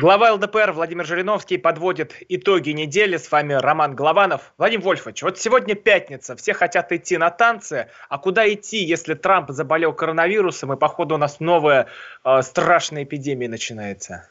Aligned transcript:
Глава 0.00 0.32
ЛДПР 0.34 0.70
Владимир 0.70 1.04
Жириновский 1.04 1.58
подводит 1.58 2.14
итоги 2.28 2.70
недели. 2.70 3.16
С 3.16 3.32
вами 3.32 3.54
Роман 3.54 3.96
Голованов. 3.96 4.52
Владимир 4.56 4.84
Вольфович, 4.84 5.24
вот 5.24 5.40
сегодня 5.40 5.74
пятница, 5.74 6.36
все 6.36 6.54
хотят 6.54 6.92
идти 6.92 7.16
на 7.16 7.30
танцы. 7.30 7.88
А 8.08 8.18
куда 8.18 8.48
идти, 8.48 8.84
если 8.84 9.14
Трамп 9.14 9.50
заболел 9.50 9.92
коронавирусом 9.92 10.72
и, 10.72 10.76
походу, 10.76 11.16
у 11.16 11.18
нас 11.18 11.40
новая 11.40 11.88
э, 12.24 12.42
страшная 12.42 13.02
эпидемия 13.02 13.48
начинается? 13.48 14.28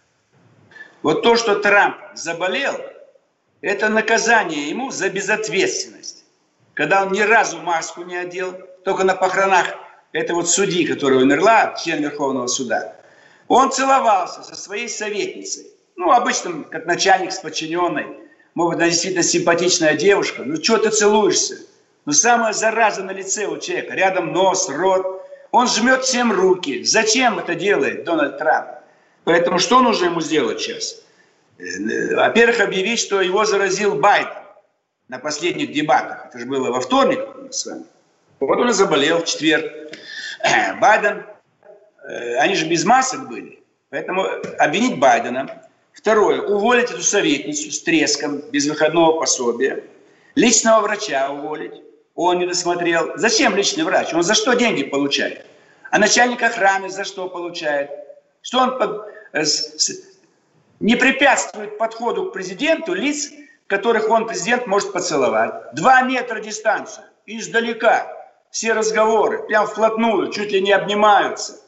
Вот 1.04 1.22
то, 1.22 1.36
что 1.36 1.56
Трамп 1.56 1.98
заболел, 2.14 2.80
это 3.60 3.90
наказание 3.90 4.70
ему 4.70 4.90
за 4.90 5.10
безответственность. 5.10 6.24
Когда 6.76 7.04
он 7.04 7.12
ни 7.12 7.20
разу 7.20 7.58
маску 7.58 8.04
не 8.04 8.16
одел, 8.16 8.54
только 8.86 9.04
на 9.04 9.16
похоронах 9.16 9.76
этой 10.14 10.32
вот 10.32 10.48
судьи, 10.48 10.88
которая 10.88 11.20
умерла, 11.20 11.76
член 11.76 12.02
Верховного 12.02 12.48
суда, 12.48 12.97
он 13.48 13.72
целовался 13.72 14.44
со 14.44 14.56
своей 14.56 14.90
советницей. 14.90 15.68
Ну, 15.96 16.12
обычно, 16.12 16.64
как 16.64 16.86
начальник 16.86 17.32
с 17.32 17.40
подчиненной. 17.40 18.08
Может 18.54 18.80
она 18.80 18.90
действительно 18.90 19.24
симпатичная 19.24 19.96
девушка. 19.96 20.44
Ну, 20.44 20.62
что 20.62 20.78
ты 20.78 20.90
целуешься? 20.90 21.58
Ну, 22.06 22.14
самая 22.14 22.54
зараза 22.54 23.04
на 23.04 23.12
лице 23.12 23.46
у 23.46 23.58
человека. 23.58 23.94
Рядом 23.94 24.32
нос, 24.32 24.70
рот. 24.70 25.22
Он 25.52 25.68
жмет 25.68 26.04
всем 26.04 26.32
руки. 26.32 26.84
Зачем 26.84 27.40
это 27.40 27.56
делает 27.56 28.04
Дональд 28.04 28.38
Трамп? 28.38 28.68
Поэтому 29.24 29.60
что 29.60 29.82
нужно 29.82 30.06
ему 30.06 30.22
сделать 30.22 30.62
сейчас? 30.62 31.02
Э, 31.58 32.16
Во-первых, 32.16 32.60
объявить, 32.60 33.00
что 33.00 33.22
его 33.22 33.46
заразил 33.46 33.96
Байден 33.96 34.44
на 35.08 35.20
последних 35.20 35.72
дебатах. 35.72 36.28
Это 36.28 36.40
же 36.40 36.46
было 36.46 36.72
во 36.72 36.82
вторник 36.82 37.20
с 37.52 37.66
вами. 37.66 37.86
Вот 38.40 38.58
он 38.60 38.70
и 38.70 38.74
заболел 38.74 39.20
в 39.20 39.26
четверг. 39.26 39.72
Байден, 40.80 41.26
они 42.08 42.56
же 42.56 42.68
без 42.68 42.86
масок 42.86 43.28
были. 43.28 43.60
Поэтому 43.90 44.26
обвинить 44.60 45.00
Байдена. 45.00 45.64
Второе, 45.94 46.42
уволить 46.42 46.92
эту 46.92 47.02
советницу 47.02 47.72
с 47.72 47.82
треском, 47.82 48.40
без 48.52 48.68
выходного 48.68 49.20
пособия. 49.20 49.84
Личного 50.36 50.82
врача 50.82 51.30
уволить. 51.32 51.82
Он 52.14 52.40
не 52.40 52.46
досмотрел. 52.46 53.14
Зачем 53.16 53.56
личный 53.56 53.84
врач? 53.84 54.14
Он 54.14 54.24
за 54.24 54.36
что 54.36 54.54
деньги 54.54 54.84
получает? 54.84 55.46
А 55.90 56.00
начальник 56.00 56.44
охраны 56.44 56.90
за 56.90 57.04
что 57.04 57.30
получает? 57.30 57.90
Что 58.42 58.60
он 58.60 59.04
э, 59.34 59.44
не 60.80 60.96
препятствует 60.96 61.78
подходу 61.78 62.26
к 62.26 62.34
президенту 62.34 62.94
лиц, 62.94 63.32
которых 63.68 64.10
он, 64.10 64.28
президент, 64.28 64.68
может 64.68 64.94
поцеловать. 64.94 65.74
Два 65.74 66.02
метра 66.02 66.40
дистанция, 66.40 67.06
издалека. 67.26 68.14
Все 68.52 68.74
разговоры, 68.74 69.44
прям 69.44 69.68
вплотную, 69.68 70.32
чуть 70.32 70.52
ли 70.52 70.62
не 70.62 70.72
обнимаются. 70.72 71.60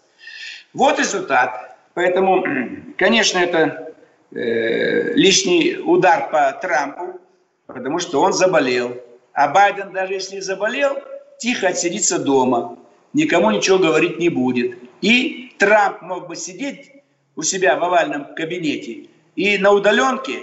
Вот 0.73 0.99
результат. 0.99 1.77
Поэтому, 1.93 2.43
конечно, 2.97 3.39
это 3.39 3.93
э, 4.31 5.13
лишний 5.13 5.77
удар 5.77 6.29
по 6.29 6.51
Трампу, 6.61 7.19
потому 7.67 7.99
что 7.99 8.21
он 8.21 8.33
заболел. 8.33 8.95
А 9.33 9.47
Байден, 9.47 9.91
даже 9.91 10.13
если 10.13 10.39
заболел, 10.39 10.97
тихо 11.37 11.69
отсидится 11.69 12.19
дома, 12.19 12.77
никому 13.13 13.51
ничего 13.51 13.77
говорить 13.77 14.19
не 14.19 14.29
будет. 14.29 14.77
И 15.01 15.55
Трамп 15.57 16.01
мог 16.01 16.27
бы 16.27 16.35
сидеть 16.35 16.91
у 17.35 17.43
себя 17.43 17.77
в 17.77 17.83
овальном 17.83 18.35
кабинете 18.35 19.07
и 19.35 19.57
на 19.57 19.71
удаленке 19.71 20.41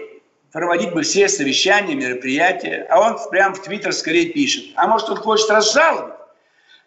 проводить 0.53 0.95
бы 0.95 1.03
все 1.03 1.29
совещания, 1.29 1.95
мероприятия, 1.95 2.87
а 2.89 3.01
он 3.01 3.19
прям 3.31 3.55
в 3.55 3.63
Твиттер 3.63 3.93
скорее 3.93 4.31
пишет. 4.31 4.65
А 4.77 4.87
может, 4.87 5.11
он 5.11 5.17
хочет 5.17 5.51
разжаловать? 5.51 6.15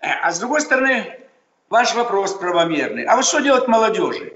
А 0.01 0.31
с 0.31 0.39
другой 0.39 0.61
стороны, 0.61 1.19
ваш 1.69 1.95
вопрос 1.95 2.33
правомерный. 2.33 3.03
А 3.03 3.15
вот 3.15 3.25
что 3.25 3.39
делать 3.39 3.67
молодежи? 3.67 4.33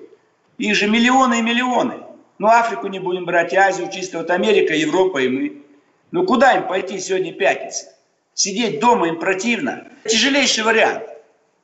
Их 0.58 0.76
же 0.76 0.88
миллионы 0.88 1.40
и 1.40 1.42
миллионы. 1.42 2.04
Ну, 2.38 2.48
Африку 2.48 2.88
не 2.88 3.00
будем 3.00 3.26
брать, 3.26 3.54
Азию, 3.54 3.90
чисто 3.92 4.20
вот 4.20 4.30
Америка, 4.30 4.74
Европа 4.74 5.20
и 5.20 5.28
мы. 5.28 5.64
Ну, 6.12 6.26
куда 6.26 6.54
им 6.54 6.68
пойти 6.68 7.00
сегодня 7.00 7.34
пятница? 7.34 7.94
Сидеть 8.34 8.80
дома 8.80 9.08
им 9.08 9.20
противно. 9.20 9.88
Тяжелейший 10.06 10.64
вариант. 10.64 11.04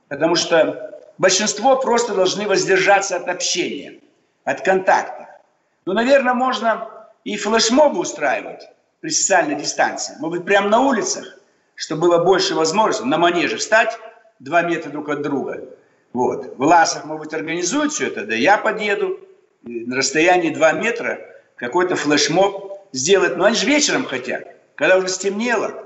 Потому 0.07 0.35
что 0.35 1.01
большинство 1.17 1.75
просто 1.77 2.13
должны 2.13 2.47
воздержаться 2.47 3.17
от 3.17 3.27
общения, 3.27 3.99
от 4.43 4.61
контакта. 4.61 5.39
Ну, 5.85 5.93
наверное, 5.93 6.33
можно 6.33 6.89
и 7.23 7.37
флешмобы 7.37 7.99
устраивать 7.99 8.67
при 9.01 9.09
социальной 9.09 9.55
дистанции. 9.55 10.15
Может 10.19 10.39
быть, 10.39 10.45
прямо 10.47 10.69
на 10.69 10.79
улицах, 10.81 11.37
чтобы 11.75 12.07
было 12.07 12.23
больше 12.23 12.55
возможностей 12.55 13.05
на 13.05 13.17
манеже 13.17 13.57
встать 13.57 13.97
два 14.39 14.61
метра 14.63 14.89
друг 14.89 15.09
от 15.09 15.21
друга. 15.21 15.69
Вот. 16.13 16.57
В 16.57 16.63
Ласах, 16.63 17.05
может 17.05 17.25
быть, 17.25 17.33
организуют 17.33 17.93
все 17.93 18.07
это, 18.07 18.25
да 18.25 18.35
я 18.35 18.57
подъеду 18.57 19.19
на 19.63 19.97
расстоянии 19.97 20.49
два 20.49 20.71
метра 20.71 21.19
какой-то 21.55 21.95
флешмоб 21.95 22.79
сделать. 22.91 23.37
Но 23.37 23.45
они 23.45 23.55
же 23.55 23.65
вечером 23.65 24.05
хотят, 24.05 24.55
когда 24.75 24.97
уже 24.97 25.09
стемнело. 25.09 25.85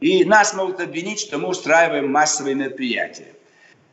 И 0.00 0.24
нас 0.24 0.52
могут 0.52 0.80
обвинить, 0.80 1.20
что 1.20 1.38
мы 1.38 1.48
устраиваем 1.48 2.10
массовые 2.10 2.56
мероприятия. 2.56 3.28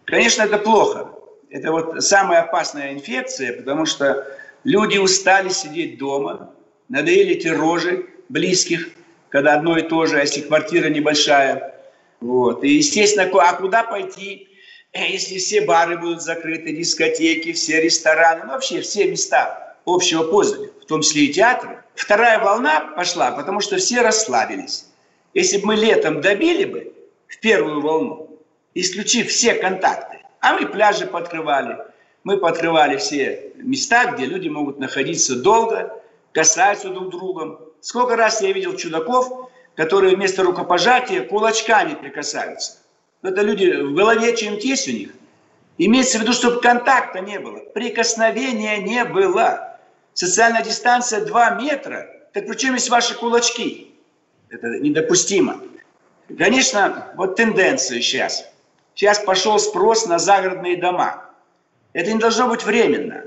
Конечно, 0.06 0.42
это 0.42 0.58
плохо. 0.58 1.12
Это 1.52 1.72
вот 1.72 2.03
самая 2.03 2.42
опасная 2.42 2.94
инфекция, 2.94 3.53
потому 3.53 3.86
что 3.86 4.25
люди 4.64 4.98
устали 4.98 5.50
сидеть 5.50 6.00
дома, 6.00 6.52
надоели 6.90 7.36
эти 7.36 7.48
рожи 7.48 8.08
близких, 8.28 8.90
когда 9.30 9.53
одно 9.53 9.78
и 9.78 9.84
то 9.84 10.06
же, 10.08 10.18
а 10.18 10.22
если 10.22 10.42
квартира 10.42 10.90
небольшая. 10.90 11.78
Вот. 12.22 12.63
И, 12.63 12.69
естественно, 12.69 13.30
а 13.41 13.53
куда 13.53 13.84
пойти, 13.84 14.50
если 14.94 15.38
все 15.38 15.62
бары 15.62 15.97
будут 15.97 16.22
закрыты, 16.22 16.75
дискотеки, 16.75 17.53
все 17.53 17.81
рестораны, 17.81 18.44
ну, 18.46 18.52
вообще 18.52 18.81
все 18.81 19.09
места 19.09 19.78
общего 19.85 20.24
пользования, 20.24 20.72
в 20.81 20.85
том 20.85 21.02
числе 21.02 21.25
и 21.25 21.34
театры. 21.34 21.84
Вторая 21.96 22.40
волна 22.40 22.81
пошла, 22.96 23.31
потому 23.31 23.59
что 23.59 23.78
все 23.78 24.02
расслабились. 24.02 24.85
Если 25.34 25.57
бы 25.57 25.68
мы 25.68 25.75
летом 25.75 26.22
добили 26.22 26.66
бы 26.66 26.94
в 27.28 27.40
первую 27.40 27.81
волну, 27.81 28.40
исключив 28.74 29.30
все 29.30 29.53
контакты. 29.56 30.19
А 30.41 30.53
мы 30.53 30.66
пляжи 30.66 31.06
подкрывали, 31.06 31.78
мы 32.24 32.38
подкрывали 32.38 32.97
все 32.97 33.51
места, 33.56 34.12
где 34.12 34.25
люди 34.25 34.47
могут 34.47 34.80
находиться 34.80 35.36
долго, 35.36 36.01
касаются 36.31 36.90
друг 36.90 37.09
друга. 37.09 37.59
Сколько 37.81 38.16
раз 38.16 38.41
я 38.41 38.51
видел 38.51 38.75
чудаков, 38.75 39.51
которые 39.79 40.17
вместо 40.17 40.44
рукопожатия 40.44 41.23
кулачками 41.23 41.94
прикасаются. 41.94 42.79
Это 43.22 43.44
люди 43.44 43.72
в 43.72 43.94
голове 43.95 44.35
чем-то 44.35 44.67
есть 44.67 44.90
у 44.90 44.91
них. 44.91 45.12
Имеется 45.78 46.17
в 46.17 46.22
виду, 46.23 46.34
чтобы 46.34 46.59
контакта 46.59 47.22
не 47.22 47.40
было, 47.40 47.59
прикосновения 47.59 48.79
не 48.79 49.06
было. 49.06 49.79
Социальная 50.13 50.63
дистанция 50.63 51.23
2 51.23 51.51
метра. 51.62 52.09
Так 52.34 52.45
при 52.45 52.57
чем 52.57 52.73
есть 52.73 52.89
ваши 52.89 53.16
кулачки? 53.16 53.95
Это 54.50 54.68
недопустимо. 54.68 55.62
Конечно, 56.38 57.13
вот 57.16 57.38
тенденция 57.38 58.01
сейчас– 58.01 58.45
Сейчас 58.95 59.19
пошел 59.19 59.57
спрос 59.59 60.07
на 60.07 60.19
загородные 60.19 60.75
дома. 60.75 61.23
Это 61.94 62.12
не 62.12 62.19
должно 62.19 62.50
быть 62.50 62.66
временно. 62.66 63.23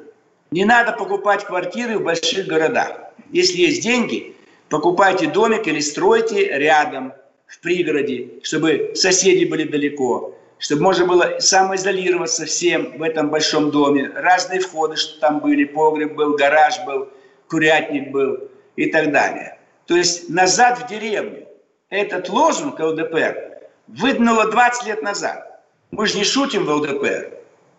Не 0.50 0.66
надо 0.66 0.92
покупать 0.92 1.46
квартиры 1.46 1.96
в 1.96 2.02
больших 2.02 2.46
городах. 2.46 2.92
Если 3.30 3.56
есть 3.62 3.82
деньги, 3.82 4.36
покупайте 4.72 5.26
домик 5.26 5.68
или 5.68 5.80
стройте 5.80 6.48
рядом, 6.58 7.12
в 7.46 7.60
пригороде, 7.60 8.30
чтобы 8.42 8.92
соседи 8.94 9.44
были 9.44 9.64
далеко, 9.64 10.34
чтобы 10.58 10.80
можно 10.80 11.04
было 11.04 11.38
самоизолироваться 11.40 12.46
всем 12.46 12.96
в 12.96 13.02
этом 13.02 13.28
большом 13.28 13.70
доме. 13.70 14.10
Разные 14.14 14.60
входы, 14.60 14.96
что 14.96 15.20
там 15.20 15.40
были, 15.40 15.64
погреб 15.64 16.14
был, 16.14 16.36
гараж 16.38 16.82
был, 16.86 17.10
курятник 17.50 18.10
был 18.12 18.48
и 18.76 18.86
так 18.86 19.12
далее. 19.12 19.58
То 19.86 19.94
есть 19.94 20.30
назад 20.30 20.78
в 20.78 20.88
деревню. 20.88 21.46
Этот 21.90 22.30
лозунг 22.30 22.80
ЛДПР 22.80 23.58
выднуло 23.88 24.50
20 24.50 24.86
лет 24.86 25.02
назад. 25.02 25.62
Мы 25.90 26.06
же 26.06 26.16
не 26.16 26.24
шутим 26.24 26.64
в 26.64 26.70
ЛДПР. 26.70 27.30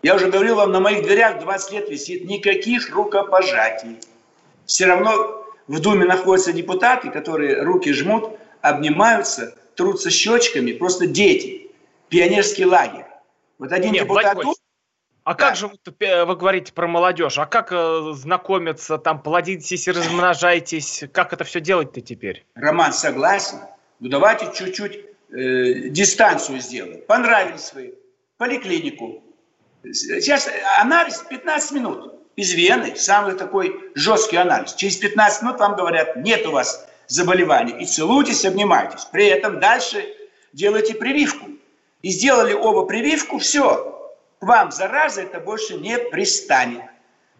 Я 0.04 0.14
уже 0.14 0.30
говорил 0.30 0.58
вам, 0.58 0.72
на 0.72 0.80
моих 0.80 1.04
дверях 1.04 1.40
20 1.40 1.72
лет 1.72 1.90
висит 1.90 2.26
никаких 2.26 2.94
рукопожатий. 2.94 3.98
Все 4.68 4.86
равно 4.86 5.43
в 5.68 5.80
Думе 5.80 6.06
находятся 6.06 6.54
депутаты, 6.54 7.10
которые 7.10 7.64
руки 7.64 7.92
жмут, 7.94 8.38
обнимаются, 8.62 9.56
трутся 9.76 10.10
щечками, 10.10 10.74
просто 10.74 11.08
дети. 11.08 11.72
Пионерский 12.10 12.66
лагерь. 12.66 13.06
Вот 13.58 13.72
один 13.72 13.92
Нет, 13.92 14.04
депутат... 14.04 14.36
Владимир 14.36 14.56
А 15.24 15.34
да. 15.34 15.36
как 15.36 15.56
же 15.56 15.68
вы 15.68 16.36
говорите 16.36 16.74
про 16.74 16.88
молодежь? 16.88 17.38
А 17.40 17.46
как 17.46 17.72
э, 17.72 18.12
знакомиться, 18.14 18.98
там, 18.98 19.22
плодитесь 19.22 19.88
и 19.88 19.92
размножайтесь? 19.92 21.06
Как 21.12 21.34
это 21.34 21.44
все 21.44 21.60
делать-то 21.60 22.02
теперь? 22.02 22.46
Роман, 22.56 22.94
согласен. 22.94 23.60
Ну, 24.00 24.10
давайте 24.10 24.52
чуть-чуть 24.54 25.00
э, 25.32 25.90
дистанцию 25.90 26.60
сделаем. 26.60 27.02
Понравились 27.08 27.74
вы. 27.74 27.96
Поликлинику. 28.38 29.24
Сейчас 29.84 30.50
анализ 30.80 31.24
15 31.30 31.72
минут. 31.72 32.23
Из 32.36 32.54
вены. 32.54 32.96
Самый 32.96 33.36
такой 33.36 33.92
жесткий 33.96 34.38
анализ. 34.38 34.74
Через 34.74 34.98
15 34.98 35.44
минут 35.44 35.60
вам 35.60 35.76
говорят, 35.76 36.16
нет 36.16 36.46
у 36.48 36.52
вас 36.52 36.88
заболевания. 37.08 37.80
И 37.80 37.86
целуйтесь, 37.86 38.46
обнимайтесь. 38.46 39.06
При 39.06 39.28
этом 39.28 39.60
дальше 39.60 40.06
делайте 40.52 40.96
прививку. 40.96 41.48
И 42.02 42.10
сделали 42.10 42.54
оба 42.54 42.86
прививку, 42.86 43.40
все, 43.40 44.12
к 44.40 44.46
вам 44.46 44.72
зараза 44.72 45.22
это 45.22 45.40
больше 45.40 45.76
не 45.76 45.98
пристанет. 45.98 46.82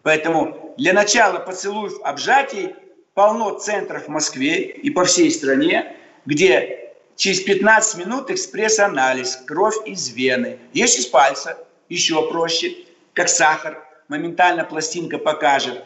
Поэтому 0.02 0.74
для 0.78 0.92
начала 0.92 1.38
поцелуев 1.38 2.00
обжатий 2.02 2.74
полно 3.12 3.58
центров 3.58 4.04
в 4.04 4.08
Москве 4.08 4.62
и 4.62 4.90
по 4.90 5.04
всей 5.04 5.30
стране, 5.30 5.96
где 6.24 6.92
через 7.16 7.40
15 7.42 7.98
минут 7.98 8.30
экспресс-анализ, 8.30 9.42
кровь 9.46 9.76
из 9.86 10.08
вены. 10.10 10.58
Есть 10.72 10.98
из 10.98 11.06
пальца, 11.06 11.58
еще 11.90 12.28
проще, 12.30 12.74
как 13.12 13.28
сахар, 13.28 13.83
моментально 14.08 14.64
пластинка 14.64 15.18
покажет. 15.18 15.84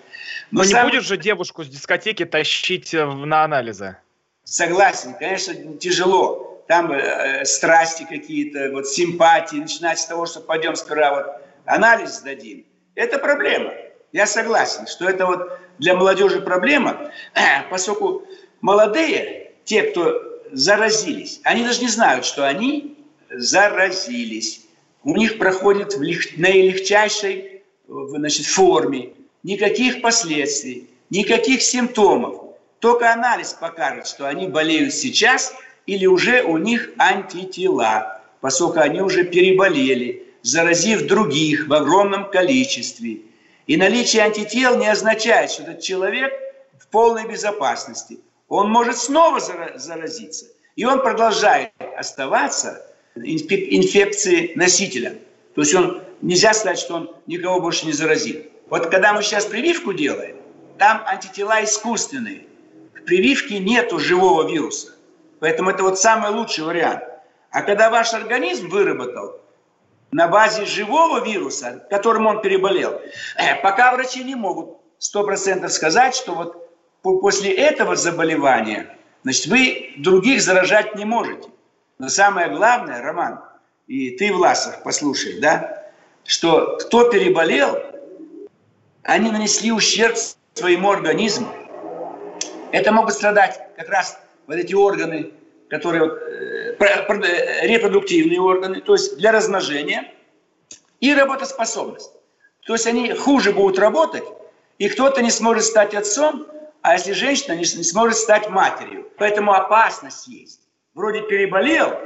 Но, 0.51 0.63
Но 0.63 0.65
сам... 0.65 0.87
не 0.87 0.91
будешь 0.91 1.07
же 1.07 1.17
девушку 1.17 1.65
с 1.65 1.69
дискотеки 1.69 2.25
тащить 2.25 2.95
э, 2.95 3.05
на 3.05 3.45
анализы? 3.45 3.97
Согласен, 4.45 5.15
конечно, 5.15 5.55
тяжело 5.77 6.63
там 6.69 6.93
э, 6.93 7.45
страсти 7.45 8.07
какие-то, 8.09 8.71
вот 8.73 8.87
симпатии, 8.87 9.57
начинать 9.57 9.99
с 9.99 10.07
того, 10.07 10.27
что 10.27 10.41
пойдем 10.41 10.77
сперва 10.77 11.15
вот 11.15 11.27
анализ 11.65 12.19
сдадим. 12.19 12.65
Это 12.95 13.19
проблема. 13.19 13.73
Я 14.13 14.27
согласен, 14.27 14.87
что 14.87 15.09
это 15.09 15.27
вот 15.27 15.59
для 15.79 15.95
молодежи 15.95 16.41
проблема, 16.41 17.11
поскольку 17.71 18.27
молодые, 18.61 19.53
те, 19.65 19.83
кто 19.83 20.23
заразились, 20.53 21.41
они 21.45 21.65
даже 21.65 21.81
не 21.81 21.89
знают, 21.89 22.25
что 22.25 22.47
они 22.47 22.97
заразились. 23.31 24.67
У 25.05 25.15
них 25.15 25.39
проходит 25.39 25.95
в 25.95 26.03
лег... 26.03 26.37
наилегчайшей 26.37 27.58
значит, 27.89 28.47
форме, 28.47 29.11
никаких 29.43 30.03
последствий, 30.03 30.89
никаких 31.11 31.63
симптомов. 31.63 32.45
Только 32.79 33.13
анализ 33.13 33.55
покажет, 33.55 34.07
что 34.07 34.29
они 34.29 34.47
болеют 34.47 34.95
сейчас– 34.95 35.55
или 35.89 36.05
уже 36.05 36.43
у 36.43 36.59
них 36.59 36.91
антитела, 36.99 38.21
поскольку 38.43 38.79
они 38.81 39.01
уже 39.01 39.25
переболели, 39.25 40.23
заразив 40.43 41.07
других 41.07 41.67
в 41.67 41.73
огромном 41.73 42.31
количестве. 42.31 43.23
И 43.67 43.77
наличие 43.79 44.23
антител 44.23 44.77
не 44.77 44.87
означает, 44.87 45.51
что 45.51 45.63
этот 45.63 45.81
человек 45.81 46.31
в 46.79 46.89
полной 46.89 47.27
безопасности. 47.27 48.19
Он 48.49 48.71
может 48.71 48.99
снова 48.99 49.41
заразиться. 49.41 50.47
И 50.77 50.85
он 50.85 51.01
продолжает 51.01 51.73
оставаться 51.97 52.85
инфекцией 53.17 54.53
носителя. 54.57 55.15
То 55.55 55.63
есть 55.63 55.75
он, 55.75 56.03
нельзя 56.21 56.53
сказать, 56.55 56.79
что 56.79 56.95
он 56.95 57.17
никого 57.27 57.61
больше 57.61 57.87
не 57.87 57.93
заразит. 57.93 58.51
Вот 58.69 58.91
когда 58.91 59.13
мы 59.13 59.23
сейчас 59.23 59.47
прививку 59.47 59.93
делаем, 59.93 60.37
там 60.79 61.03
антитела 61.07 61.63
искусственные. 61.65 62.47
В 62.95 63.05
прививке 63.05 63.59
нету 63.59 63.99
живого 63.99 64.49
вируса. 64.49 64.93
Поэтому 65.41 65.71
это 65.71 65.83
вот 65.83 65.99
самый 65.99 66.31
лучший 66.31 66.65
вариант. 66.65 67.03
А 67.51 67.63
когда 67.63 67.91
ваш 67.91 68.13
организм 68.13 68.69
выработал 68.69 69.41
на 70.11 70.29
базе 70.29 70.65
живого 70.65 71.25
вируса, 71.25 71.87
которым 71.91 72.27
он 72.27 72.41
переболел, 72.41 73.01
э, 73.37 73.61
пока 73.63 73.93
врачи 73.93 74.23
не 74.25 74.35
могут 74.35 74.79
100% 74.99 75.69
сказать, 75.69 76.15
что 76.15 76.35
вот 76.35 76.69
после 77.03 77.53
этого 77.55 77.97
заболевания, 77.97 78.97
значит, 79.23 79.47
вы 79.47 79.95
других 79.99 80.43
заражать 80.43 80.95
не 80.95 81.05
можете. 81.05 81.49
Но 81.99 82.09
самое 82.09 82.49
главное, 82.51 83.03
Роман, 83.03 83.41
и 83.87 84.11
ты, 84.11 84.33
Власов, 84.33 84.83
послушай, 84.83 85.41
да, 85.41 85.78
что 86.29 86.77
кто 86.77 87.09
переболел, 87.11 87.83
они 89.03 89.31
нанесли 89.31 89.73
ущерб 89.73 90.15
своему 90.53 90.91
организму. 90.91 91.49
Это 92.71 92.93
могут 92.93 93.15
страдать 93.15 93.59
как 93.79 93.89
раз 93.89 94.21
вот 94.47 94.57
эти 94.57 94.75
органы, 94.75 95.33
которые 95.71 96.05
э, 96.05 96.77
э, 96.79 97.67
репродуктивные 97.67 98.41
органы, 98.41 98.83
то 98.83 98.93
есть 98.93 99.17
для 99.17 99.33
размножения, 99.33 100.13
и 101.01 101.15
работоспособность. 101.15 102.13
То 102.67 102.75
есть 102.75 102.87
они 102.87 103.15
хуже 103.15 103.53
будут 103.53 103.79
работать, 103.79 104.25
и 104.77 104.91
кто-то 104.91 105.23
не 105.23 105.31
сможет 105.31 105.65
стать 105.65 105.95
отцом, 105.95 106.47
а 106.83 106.93
если 106.93 107.13
женщина 107.13 107.55
не 107.55 107.65
сможет 107.65 108.19
стать 108.19 108.51
матерью. 108.51 109.09
Поэтому 109.17 109.55
опасность 109.55 110.29
есть. 110.29 110.61
Вроде 110.93 111.23
переболел, 111.23 111.99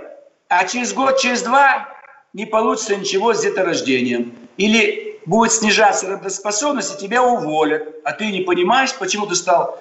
а 0.48 0.64
через 0.68 0.92
год, 0.92 1.18
через 1.18 1.42
два 1.42 1.91
не 2.32 2.46
получится 2.46 2.96
ничего 2.96 3.34
с 3.34 3.42
деторождением. 3.42 4.36
Или 4.56 5.20
будет 5.26 5.52
снижаться 5.52 6.08
работоспособность, 6.08 6.94
и 6.94 7.06
тебя 7.06 7.22
уволят. 7.22 7.96
А 8.04 8.12
ты 8.12 8.30
не 8.30 8.40
понимаешь, 8.40 8.94
почему 8.94 9.26
ты 9.26 9.34
стал 9.34 9.78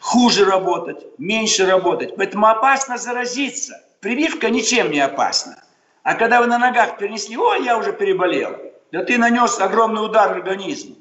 хуже 0.00 0.44
работать, 0.44 1.04
меньше 1.18 1.66
работать. 1.66 2.16
Поэтому 2.16 2.46
опасно 2.46 2.98
заразиться. 2.98 3.82
Прививка 4.00 4.50
ничем 4.50 4.90
не 4.90 5.00
опасна. 5.00 5.62
А 6.02 6.14
когда 6.14 6.40
вы 6.40 6.46
на 6.46 6.58
ногах 6.58 6.98
перенесли, 6.98 7.36
о, 7.36 7.54
я 7.54 7.78
уже 7.78 7.92
переболел, 7.92 8.56
да 8.92 9.04
ты 9.04 9.16
нанес 9.16 9.58
огромный 9.58 10.04
удар 10.04 10.32
организму. 10.32 10.96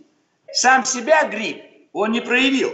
Сам 0.54 0.86
себя 0.86 1.26
грипп 1.26 1.62
он 1.92 2.12
не 2.12 2.22
проявил, 2.22 2.72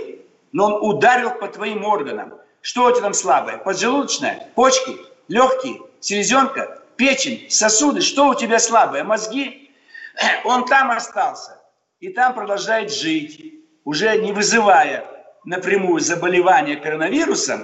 но 0.51 0.68
он 0.68 0.89
ударил 0.89 1.31
по 1.31 1.48
твоим 1.48 1.83
органам. 1.86 2.33
Что 2.62 2.86
у 2.86 2.92
тебя 2.92 3.01
там 3.01 3.13
слабое? 3.13 3.57
Поджелудочная, 3.57 4.48
почки, 4.54 4.98
легкие, 5.27 5.81
селезенка, 6.00 6.79
печень, 7.00 7.46
сосуды. 7.50 8.01
Что 8.01 8.28
у 8.28 8.36
тебя 8.36 8.60
слабое? 8.60 9.04
Мозги? 9.04 9.72
Он 10.44 10.66
там 10.66 10.92
остался. 10.92 11.57
И 12.01 12.10
там 12.10 12.36
продолжает 12.36 12.94
жить, 12.94 13.54
уже 13.86 14.18
не 14.18 14.34
вызывая 14.34 15.06
напрямую 15.46 16.01
заболевание 16.01 16.75
коронавирусом, 16.75 17.63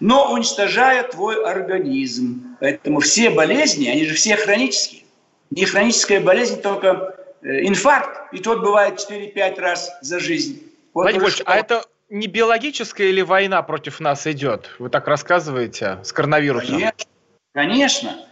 но 0.00 0.30
уничтожая 0.32 1.02
твой 1.04 1.42
организм. 1.44 2.56
Поэтому 2.60 3.00
все 3.00 3.30
болезни, 3.30 3.88
они 3.88 4.04
же 4.04 4.14
все 4.14 4.36
хронические. 4.36 5.04
Не 5.50 5.64
хроническая 5.64 6.20
болезнь, 6.20 6.60
только 6.60 7.16
э, 7.40 7.66
инфаркт, 7.66 8.32
и 8.34 8.38
тот 8.38 8.60
бывает 8.60 9.00
4-5 9.10 9.60
раз 9.60 9.90
за 10.02 10.20
жизнь. 10.20 10.62
Вот 10.92 11.04
Владимир 11.04 11.28
Ильич, 11.28 11.42
а 11.46 11.56
это 11.56 11.84
не 12.10 12.26
биологическая 12.26 13.06
или 13.06 13.22
война 13.22 13.62
против 13.62 13.98
нас 14.00 14.26
идет? 14.26 14.70
Вы 14.78 14.90
так 14.90 15.08
рассказываете 15.08 15.98
с 16.04 16.12
коронавирусом. 16.12 16.74
Конечно. 16.74 17.06
Конечно. 17.54 18.27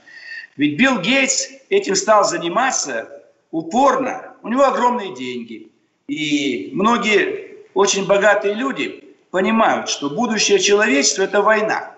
Ведь 0.57 0.79
Билл 0.79 1.01
Гейтс 1.01 1.49
этим 1.69 1.95
стал 1.95 2.25
заниматься 2.25 3.09
упорно. 3.51 4.35
У 4.43 4.49
него 4.49 4.65
огромные 4.65 5.15
деньги. 5.15 5.71
И 6.09 6.71
многие 6.73 7.67
очень 7.75 8.07
богатые 8.07 8.55
люди 8.55 9.05
понимают, 9.31 9.89
что 9.89 10.09
будущее 10.09 10.59
человечества– 10.59 11.23
это 11.25 11.43
война. 11.43 11.93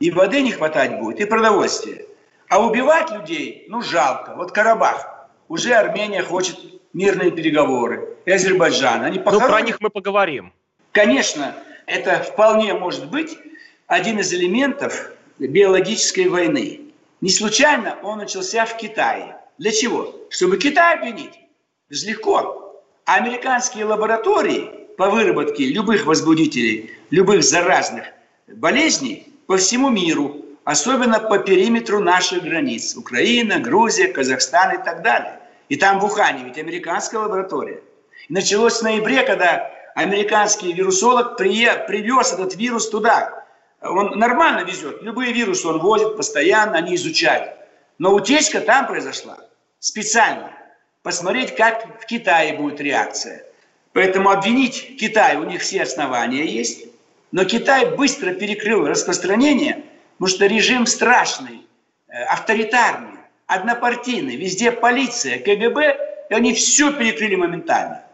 И 0.00 0.10
воды 0.10 0.42
не 0.42 0.52
хватать 0.52 0.98
будет, 0.98 1.20
и 1.20 1.24
продовольствия. 1.26 2.06
А 2.48 2.64
убивать 2.64 3.10
людей, 3.10 3.66
ну, 3.68 3.82
жалко. 3.82 4.34
Вот 4.36 4.52
Карабах. 4.52 5.28
Уже 5.48 5.74
Армения 5.74 6.22
хочет 6.22 6.58
мирные 6.92 7.30
переговоры. 7.30 8.16
И 8.24 8.30
Азербайджан. 8.30 9.02
Они 9.02 9.18
ну, 9.24 9.40
про 9.40 9.60
них 9.60 9.80
мы 9.80 9.90
поговорим. 9.90 10.52
Конечно, 10.92 11.54
это 11.86 12.18
вполне 12.18 12.74
может 12.74 13.10
быть 13.10 13.38
один 13.86 14.18
из 14.18 14.32
элементов 14.32 15.12
биологической 15.38 16.28
войны. 16.28 16.81
Не 17.22 17.30
случайно 17.30 17.98
он 18.02 18.18
начался 18.18 18.66
в 18.66 18.76
Китае. 18.76 19.36
Для 19.56 19.70
чего? 19.70 20.12
Чтобы 20.28 20.58
Китай 20.58 20.96
обвинить. 20.96 21.38
Это 21.88 22.06
легко. 22.06 22.82
А 23.06 23.14
американские 23.14 23.84
лаборатории 23.84 24.88
по 24.98 25.08
выработке 25.08 25.66
любых 25.66 26.04
возбудителей, 26.04 26.90
любых 27.10 27.44
заразных 27.44 28.06
болезней 28.48 29.32
по 29.46 29.56
всему 29.56 29.88
миру, 29.88 30.44
особенно 30.64 31.20
по 31.20 31.38
периметру 31.38 32.00
наших 32.00 32.42
границ. 32.42 32.96
Украина, 32.96 33.60
Грузия, 33.60 34.08
Казахстан 34.08 34.80
и 34.80 34.84
так 34.84 35.02
далее. 35.02 35.38
И 35.68 35.76
там 35.76 36.00
в 36.00 36.04
Ухане 36.04 36.42
ведь 36.42 36.58
американская 36.58 37.20
лаборатория. 37.20 37.82
И 38.28 38.32
началось 38.32 38.80
в 38.80 38.82
ноябре, 38.82 39.22
когда 39.22 39.70
американский 39.94 40.72
вирусолог 40.72 41.36
привез 41.36 42.32
этот 42.32 42.56
вирус 42.56 42.90
туда. 42.90 43.41
Он 43.82 44.18
нормально 44.18 44.64
везет. 44.64 45.02
Любые 45.02 45.32
вирусы 45.32 45.66
он 45.66 45.78
возит 45.78 46.16
постоянно, 46.16 46.78
они 46.78 46.94
изучают. 46.94 47.52
Но 47.98 48.14
утечка 48.14 48.60
там 48.60 48.86
произошла 48.86 49.38
специально. 49.80 50.52
Посмотреть, 51.02 51.56
как 51.56 52.00
в 52.00 52.06
Китае 52.06 52.54
будет 52.54 52.80
реакция. 52.80 53.44
Поэтому 53.92 54.30
обвинить 54.30 54.96
Китай, 54.98 55.36
у 55.36 55.44
них 55.44 55.60
все 55.62 55.82
основания 55.82 56.46
есть. 56.46 56.86
Но 57.32 57.44
Китай 57.44 57.96
быстро 57.96 58.32
перекрыл 58.32 58.86
распространение, 58.86 59.84
потому 60.18 60.28
что 60.36 60.46
режим 60.46 60.86
страшный, 60.86 61.66
э, 62.08 62.22
авторитарный, 62.24 63.18
однопартийный. 63.46 64.36
Везде 64.36 64.70
полиция, 64.70 65.38
КГБ 65.38 66.12
и 66.30 66.34
они 66.34 66.54
все 66.54 66.92
перекрыли 66.92 67.34
моментально. 67.34 68.04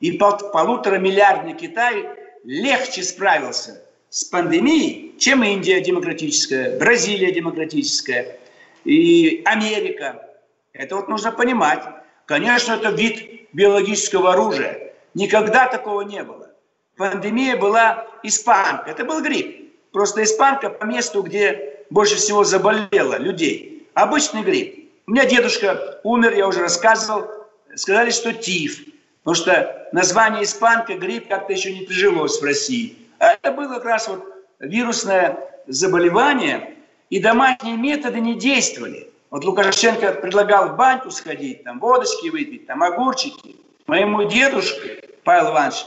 И 0.00 0.12
пол, 0.12 0.38
полутора 0.50 0.98
миллиардный 0.98 1.54
Китай 1.54 2.08
легче 2.44 3.02
справился 3.02 3.82
с 4.10 4.24
пандемией, 4.24 5.14
чем 5.18 5.42
Индия 5.44 5.80
демократическая, 5.80 6.78
Бразилия 6.78 7.32
демократическая 7.32 8.38
и 8.84 9.42
Америка. 9.44 10.22
Это 10.72 10.96
вот 10.96 11.08
нужно 11.08 11.32
понимать. 11.32 11.82
Конечно, 12.26 12.74
это 12.74 12.90
вид 12.90 13.48
биологического 13.52 14.32
оружия. 14.32 14.92
Никогда 15.14 15.66
такого 15.66 16.02
не 16.02 16.22
было. 16.22 16.50
Пандемия 16.96 17.56
была 17.56 18.06
испанка. 18.22 18.90
Это 18.90 19.04
был 19.04 19.22
грипп. 19.22 19.72
Просто 19.92 20.22
испанка 20.22 20.70
по 20.70 20.84
месту, 20.84 21.22
где 21.22 21.84
больше 21.90 22.16
всего 22.16 22.44
заболело 22.44 23.18
людей. 23.18 23.88
Обычный 23.94 24.42
грипп. 24.42 24.90
У 25.06 25.12
меня 25.12 25.24
дедушка 25.24 26.00
умер, 26.02 26.34
я 26.34 26.46
уже 26.46 26.60
рассказывал. 26.60 27.30
Сказали, 27.74 28.10
что 28.10 28.32
тиф. 28.32 28.80
Потому 29.22 29.34
что 29.34 29.88
название 29.92 30.44
испанка, 30.44 30.94
грипп 30.94 31.28
как-то 31.28 31.52
еще 31.52 31.72
не 31.72 31.84
прижилось 31.84 32.40
в 32.40 32.44
России. 32.44 32.96
Это 33.18 33.52
было 33.52 33.74
как 33.74 33.84
раз 33.84 34.08
вот 34.08 34.24
вирусное 34.58 35.38
заболевание, 35.66 36.76
и 37.10 37.20
домашние 37.20 37.76
методы 37.76 38.20
не 38.20 38.34
действовали. 38.34 39.10
Вот 39.30 39.44
Лукашенко 39.44 40.12
предлагал 40.12 40.68
в 40.68 40.76
баньку 40.76 41.10
сходить, 41.10 41.64
там 41.64 41.78
водочки 41.78 42.28
выпить, 42.28 42.66
там 42.66 42.82
огурчики. 42.82 43.56
Моему 43.86 44.24
дедушке, 44.24 45.04
Павел 45.24 45.50
Иванович 45.50 45.86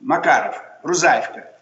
Макаров, 0.00 0.60
Рузаевка, 0.82 1.52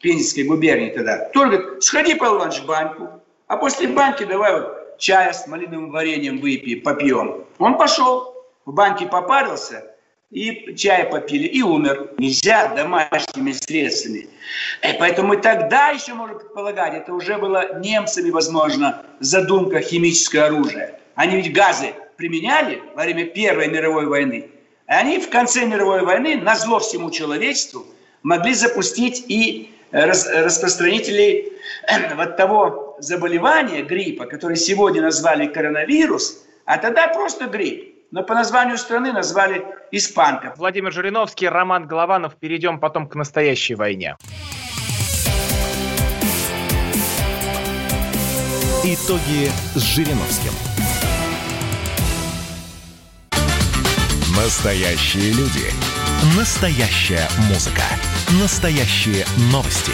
Пензенской 0.00 0.44
губернии 0.44 0.90
тогда, 0.90 1.28
тоже 1.30 1.58
говорит, 1.58 1.82
сходи, 1.82 2.14
Павел 2.14 2.36
Иванович, 2.36 2.60
в 2.60 2.66
баньку, 2.66 3.08
а 3.46 3.56
после 3.56 3.88
баньки 3.88 4.24
давай 4.24 4.60
вот 4.60 4.98
чая 4.98 5.32
с 5.32 5.46
малиновым 5.46 5.90
вареньем 5.90 6.38
выпьем, 6.40 6.82
попьем. 6.82 7.44
Он 7.58 7.78
пошел, 7.78 8.34
в 8.64 8.72
баньке 8.72 9.06
попарился– 9.06 9.90
и 10.34 10.74
чай 10.74 11.04
попили, 11.04 11.46
и 11.46 11.62
умер. 11.62 12.10
Нельзя 12.18 12.74
домашними 12.74 13.52
средствами. 13.52 14.18
И 14.18 14.28
э, 14.82 14.94
поэтому 14.98 15.28
мы 15.28 15.36
тогда 15.36 15.90
еще 15.90 16.14
можем 16.14 16.38
предполагать, 16.38 16.94
это 16.94 17.14
уже 17.14 17.38
было 17.38 17.78
немцами, 17.78 18.30
возможно, 18.30 19.06
задумка 19.20 19.80
химическое 19.80 20.46
оружие. 20.46 20.98
Они 21.14 21.36
ведь 21.36 21.52
газы 21.52 21.94
применяли 22.16 22.82
во 22.96 23.04
время 23.04 23.26
Первой 23.26 23.68
мировой 23.68 24.06
войны. 24.06 24.50
И 24.88 24.92
они 24.92 25.18
в 25.18 25.30
конце 25.30 25.64
мировой 25.66 26.02
войны, 26.02 26.36
на 26.36 26.56
зло 26.56 26.80
всему 26.80 27.10
человечеству, 27.12 27.86
могли 28.24 28.54
запустить 28.54 29.24
и 29.28 29.72
рас, 29.92 30.28
распространителей 30.28 31.52
э, 31.86 32.14
вот 32.16 32.36
того 32.36 32.96
заболевания, 32.98 33.82
гриппа, 33.82 34.26
который 34.26 34.56
сегодня 34.56 35.00
назвали 35.00 35.46
коронавирус, 35.46 36.44
а 36.64 36.78
тогда 36.78 37.06
просто 37.06 37.46
грипп 37.46 37.93
но 38.10 38.22
по 38.22 38.34
названию 38.34 38.78
страны 38.78 39.12
назвали 39.12 39.64
испанка. 39.90 40.54
Владимир 40.56 40.92
Жириновский, 40.92 41.48
Роман 41.48 41.86
Голованов. 41.86 42.36
Перейдем 42.36 42.78
потом 42.78 43.08
к 43.08 43.14
настоящей 43.14 43.74
войне. 43.74 44.16
Итоги 48.84 49.50
с 49.74 49.80
Жириновским. 49.80 50.52
Настоящие 54.36 55.32
люди. 55.32 55.70
Настоящая 56.36 57.26
музыка. 57.48 57.82
Настоящие 58.40 59.24
новости. 59.50 59.92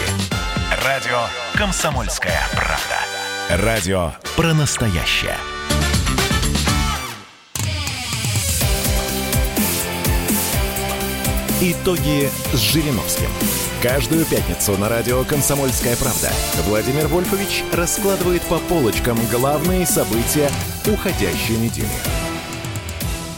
Радио 0.85 1.19
«Комсомольская 1.55 2.39
правда». 2.53 3.65
Радио 3.65 4.11
про 4.35 4.53
настоящее. 4.53 5.35
Итоги 11.63 12.25
с 12.53 12.73
Жириновским. 12.73 13.29
Каждую 13.83 14.25
пятницу 14.25 14.71
на 14.79 14.89
радио 14.89 15.23
«Комсомольская 15.23 15.95
правда» 15.95 16.33
Владимир 16.65 17.05
Вольфович 17.05 17.63
раскладывает 17.71 18.41
по 18.49 18.57
полочкам 18.57 19.15
главные 19.31 19.85
события 19.85 20.49
уходящей 20.91 21.57
недели. 21.57 21.85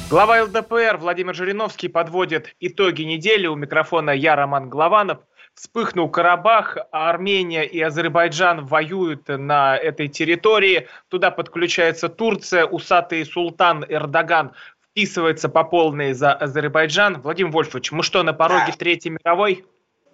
Глава 0.09 0.41
ЛДПР 0.43 0.99
Владимир 1.01 1.35
Жириновский 1.35 1.89
подводит 1.89 2.55
итоги 2.61 3.01
недели. 3.01 3.45
У 3.45 3.55
микрофона 3.55 4.11
я, 4.11 4.37
Роман 4.37 4.69
Главанов. 4.69 5.19
Вспыхнул 5.53 6.09
Карабах, 6.09 6.77
а 6.91 7.11
Армения 7.11 7.63
и 7.63 7.79
Азербайджан 7.79 8.65
воюют 8.65 9.27
на 9.27 9.77
этой 9.77 10.07
территории. 10.07 10.87
Туда 11.09 11.29
подключается 11.29 12.09
Турция, 12.09 12.65
усатый 12.65 13.23
султан 13.23 13.85
Эрдоган 13.87 14.53
вписывается 14.93 15.49
по 15.49 15.63
полной 15.63 16.13
за 16.13 16.33
Азербайджан. 16.33 17.19
Владимир 17.21 17.51
Вольфович, 17.51 17.91
мы 17.91 18.03
что, 18.03 18.21
на 18.21 18.31
пороге 18.31 18.67
да. 18.67 18.73
Третьей 18.77 19.17
мировой? 19.23 19.65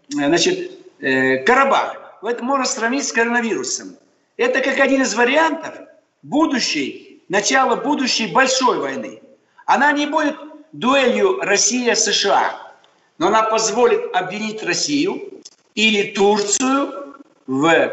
Значит, 0.07 0.71
э, 1.01 1.43
Карабах. 1.43 1.97
Это 2.23 2.43
можно 2.43 2.65
сравнить 2.65 3.05
с 3.05 3.11
коронавирусом. 3.11 3.97
Это 4.37 4.61
как 4.61 4.79
один 4.79 5.01
из 5.01 5.13
вариантов 5.15 5.75
будущей, 6.23 7.21
начала 7.27 7.75
будущей 7.75 8.27
большой 8.27 8.79
войны. 8.79 9.21
Она 9.65 9.91
не 9.91 10.05
будет 10.05 10.37
дуэлью 10.71 11.41
Россия-США, 11.41 12.73
но 13.17 13.27
она 13.27 13.43
позволит 13.43 14.15
обвинить 14.15 14.63
Россию 14.63 15.41
или 15.75 16.11
Турцию 16.11 17.15
в 17.47 17.91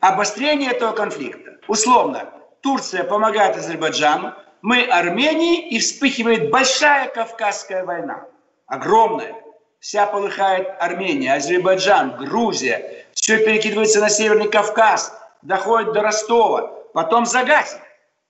обострении 0.00 0.68
этого 0.68 0.92
конфликта. 0.92 1.58
Условно, 1.68 2.28
Турция 2.60 3.04
помогает 3.04 3.56
Азербайджану, 3.56 4.34
мы 4.62 4.82
Армении, 4.82 5.68
и 5.68 5.78
вспыхивает 5.78 6.50
большая 6.50 7.08
Кавказская 7.08 7.84
война. 7.84 8.24
Огромная. 8.66 9.34
Вся 9.80 10.06
полыхает 10.06 10.68
Армения, 10.80 11.34
Азербайджан, 11.34 12.16
Грузия. 12.16 13.06
Все 13.12 13.38
перекидывается 13.44 14.00
на 14.00 14.08
Северный 14.08 14.48
Кавказ, 14.48 15.16
доходит 15.42 15.92
до 15.92 16.02
Ростова, 16.02 16.72
потом 16.92 17.26
загасит. 17.26 17.80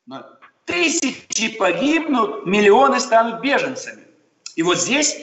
Но 0.07 0.27
тысячи 0.67 1.57
погибнут, 1.57 2.45
миллионы 2.45 3.01
станут 3.01 3.41
беженцами. 3.41 4.03
И 4.57 4.63
вот 4.63 4.79
здесь 4.79 5.17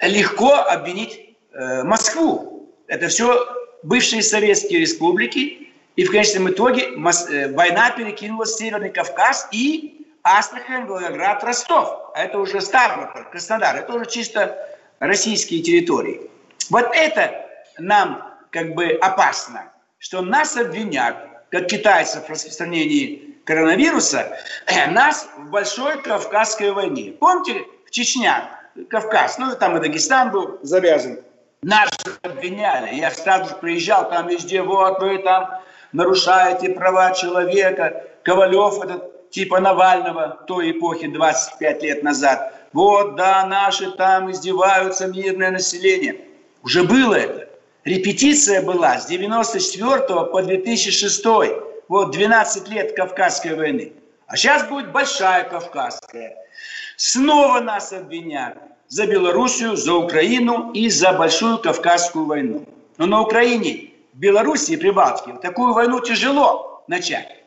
легко 0.00 0.54
обвинить 0.54 1.36
э, 1.52 1.82
Москву. 1.82 2.72
Это 2.86 3.08
все 3.08 3.46
бывшие 3.82 4.22
советские 4.22 4.80
республики. 4.80 5.72
И 5.96 6.04
в 6.04 6.10
конечном 6.10 6.48
итоге 6.48 6.84
э, 6.84 7.52
война 7.52 7.90
перекинулась 7.90 8.52
в 8.52 8.58
Северный 8.58 8.90
Кавказ 8.90 9.48
и 9.52 9.97
Астрахань, 10.36 10.86
Волгоград, 10.86 11.42
Ростов. 11.44 12.10
А 12.14 12.24
это 12.24 12.38
уже 12.38 12.60
Ставрополь, 12.60 13.24
Краснодар. 13.30 13.76
Это 13.76 13.92
уже 13.94 14.06
чисто 14.06 14.58
российские 14.98 15.62
территории. 15.62 16.30
Вот 16.70 16.90
это 16.92 17.46
нам 17.78 18.36
как 18.50 18.74
бы 18.74 18.98
опасно, 19.00 19.72
что 19.98 20.20
нас 20.20 20.56
обвинят, 20.56 21.16
как 21.50 21.66
китайцев 21.66 22.26
в 22.26 22.30
распространении 22.30 23.36
коронавируса, 23.44 24.38
нас 24.90 25.28
в 25.36 25.50
большой 25.50 26.02
Кавказской 26.02 26.72
войне. 26.72 27.12
Помните, 27.12 27.64
в 27.86 27.90
Чечня, 27.90 28.50
Кавказ, 28.90 29.38
ну 29.38 29.54
там 29.56 29.76
и 29.76 29.80
Дагестан 29.80 30.30
был 30.30 30.58
завязан. 30.62 31.20
Нас 31.62 31.90
обвиняли. 32.22 32.94
Я 32.94 33.10
сразу 33.10 33.56
приезжал, 33.56 34.08
там 34.10 34.28
везде, 34.28 34.62
вот 34.62 35.00
вы 35.00 35.18
там 35.18 35.60
нарушаете 35.92 36.70
права 36.70 37.12
человека. 37.12 38.04
Ковалев 38.22 38.84
этот 38.84 39.17
типа 39.30 39.60
Навального 39.60 40.44
той 40.46 40.72
эпохи 40.72 41.06
25 41.08 41.82
лет 41.82 42.02
назад. 42.02 42.54
Вот, 42.72 43.16
да, 43.16 43.46
наши 43.46 43.90
там 43.92 44.30
издеваются, 44.30 45.06
мирное 45.06 45.50
население. 45.50 46.20
Уже 46.62 46.84
было 46.84 47.14
это. 47.14 47.48
Репетиция 47.84 48.62
была 48.62 48.98
с 48.98 49.06
94 49.06 50.02
по 50.26 50.42
2006. 50.42 51.24
Вот 51.88 52.10
12 52.10 52.68
лет 52.68 52.94
Кавказской 52.94 53.54
войны. 53.54 53.92
А 54.26 54.36
сейчас 54.36 54.68
будет 54.68 54.92
большая 54.92 55.44
Кавказская. 55.44 56.36
Снова 56.96 57.60
нас 57.60 57.92
обвинят 57.92 58.58
за 58.88 59.06
Белоруссию, 59.06 59.76
за 59.76 59.94
Украину 59.94 60.70
и 60.72 60.90
за 60.90 61.12
большую 61.12 61.58
Кавказскую 61.58 62.26
войну. 62.26 62.66
Но 62.98 63.06
на 63.06 63.22
Украине, 63.22 63.92
Белоруссии 64.12 64.74
и 64.74 64.76
Прибалтике 64.76 65.38
такую 65.40 65.72
войну 65.72 66.00
тяжело 66.00 66.82
начать. 66.88 67.37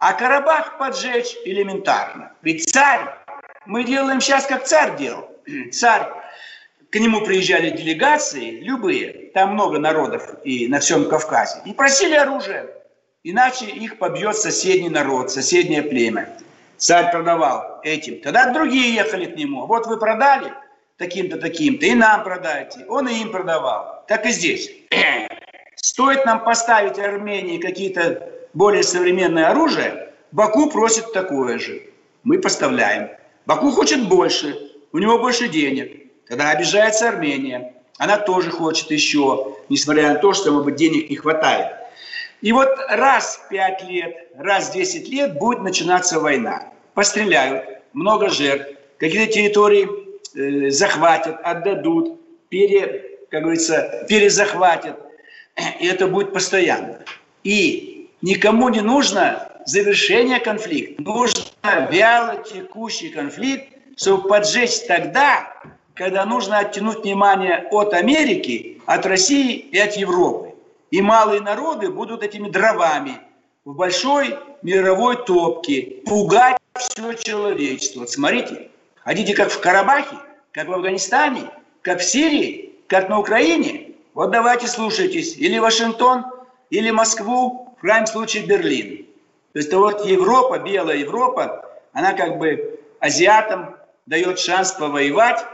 А 0.00 0.14
Карабах 0.14 0.78
поджечь 0.78 1.36
элементарно. 1.44 2.32
Ведь 2.40 2.66
царь, 2.70 3.02
мы 3.66 3.84
делаем 3.84 4.22
сейчас, 4.22 4.46
как 4.46 4.64
царь 4.64 4.96
делал. 4.96 5.30
Царь, 5.72 6.08
к 6.90 6.96
нему 6.98 7.20
приезжали 7.20 7.68
делегации, 7.68 8.60
любые, 8.62 9.30
там 9.34 9.52
много 9.52 9.78
народов 9.78 10.36
и 10.42 10.68
на 10.68 10.80
всем 10.80 11.06
Кавказе, 11.06 11.60
и 11.66 11.74
просили 11.74 12.14
оружие. 12.14 12.70
Иначе 13.24 13.66
их 13.66 13.98
побьет 13.98 14.36
соседний 14.36 14.88
народ, 14.88 15.30
соседнее 15.30 15.82
племя. 15.82 16.30
Царь 16.78 17.12
продавал 17.12 17.80
этим. 17.82 18.22
Тогда 18.22 18.54
другие 18.54 18.94
ехали 18.94 19.26
к 19.26 19.36
нему. 19.36 19.66
Вот 19.66 19.86
вы 19.86 19.98
продали 19.98 20.54
таким-то, 20.96 21.36
таким-то, 21.36 21.84
и 21.84 21.94
нам 21.94 22.24
продайте. 22.24 22.86
Он 22.88 23.06
и 23.06 23.20
им 23.20 23.30
продавал. 23.30 24.02
Так 24.08 24.24
и 24.24 24.30
здесь. 24.30 24.72
Стоит 25.74 26.24
нам 26.24 26.42
поставить 26.42 26.98
Армении 26.98 27.58
какие-то 27.58 28.39
более 28.54 28.82
современное 28.82 29.50
оружие, 29.50 30.12
Баку 30.32 30.70
просит 30.70 31.12
такое 31.12 31.58
же. 31.58 31.82
Мы 32.22 32.38
поставляем. 32.38 33.10
Баку 33.46 33.70
хочет 33.70 34.08
больше. 34.08 34.56
у 34.92 34.98
него 34.98 35.18
больше 35.18 35.48
денег. 35.48 36.10
Тогда 36.28 36.50
обижается 36.50 37.08
Армения. 37.08 37.74
Она 37.98 38.16
тоже 38.16 38.50
хочет 38.50 38.90
еще, 38.90 39.56
несмотря 39.68 40.12
на 40.12 40.14
то, 40.16 40.32
что, 40.32 40.52
может 40.52 40.66
быть, 40.66 40.76
денег 40.76 41.10
не 41.10 41.16
хватает. 41.16 41.74
И 42.40 42.52
вот 42.52 42.68
раз 42.88 43.42
в 43.44 43.48
5 43.48 43.84
лет, 43.84 44.28
раз 44.38 44.70
в 44.70 44.72
10 44.72 45.08
лет 45.08 45.38
будет 45.38 45.60
начинаться 45.60 46.20
война. 46.20 46.68
Постреляют, 46.94 47.82
много 47.92 48.30
жертв, 48.30 48.72
какие-то 48.98 49.32
территории 49.32 49.88
э, 50.34 50.70
захватят, 50.70 51.38
отдадут, 51.42 52.20
пере, 52.48 53.18
как 53.30 53.42
говорится, 53.42 54.06
перезахватят. 54.08 54.96
И 55.80 55.86
это 55.86 56.06
будет 56.06 56.32
постоянно. 56.32 57.00
И 57.44 57.89
никому 58.22 58.68
не 58.68 58.80
нужно 58.80 59.48
завершение 59.66 60.40
конфликта. 60.40 61.02
Нужно 61.02 61.88
вяло 61.90 62.42
текущий 62.42 63.10
конфликт, 63.10 63.68
чтобы 63.96 64.28
поджечь 64.28 64.80
тогда, 64.86 65.52
когда 65.94 66.24
нужно 66.24 66.58
оттянуть 66.58 67.02
внимание 67.02 67.68
от 67.70 67.92
Америки, 67.92 68.80
от 68.86 69.06
России 69.06 69.54
и 69.56 69.78
от 69.78 69.94
Европы. 69.94 70.54
И 70.90 71.00
малые 71.02 71.40
народы 71.40 71.90
будут 71.90 72.22
этими 72.22 72.48
дровами 72.48 73.18
в 73.64 73.74
большой 73.74 74.36
мировой 74.62 75.24
топке 75.24 75.98
пугать 76.06 76.56
все 76.74 77.12
человечество. 77.14 78.00
Вот 78.00 78.10
смотрите, 78.10 78.70
хотите 78.96 79.34
как 79.34 79.50
в 79.50 79.60
Карабахе, 79.60 80.16
как 80.52 80.68
в 80.68 80.72
Афганистане, 80.72 81.50
как 81.82 82.00
в 82.00 82.04
Сирии, 82.04 82.72
как 82.88 83.08
на 83.08 83.18
Украине? 83.20 83.92
Вот 84.14 84.30
давайте 84.30 84.66
слушайтесь. 84.66 85.36
Или 85.36 85.58
Вашингтон, 85.58 86.24
или 86.70 86.90
Москву, 86.90 87.74
в 87.76 87.80
крайнем 87.80 88.06
случае 88.06 88.46
Берлин. 88.46 89.06
То 89.52 89.58
есть 89.58 89.72
вот 89.72 90.06
Европа, 90.06 90.58
белая 90.58 90.98
Европа, 90.98 91.68
она 91.92 92.12
как 92.12 92.38
бы 92.38 92.78
азиатам 93.00 93.76
дает 94.06 94.38
шанс 94.38 94.72
повоевать 94.72 95.44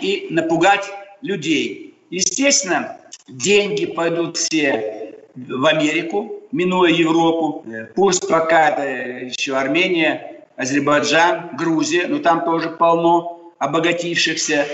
и 0.00 0.28
напугать 0.30 0.90
людей. 1.22 1.94
Естественно, 2.10 2.98
деньги 3.28 3.86
пойдут 3.86 4.36
все 4.36 5.14
в 5.34 5.64
Америку, 5.64 6.42
минуя 6.52 6.90
Европу. 6.90 7.64
Пусть 7.94 8.28
пока 8.28 8.70
это 8.70 8.82
еще 9.24 9.56
Армения, 9.56 10.44
Азербайджан, 10.56 11.56
Грузия, 11.56 12.06
но 12.06 12.18
там 12.18 12.44
тоже 12.44 12.68
полно 12.68 13.52
обогатившихся. 13.58 14.66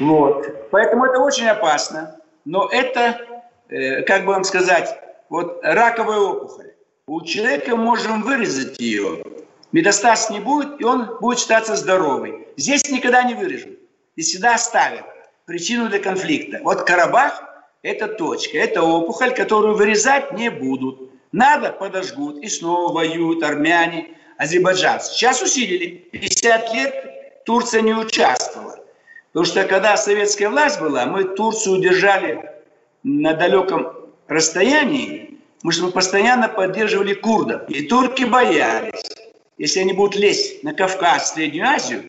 Вот. 0.00 0.70
Поэтому 0.70 1.04
это 1.04 1.20
очень 1.20 1.46
опасно. 1.46 2.16
Но 2.44 2.68
это, 2.68 3.20
э, 3.68 4.02
как 4.02 4.24
бы 4.24 4.32
вам 4.32 4.42
сказать, 4.42 4.98
вот 5.32 5.60
раковая 5.62 6.18
опухоль. 6.18 6.72
У 7.06 7.22
человека 7.22 7.74
можем 7.74 8.22
вырезать 8.22 8.78
ее, 8.78 9.24
метастаз 9.72 10.28
не 10.28 10.40
будет, 10.40 10.78
и 10.78 10.84
он 10.84 11.16
будет 11.20 11.38
считаться 11.38 11.74
здоровый. 11.74 12.46
Здесь 12.58 12.90
никогда 12.90 13.22
не 13.22 13.32
вырежут 13.34 13.78
и 14.14 14.20
всегда 14.20 14.56
оставят 14.56 15.06
причину 15.46 15.88
для 15.88 16.00
конфликта. 16.00 16.60
Вот 16.62 16.82
Карабах– 16.82 17.42
это 17.82 18.08
точка, 18.08 18.58
это 18.58 18.82
опухоль, 18.82 19.34
которую 19.34 19.74
вырезать 19.74 20.32
не 20.32 20.50
будут. 20.50 21.10
Надо, 21.32 21.72
подожгут, 21.72 22.36
и 22.44 22.48
снова 22.48 22.92
воюют 22.92 23.42
армяне, 23.42 24.08
азербайджанцы. 24.36 25.14
Сейчас 25.14 25.40
усилили. 25.40 26.10
50 26.12 26.74
лет 26.74 27.44
Турция 27.46 27.80
не 27.80 27.94
участвовала. 27.94 28.78
Потому 29.32 29.46
что 29.46 29.64
когда 29.64 29.96
советская 29.96 30.50
власть 30.50 30.78
была, 30.78 31.06
мы 31.06 31.24
Турцию 31.24 31.80
держали 31.80 32.50
на 33.02 33.32
далеком 33.32 34.01
расстоянии, 34.28 35.38
мы 35.62 35.90
постоянно 35.90 36.48
поддерживали 36.48 37.14
курдов. 37.14 37.68
И 37.68 37.86
турки 37.86 38.24
боялись, 38.24 39.02
если 39.58 39.80
они 39.80 39.92
будут 39.92 40.16
лезть 40.16 40.64
на 40.64 40.74
Кавказ, 40.74 41.34
Среднюю 41.34 41.66
Азию, 41.68 42.04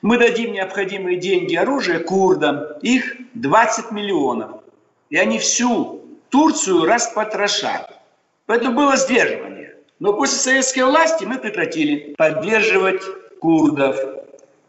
мы 0.00 0.16
дадим 0.18 0.52
необходимые 0.52 1.16
деньги, 1.16 1.54
оружие 1.54 1.98
курдам, 1.98 2.60
их 2.82 3.16
20 3.34 3.90
миллионов. 3.90 4.62
И 5.10 5.16
они 5.16 5.38
всю 5.38 6.04
Турцию 6.30 6.84
распотрошат. 6.84 7.98
Поэтому 8.46 8.76
было 8.76 8.96
сдерживание. 8.96 9.76
Но 9.98 10.12
после 10.12 10.38
советской 10.38 10.80
власти 10.80 11.24
мы 11.24 11.38
прекратили 11.38 12.14
поддерживать 12.16 13.02
курдов. 13.40 13.96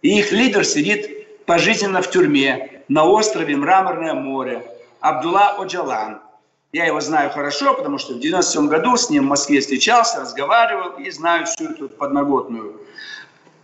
И 0.02 0.20
их 0.20 0.32
лидер 0.32 0.66
сидит 0.66 1.46
пожизненно 1.46 2.02
в 2.02 2.10
тюрьме 2.10 2.84
на 2.88 3.06
острове 3.06 3.56
Мраморное 3.56 4.14
море. 4.14 4.64
Абдулла 5.00 5.56
Оджалан. 5.58 6.22
Я 6.72 6.86
его 6.86 7.02
знаю 7.02 7.32
хорошо, 7.32 7.74
потому 7.74 7.98
что 7.98 8.14
в 8.14 8.20
97 8.20 8.68
году 8.68 8.96
с 8.96 9.10
ним 9.10 9.24
в 9.26 9.30
Москве 9.30 9.60
встречался, 9.60 10.22
разговаривал 10.22 11.00
и 11.00 11.10
знаю 11.10 11.48
всю 11.48 11.72
эту 11.72 11.90
подноготную 11.90 12.80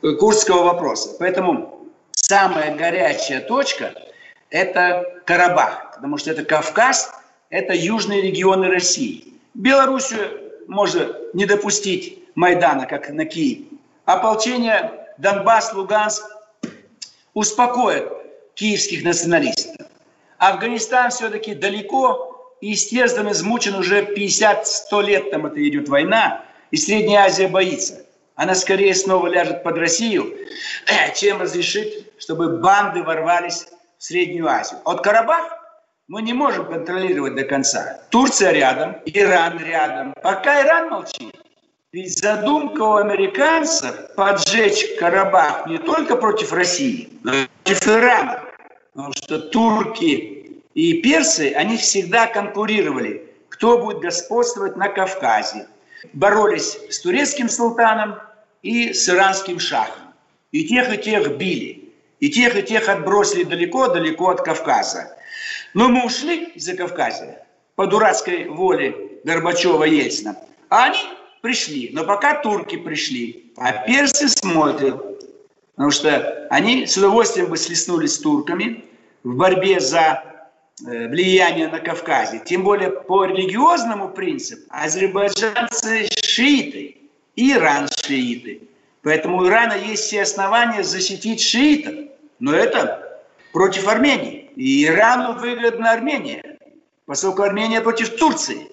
курдского 0.01 0.63
вопроса. 0.63 1.15
Поэтому 1.19 1.85
самая 2.11 2.75
горячая 2.75 3.41
точка– 3.41 3.93
это 4.49 5.21
Карабах, 5.25 5.93
потому 5.95 6.17
что 6.17 6.31
это 6.31 6.43
Кавказ, 6.43 7.13
это 7.51 7.73
южные 7.73 8.21
регионы 8.21 8.69
России. 8.69 9.33
Белоруссию 9.53 10.41
может 10.67 11.33
не 11.35 11.45
допустить 11.45 12.23
Майдана, 12.33 12.87
как 12.87 13.09
на 13.11 13.25
Киев. 13.25 13.67
Ополчение 14.05 15.07
Донбасс, 15.19 15.73
Луганск 15.73 16.23
успокоит 17.35 18.11
киевских 18.55 19.03
националистов. 19.03 19.75
Афганистан 20.39 21.11
все-таки 21.11 21.53
далеко 21.53 22.34
истерзан, 22.61 23.31
измучен 23.31 23.75
уже 23.75 24.01
50-100 24.01 25.03
лет 25.03 25.31
там 25.31 25.45
это 25.45 25.67
идет 25.67 25.89
война, 25.89 26.43
и 26.71 26.77
Средняя 26.77 27.25
Азия 27.25 27.47
боится 27.47 28.05
она 28.35 28.53
скорее 28.53 28.93
снова 28.93 29.27
ляжет 29.27 29.63
под 29.63 29.77
Россию, 29.77 30.33
чем 31.15 31.41
разрешит, 31.41 32.13
чтобы 32.19 32.57
банды 32.57 33.01
ворвались 33.03 33.67
в 33.97 34.03
Среднюю 34.03 34.47
Азию. 34.47 34.79
От 34.85 35.01
Карабах 35.01 35.57
мы 36.07 36.21
не 36.21 36.33
можем 36.33 36.65
контролировать 36.65 37.35
до 37.35 37.45
конца. 37.45 38.01
Турция 38.09 38.51
рядом, 38.51 38.97
Иран 39.05 39.57
рядом. 39.57 40.13
Пока 40.21 40.61
Иран 40.61 40.89
молчит. 40.89 41.35
Ведь 41.91 42.19
задумка 42.19 42.81
у 42.81 42.95
американцев 42.95 44.13
поджечь 44.15 44.97
Карабах 44.99 45.65
не 45.65 45.77
только 45.77 46.17
против 46.17 46.51
России, 46.51 47.09
но 47.23 47.33
и 47.33 47.47
против 47.63 47.87
Ирана. 47.87 48.43
Потому 48.93 49.13
что 49.13 49.39
турки 49.39 50.34
и 50.75 51.01
персы, 51.01 51.53
они 51.55 51.77
всегда 51.77 52.27
конкурировали, 52.27 53.31
кто 53.49 53.79
будет 53.79 53.99
господствовать 53.99 54.75
на 54.75 54.89
Кавказе 54.89 55.67
боролись 56.13 56.77
с 56.89 56.99
турецким 56.99 57.49
султаном 57.49 58.15
и 58.61 58.93
с 58.93 59.09
иранским 59.09 59.59
шахом. 59.59 60.13
И 60.51 60.65
тех, 60.65 60.93
и 60.93 60.97
тех 60.97 61.37
били. 61.37 61.93
И 62.19 62.29
тех, 62.29 62.55
и 62.57 62.63
тех 62.63 62.87
отбросили 62.89 63.43
далеко-далеко 63.43 64.29
от 64.29 64.41
Кавказа. 64.41 65.15
Но 65.73 65.89
мы 65.89 66.05
ушли 66.05 66.51
из-за 66.55 66.75
Кавказа 66.75 67.45
по 67.75 67.87
дурацкой 67.87 68.47
воле 68.49 69.19
Горбачева-Ельцина. 69.23 70.35
А 70.69 70.85
они 70.85 70.99
пришли. 71.41 71.89
Но 71.93 72.03
пока 72.03 72.41
турки 72.41 72.77
пришли, 72.77 73.51
а 73.57 73.71
персы 73.85 74.29
смотрят. 74.29 75.01
Потому 75.75 75.91
что 75.91 76.47
они 76.49 76.85
с 76.85 76.97
удовольствием 76.97 77.49
бы 77.49 77.57
слеснулись 77.57 78.15
с 78.15 78.19
турками 78.19 78.85
в 79.23 79.35
борьбе 79.35 79.79
за 79.79 80.34
влияние 80.81 81.67
на 81.67 81.79
Кавказе. 81.79 82.41
Тем 82.43 82.63
более 82.63 82.89
по 82.89 83.25
религиозному 83.25 84.09
принципу 84.09 84.63
азербайджанцы 84.69 86.07
шииты, 86.23 86.97
Иран 87.35 87.87
шииты. 87.87 88.61
Поэтому 89.01 89.37
у 89.37 89.47
Ирана 89.47 89.73
есть 89.73 90.03
все 90.03 90.23
основания 90.23 90.83
защитить 90.83 91.41
шиитов. 91.41 91.95
Но 92.39 92.53
это 92.53 93.21
против 93.53 93.87
Армении. 93.87 94.49
И 94.55 94.85
Ирану 94.85 95.39
выгодна 95.39 95.91
Армения, 95.91 96.57
поскольку 97.05 97.43
Армения 97.43 97.81
против 97.81 98.15
Турции. 98.17 98.67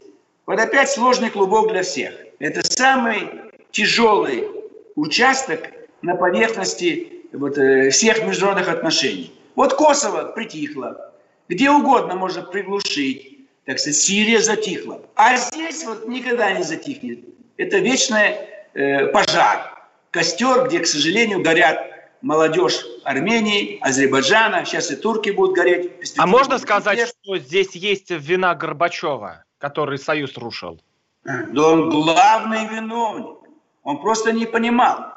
Вот 0.47 0.59
опять 0.59 0.91
сложный 0.91 1.31
клубок 1.31 1.71
для 1.71 1.83
всех. 1.83 2.15
Это 2.39 2.65
самый 2.65 3.29
тяжелый 3.71 4.49
участок 4.97 5.61
на 6.03 6.17
поверхности 6.17 7.25
вот, 7.33 7.59
э, 7.59 7.91
всех 7.91 8.25
международных 8.25 8.69
отношений. 8.69 9.33
Вот 9.55 9.75
Косово 9.75 10.33
притихло, 10.33 11.12
где 11.49 11.71
угодно 11.71 12.15
можно 12.15 12.43
приглушить. 12.43 13.47
Так 13.65 13.79
сказать, 13.79 13.99
Сирия 13.99 14.41
затихла. 14.41 15.03
А 15.15 15.37
здесь 15.37 15.85
вот 15.85 16.09
никогда 16.09 16.53
не 16.53 16.65
затихнет. 16.65 17.21
Это 17.57 17.79
вечный 17.79 18.37
э, 18.75 19.07
пожар. 19.09 19.73
Костер, 20.11 20.67
где, 20.67 20.81
к 20.81 20.87
сожалению, 20.87 21.43
горят 21.43 21.93
молодежь 22.23 22.85
Армении, 23.05 23.79
Азербайджана, 23.81 24.65
сейчас 24.65 24.91
и 24.91 24.97
турки 24.97 25.31
будут 25.31 25.57
гореть. 25.57 26.15
А 26.17 26.27
можно 26.27 26.59
сказать, 26.59 26.99
теперь... 26.99 27.09
что 27.09 27.39
здесь 27.39 27.73
есть 27.73 28.11
вина 28.11 28.55
Горбачева, 28.55 29.45
который 29.59 29.99
Союз 29.99 30.37
рушил? 30.37 30.81
Да 31.25 31.69
он 31.69 31.91
главный 31.91 32.67
виновник. 32.67 33.39
Он 33.83 34.01
просто 34.01 34.33
не 34.33 34.47
понимал. 34.47 35.13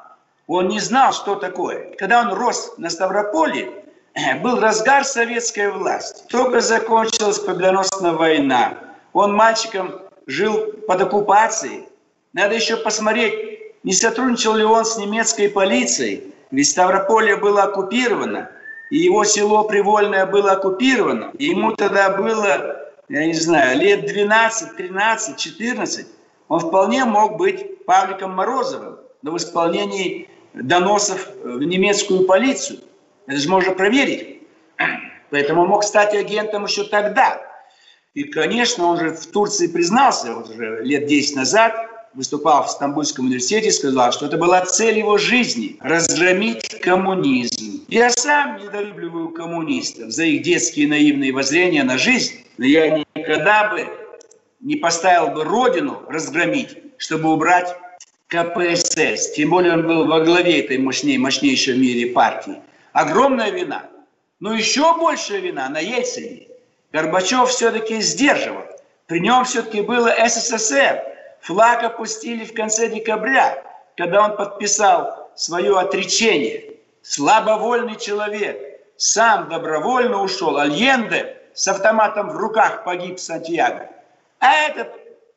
Он 0.48 0.68
не 0.68 0.80
знал, 0.80 1.14
что 1.14 1.36
такое. 1.36 1.96
Когда 1.98 2.22
он 2.22 2.34
рос 2.34 2.76
на 2.78 2.90
Ставрополе, 2.90 3.85
был 4.42 4.60
разгар 4.60 5.04
советской 5.04 5.72
власти. 5.72 6.24
Только 6.30 6.62
закончилась 6.62 7.40
победоносная 7.40 8.14
война. 8.14 8.78
Он 9.14 9.34
мальчиком 9.34 10.02
жил 10.28 10.74
под 10.88 11.02
оккупацией. 11.02 11.86
Надо 12.34 12.56
еще 12.56 12.78
посмотреть, 12.78 13.60
не 13.84 13.94
сотрудничал 13.94 14.56
ли 14.56 14.64
он 14.64 14.86
с 14.86 14.98
немецкой 14.98 15.50
полицией. 15.50 16.34
Ведь 16.52 16.70
Ставрополье 16.70 17.38
было 17.38 17.64
оккупировано, 17.64 18.50
и 18.90 18.98
его 18.98 19.24
село 19.24 19.64
Привольное 19.64 20.26
было 20.26 20.54
оккупировано. 20.54 21.32
И 21.38 21.46
ему 21.46 21.74
тогда 21.76 22.10
было, 22.10 22.78
я 23.10 23.26
не 23.26 23.34
знаю, 23.34 23.80
лет 23.80 24.06
12, 24.06 24.76
13, 24.76 25.38
14. 25.38 26.08
Он 26.48 26.60
вполне 26.60 27.06
мог 27.06 27.38
быть 27.38 27.86
Павликом 27.86 28.32
Морозовым, 28.32 28.98
но 29.22 29.32
в 29.32 29.38
исполнении 29.38 30.30
доносов 30.54 31.30
в 31.44 31.60
немецкую 31.64 32.26
полицию. 32.26 32.80
Это 33.28 33.38
же 33.38 33.50
можно 33.50 33.74
проверить. 33.74 34.42
Поэтому 35.30 35.64
он 35.64 35.70
мог 35.70 35.84
стать 35.84 36.14
агентом 36.14 36.66
еще 36.66 36.84
тогда. 36.84 37.42
И, 38.14 38.24
конечно, 38.24 38.86
он 38.86 39.00
же 39.00 39.10
в 39.10 39.26
Турции 39.28 39.68
признался 39.68 40.34
вот 40.34 40.50
уже 40.50 40.84
лет 40.84 41.08
10 41.08 41.36
назад, 41.36 41.74
выступал 42.14 42.64
в 42.64 42.72
Стамбульском 42.72 43.26
университете, 43.26 43.72
сказал, 43.72 44.12
что 44.14 44.28
это 44.28 44.38
была 44.38 44.62
цель 44.62 45.00
его 45.00 45.18
жизни– 45.18 45.78
разгромить 45.82 46.80
коммунизм. 46.80 47.84
Я 47.90 48.10
сам 48.10 48.58
недолюбливаю 48.58 49.30
коммунистов 49.30 50.12
за 50.12 50.24
их 50.24 50.44
детские 50.44 50.88
наивные 50.88 51.34
воззрения 51.34 51.84
на 51.84 51.98
жизнь, 51.98 52.46
но 52.58 52.66
я 52.66 53.04
никогда 53.16 53.70
бы 53.70 53.86
не 54.62 54.78
поставил 54.78 55.34
бы 55.34 55.44
родину 55.44 56.04
разгромить, 56.08 56.78
чтобы 56.98 57.34
убрать 57.34 57.76
КПСС. 58.28 59.34
Тем 59.36 59.50
более 59.50 59.74
он 59.74 59.86
был 59.86 60.06
во 60.06 60.22
главе 60.22 60.62
этой 60.62 60.78
мощней, 60.78 61.18
мощнейшей 61.18 61.74
в 61.74 61.80
мире 61.80 62.12
партии. 62.14 62.56
Огромная 62.96 63.50
вина. 63.50 63.90
Но 64.40 64.54
еще 64.54 64.98
большая 64.98 65.40
вина 65.40 65.68
на 65.68 65.80
Ельцине. 65.80 66.48
Горбачев 66.94 67.50
все-таки 67.50 68.00
сдерживал. 68.00 68.64
При 69.06 69.20
нем 69.20 69.44
все-таки 69.44 69.82
было 69.82 70.16
СССР. 70.26 71.04
Флаг 71.42 71.84
опустили 71.84 72.46
в 72.46 72.54
конце 72.54 72.88
декабря, 72.88 73.62
когда 73.98 74.24
он 74.24 74.38
подписал 74.38 75.30
свое 75.36 75.78
отречение. 75.78 76.78
Слабовольный 77.02 77.98
человек. 77.98 78.80
Сам 78.96 79.50
добровольно 79.50 80.22
ушел. 80.22 80.58
Альенде 80.58 81.38
с 81.54 81.68
автоматом 81.68 82.30
в 82.30 82.38
руках 82.38 82.86
погиб 82.86 83.18
в 83.18 83.22
Сантьяго. 83.22 83.90
А 84.40 84.54
этот 84.70 84.88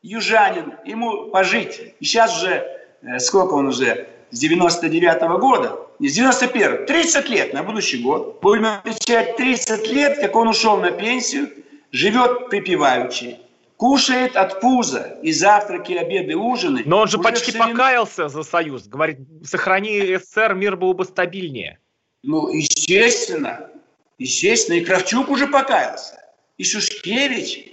южанин, 0.01 0.75
ему 0.85 1.25
пожить. 1.25 1.93
И 1.99 2.05
сейчас 2.05 2.37
уже, 2.37 2.85
э, 3.01 3.19
сколько 3.19 3.55
он 3.55 3.67
уже, 3.67 4.07
с 4.31 4.39
99 4.39 5.23
-го 5.23 5.39
года, 5.39 5.88
с 6.07 6.13
91 6.13 6.85
30 6.85 7.29
лет 7.29 7.53
на 7.53 7.63
будущий 7.63 8.01
год. 8.01 8.39
Будем 8.41 8.65
отмечать 8.65 9.35
30 9.35 9.87
лет, 9.91 10.19
как 10.19 10.35
он 10.35 10.47
ушел 10.47 10.77
на 10.77 10.91
пенсию, 10.91 11.49
живет 11.91 12.49
припеваючи, 12.49 13.37
кушает 13.77 14.35
от 14.35 14.61
пуза 14.61 15.17
и 15.21 15.31
завтраки, 15.31 15.93
обеды, 15.93 16.35
ужины. 16.35 16.83
Но 16.85 16.99
он 16.99 17.07
же 17.07 17.17
почти 17.17 17.51
ширину... 17.51 17.71
покаялся 17.71 18.29
за 18.29 18.43
Союз. 18.43 18.87
Говорит, 18.87 19.19
сохрани 19.43 20.15
СССР, 20.17 20.53
мир 20.53 20.77
был 20.77 20.93
бы 20.93 21.05
стабильнее. 21.05 21.79
Ну, 22.23 22.49
естественно. 22.49 23.69
Естественно. 24.17 24.77
И 24.77 24.85
Кравчук 24.85 25.29
уже 25.29 25.47
покаялся. 25.47 26.21
И 26.57 26.63
Шушкевич. 26.63 27.65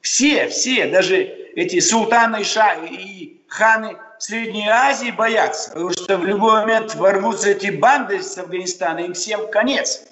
Все, 0.00 0.48
все, 0.48 0.86
даже 0.86 1.16
эти 1.54 1.78
султаны 1.78 2.42
и, 2.90 3.40
ханы 3.46 3.96
Средней 4.22 4.68
Азии 4.68 5.10
боятся, 5.10 5.70
потому 5.70 5.90
что 5.90 6.16
в 6.16 6.24
любой 6.24 6.52
момент 6.52 6.94
ворвутся 6.94 7.50
эти 7.50 7.70
банды 7.70 8.22
с 8.22 8.38
Афганистана, 8.38 9.00
им 9.00 9.14
всем 9.14 9.50
конец. 9.50 10.04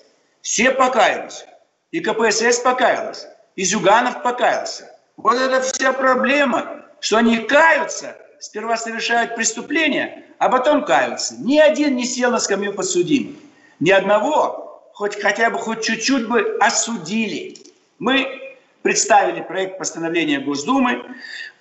Все 0.42 0.72
покаялись. 0.72 1.44
И 1.92 2.00
КПСС 2.00 2.58
покаялась, 2.58 3.28
и 3.54 3.62
Зюганов 3.62 4.24
покаялся. 4.24 4.92
Вот 5.16 5.36
это 5.36 5.62
вся 5.62 5.92
проблема, 5.92 6.86
что 6.98 7.18
они 7.18 7.38
каются, 7.38 8.16
сперва 8.40 8.76
совершают 8.76 9.36
преступления, 9.36 10.24
а 10.38 10.48
потом 10.48 10.84
каются. 10.84 11.36
Ни 11.38 11.60
один 11.60 11.94
не 11.94 12.04
сел 12.04 12.32
на 12.32 12.40
скамью 12.40 12.74
подсудимых. 12.74 13.36
Ни 13.78 13.92
одного, 13.92 14.90
хоть 14.92 15.22
хотя 15.22 15.50
бы 15.50 15.58
хоть 15.58 15.84
чуть-чуть 15.84 16.26
бы 16.26 16.56
осудили. 16.58 17.58
Мы 18.00 18.56
представили 18.82 19.40
проект 19.42 19.78
постановления 19.78 20.40
Госдумы 20.40 21.00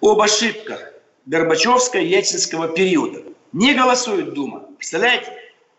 об 0.02 0.20
ошибках 0.20 0.94
Горбачевско-Ельцинского 1.30 2.74
периода. 2.74 3.22
Не 3.54 3.76
голосует 3.76 4.34
Дума. 4.34 4.62
Представляете? 4.78 5.32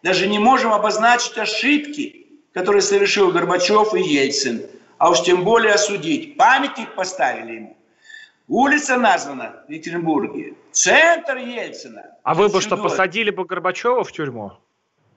Даже 0.03 0.29
не 0.29 0.39
можем 0.39 0.73
обозначить 0.73 1.37
ошибки, 1.37 2.27
которые 2.53 2.83
совершил 2.83 3.33
Горбачев 3.33 3.95
и 3.95 4.01
Ельцин. 4.01 4.63
А 4.99 5.11
уж 5.11 5.23
тем 5.23 5.45
более 5.45 5.75
осудить. 5.75 6.37
Памятник 6.37 6.95
поставили 6.95 7.53
ему. 7.55 7.77
Улица 8.47 8.97
названа 8.97 9.65
в 9.67 9.73
Екатеринбурге. 9.73 10.55
Центр 10.73 11.37
Ельцина. 11.37 12.17
А 12.23 12.35
вы 12.35 12.49
бы 12.49 12.61
что, 12.61 12.77
посадили 12.77 13.31
бы 13.31 13.45
Горбачева 13.45 14.05
в 14.05 14.13
тюрьму? 14.13 14.53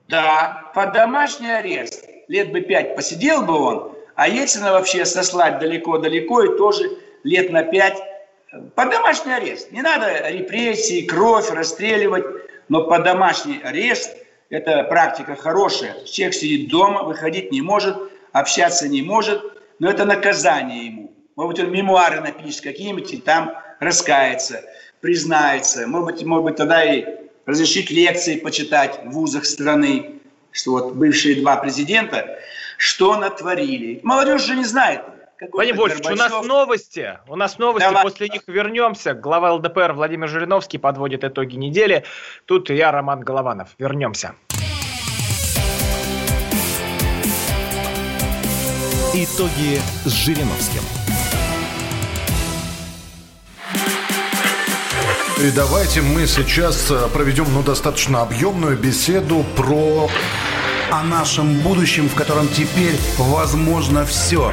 Да, 0.08 0.70
под 0.74 0.92
домашний 0.92 1.50
арест. 1.50 2.08
Лет 2.28 2.50
бы 2.52 2.60
пять 2.60 2.96
посидел 2.96 3.42
бы 3.42 3.54
он, 3.54 3.92
а 4.14 4.28
Ельцина 4.28 4.72
вообще 4.72 5.04
сослать 5.04 5.58
далеко-далеко 5.58 6.42
и 6.42 6.56
тоже 6.56 6.90
лет 7.22 7.50
на 7.50 7.62
пять 7.62 7.98
под 8.74 8.90
домашний 8.90 9.32
арест. 9.32 9.70
Не 9.72 9.82
надо 9.82 10.28
репрессии, 10.28 11.02
кровь, 11.02 11.50
расстреливать, 11.50 12.24
но 12.68 12.84
под 12.84 13.04
домашний 13.04 13.60
арест– 13.62 14.16
это 14.50 14.84
практика 14.84 15.36
хорошая. 15.36 16.04
Человек 16.04 16.34
сидит 16.34 16.68
дома, 16.68 17.02
выходить 17.02 17.52
не 17.52 17.60
может, 17.60 17.96
общаться 18.32 18.88
не 18.88 19.02
может, 19.02 19.42
но 19.78 19.90
это 19.90 20.04
наказание 20.04 20.86
ему. 20.86 21.12
Может 21.36 21.56
быть, 21.56 21.64
он 21.64 21.72
мемуары 21.72 22.20
напишет 22.20 22.60
какие-нибудь 22.60 23.12
и 23.12 23.16
там 23.18 23.54
раскается, 23.80 24.62
признается. 25.00 25.86
Может 25.86 26.06
быть, 26.06 26.24
может 26.24 26.44
быть, 26.44 26.56
тогда 26.56 26.84
и 26.84 27.04
разрешить 27.46 27.90
лекции 27.90 28.36
почитать 28.36 29.00
в 29.04 29.10
вузах 29.10 29.44
страны, 29.44 30.20
что 30.52 30.72
вот 30.72 30.94
бывшие 30.94 31.40
два 31.40 31.56
президента, 31.56 32.38
что 32.78 33.16
натворили. 33.16 34.00
Молодежь 34.02 34.44
же 34.44 34.56
не 34.56 34.64
знает 34.64 35.02
Владимир 35.52 35.80
Вольфович, 35.80 36.06
у 36.06 36.16
нас 36.16 36.44
новости. 36.44 37.18
У 37.28 37.36
нас 37.36 37.58
новости, 37.58 37.86
Давай. 37.86 38.02
после 38.02 38.28
них 38.28 38.42
вернемся. 38.46 39.14
Глава 39.14 39.54
ЛДПР 39.54 39.92
Владимир 39.92 40.28
Жириновский 40.28 40.78
подводит 40.78 41.24
итоги 41.24 41.56
недели. 41.56 42.04
Тут 42.46 42.70
я, 42.70 42.92
Роман 42.92 43.20
Голованов. 43.20 43.70
Вернемся. 43.78 44.34
Итоги 49.14 49.80
с 50.04 50.10
Жириновским. 50.10 50.82
И 55.40 55.50
давайте 55.50 56.00
мы 56.00 56.26
сейчас 56.26 56.90
э, 56.90 57.08
проведем 57.12 57.46
ну, 57.52 57.62
достаточно 57.62 58.22
объемную 58.22 58.76
беседу 58.76 59.44
про... 59.56 60.08
О 60.90 61.02
нашем 61.02 61.60
будущем, 61.60 62.08
в 62.08 62.14
котором 62.14 62.46
теперь 62.48 62.94
возможно 63.18 64.04
все. 64.04 64.52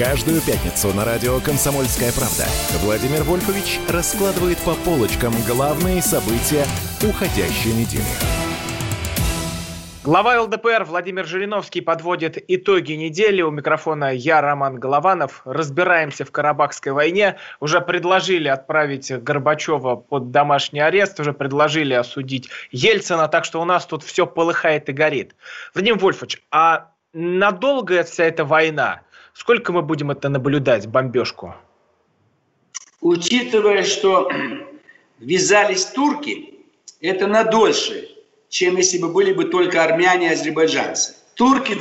Каждую 0.00 0.40
пятницу 0.40 0.94
на 0.94 1.04
радио 1.04 1.40
«Комсомольская 1.40 2.10
правда» 2.12 2.46
Владимир 2.82 3.22
Вольфович 3.22 3.78
раскладывает 3.86 4.56
по 4.60 4.74
полочкам 4.74 5.34
главные 5.46 6.00
события 6.00 6.64
уходящей 7.06 7.74
недели. 7.74 8.02
Глава 10.02 10.40
ЛДПР 10.40 10.84
Владимир 10.84 11.26
Жириновский 11.26 11.82
подводит 11.82 12.42
итоги 12.48 12.94
недели. 12.94 13.42
У 13.42 13.50
микрофона 13.50 14.10
я, 14.14 14.40
Роман 14.40 14.76
Голованов. 14.76 15.42
Разбираемся 15.44 16.24
в 16.24 16.32
Карабахской 16.32 16.92
войне. 16.92 17.36
Уже 17.60 17.82
предложили 17.82 18.48
отправить 18.48 19.12
Горбачева 19.12 19.96
под 19.96 20.30
домашний 20.30 20.80
арест, 20.80 21.20
уже 21.20 21.34
предложили 21.34 21.92
осудить 21.92 22.48
Ельцина, 22.70 23.28
так 23.28 23.44
что 23.44 23.60
у 23.60 23.66
нас 23.66 23.84
тут 23.84 24.02
все 24.02 24.26
полыхает 24.26 24.88
и 24.88 24.92
горит. 24.92 25.34
Владимир 25.74 25.98
Вольфович, 25.98 26.42
а 26.50 26.86
надолго 27.12 28.02
вся 28.04 28.24
эта 28.24 28.46
война? 28.46 29.02
Сколько 29.40 29.72
мы 29.72 29.80
будем 29.80 30.10
это 30.10 30.28
наблюдать, 30.28 30.86
бомбежку? 30.86 31.54
Учитывая, 33.00 33.84
что 33.84 34.30
ввязались 35.18 35.86
турки, 35.86 36.56
это 37.00 37.26
надольше, 37.26 38.06
чем 38.50 38.76
если 38.76 38.98
бы 38.98 39.08
были 39.08 39.32
бы 39.32 39.44
только 39.44 39.82
армяне 39.82 40.26
и 40.28 40.32
азербайджанцы. 40.34 41.14
Турки 41.36 41.72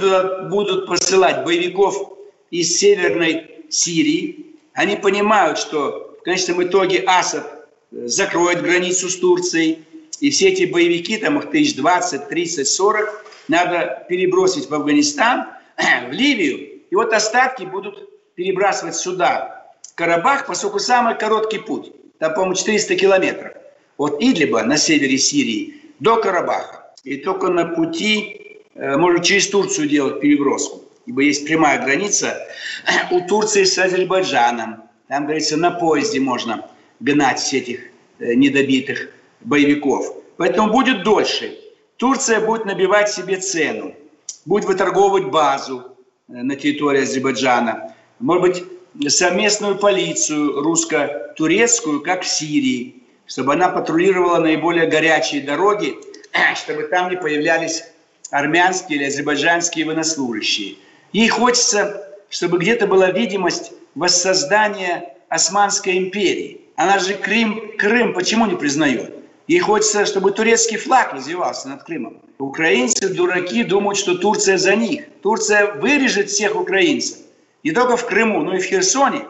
будут 0.49 0.87
посылать 0.87 1.43
боевиков 1.43 2.13
из 2.49 2.77
Северной 2.77 3.65
Сирии. 3.67 4.55
Они 4.71 4.95
понимают, 4.95 5.57
что 5.57 6.15
в 6.17 6.23
конечном 6.23 6.63
итоге 6.63 7.03
Асад 7.05 7.67
закроет 7.91 8.61
границу 8.61 9.09
с 9.09 9.17
Турцией, 9.19 9.79
И 10.21 10.29
все 10.29 10.47
эти 10.47 10.63
боевики, 10.63 11.17
там 11.17 11.37
их 11.39 11.51
тысяч 11.51 11.75
двадцать, 11.75 12.29
тридцать, 12.29 12.69
сорок, 12.69 13.25
надо 13.49 14.05
перебросить 14.07 14.69
в 14.69 14.73
Афганистан, 14.73 15.47
в 16.09 16.13
Ливию. 16.13 16.68
И 16.89 16.95
вот 16.95 17.13
остатки 17.13 17.63
будут 17.63 18.09
перебрасывать 18.35 18.95
сюда, 18.95 19.65
в 19.81 19.95
Карабах, 19.95 20.47
поскольку 20.47 20.79
самый 20.79 21.17
короткий 21.17 21.59
путь. 21.59 21.91
Там, 22.19 22.33
по-моему, 22.33 22.55
400 22.55 22.95
километров. 22.95 23.53
От 23.97 24.21
Идлиба 24.21 24.63
на 24.63 24.77
севере 24.77 25.17
Сирии 25.17 25.81
до 25.99 26.17
Карабаха. 26.17 26.93
И 27.03 27.17
только 27.17 27.47
на 27.49 27.65
пути 27.65 28.61
э, 28.75 28.97
можно 28.97 29.23
через 29.23 29.49
Турцию 29.49 29.89
делать 29.89 30.21
переброску. 30.21 30.83
Ибо 31.05 31.21
есть 31.21 31.45
прямая 31.45 31.83
граница 31.83 32.37
у 33.11 33.21
Турции 33.21 33.63
с 33.63 33.77
Азербайджаном. 33.77 34.83
Там, 35.07 35.23
говорится, 35.23 35.57
на 35.57 35.71
поезде 35.71 36.19
можно 36.19 36.69
гнать 36.99 37.39
всех 37.39 37.63
этих 37.63 37.79
э, 38.19 38.35
недобитых 38.35 39.09
боевиков. 39.41 40.13
Поэтому 40.37 40.71
будет 40.71 41.03
дольше. 41.03 41.57
Турция 41.97 42.39
будет 42.39 42.65
набивать 42.65 43.09
себе 43.09 43.37
цену, 43.37 43.93
будет 44.45 44.65
выторговывать 44.65 45.25
базу 45.25 45.83
э, 45.83 45.98
на 46.29 46.55
территории 46.55 47.01
Азербайджана. 47.01 47.95
Может 48.19 48.41
быть, 48.41 49.11
совместную 49.11 49.77
полицию 49.77 50.61
русско-турецкую, 50.61 52.01
как 52.01 52.21
в 52.21 52.27
Сирии, 52.27 53.03
чтобы 53.25 53.53
она 53.53 53.69
патрулировала 53.69 54.37
наиболее 54.37 54.87
горячие 54.87 55.41
дороги, 55.41 55.97
чтобы 56.55 56.83
там 56.83 57.09
не 57.09 57.17
появлялись 57.17 57.83
армянские 58.29 58.99
или 58.99 59.05
азербайджанские 59.05 59.85
военнослужащие. 59.85 60.75
Ей 61.13 61.27
хочется, 61.29 62.07
чтобы 62.29 62.59
где-то 62.59 62.85
была 62.85 63.09
видимость 63.09 63.71
воссоздания 63.95 65.15
Османской 65.29 65.97
империи. 65.97 66.61
Она 66.75 66.99
же 66.99 67.15
Крым, 67.15 67.71
Крым 67.77 68.13
почему 68.13 68.45
не 68.45 68.55
признает? 68.55 69.15
Ей 69.49 69.61
хочется, 69.61 70.05
чтобы 70.05 70.29
турецкий 70.29 70.77
флаг 70.77 71.11
развивался 71.11 71.69
над 71.69 71.81
Крымом. 71.81 72.21
Украинцы, 72.37 73.09
дураки, 73.09 73.63
думают, 73.63 73.97
что 73.97 74.15
Турция 74.15 74.59
за 74.59 74.75
них. 74.75 75.05
Турция 75.23 75.73
вырежет 75.73 76.29
всех 76.29 76.55
украинцев. 76.55 77.17
Не 77.63 77.71
только 77.71 77.97
в 77.97 78.05
Крыму, 78.05 78.43
но 78.43 78.55
и 78.55 78.59
в 78.59 78.63
Херсоне, 78.63 79.25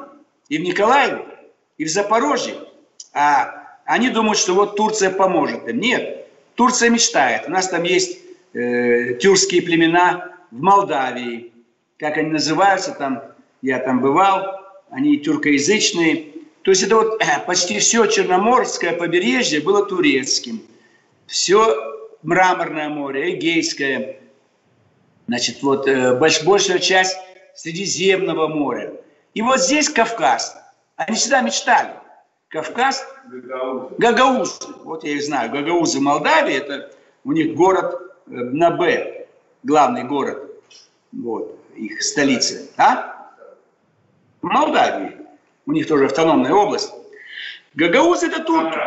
и 0.50 0.58
в 0.58 0.62
Николаеве, 0.62 1.24
и 1.78 1.86
в 1.86 1.90
Запорожье. 1.90 2.56
А 3.14 3.64
они 3.86 4.10
думают, 4.10 4.38
что 4.38 4.56
вот 4.56 4.76
Турция 4.76 5.10
поможет 5.10 5.70
им. 5.70 5.80
Нет, 5.80 6.28
Турция 6.56 6.90
мечтает. 6.90 7.48
У 7.48 7.52
нас 7.52 7.70
там 7.70 7.84
есть 7.84 8.20
э, 8.52 9.14
тюркские 9.22 9.62
племена 9.62 10.36
в 10.52 10.60
Молдавии. 10.60 11.54
Как 11.98 12.18
они 12.18 12.32
называются 12.32 12.92
там, 12.92 13.24
я 13.62 13.80
там 13.80 14.02
бывал, 14.02 14.60
они 14.90 15.16
тюркоязычные. 15.20 16.29
То 16.64 16.72
есть 16.72 16.84
это 16.84 16.96
вот 16.96 17.22
почти 17.48 17.80
все 17.80 18.06
Черноморское 18.06 18.94
побережье 18.94 19.62
было 19.62 19.86
турецким. 19.86 20.62
Все 21.28 21.76
Мраморное 22.22 22.90
море, 22.90 23.36
Эгейское, 23.36 24.20
значит, 25.28 25.64
вот 25.64 25.88
э, 25.88 26.16
больш, 26.16 26.44
большая 26.44 26.80
часть 26.80 27.18
Средиземного 27.56 28.48
моря. 28.48 28.94
И 29.34 29.42
вот 29.42 29.60
здесь 29.62 29.90
Кавказ. 29.90 30.58
Они 30.96 31.16
всегда 31.16 31.42
мечтали. 31.42 31.94
Кавказ, 32.50 33.06
Гагаузы. 33.28 33.96
Гагаузы. 33.98 34.74
Вот 34.84 35.04
я 35.04 35.12
их 35.12 35.24
знаю. 35.24 35.52
Гагаузы 35.52 36.02
Молдавии, 36.02 36.56
это 36.56 36.92
у 37.24 37.32
них 37.32 37.56
город 37.56 37.96
э, 38.28 38.32
на 38.32 38.72
Б, 38.72 39.28
главный 39.64 40.04
город, 40.04 40.50
вот, 41.12 41.60
их 41.76 42.02
столица. 42.02 42.68
А? 42.78 43.30
Молдавии. 44.42 45.19
У 45.70 45.72
них 45.72 45.86
тоже 45.86 46.06
автономная 46.06 46.52
область. 46.52 46.92
Гагаузы 47.76 48.26
это 48.26 48.44
турки. 48.44 48.80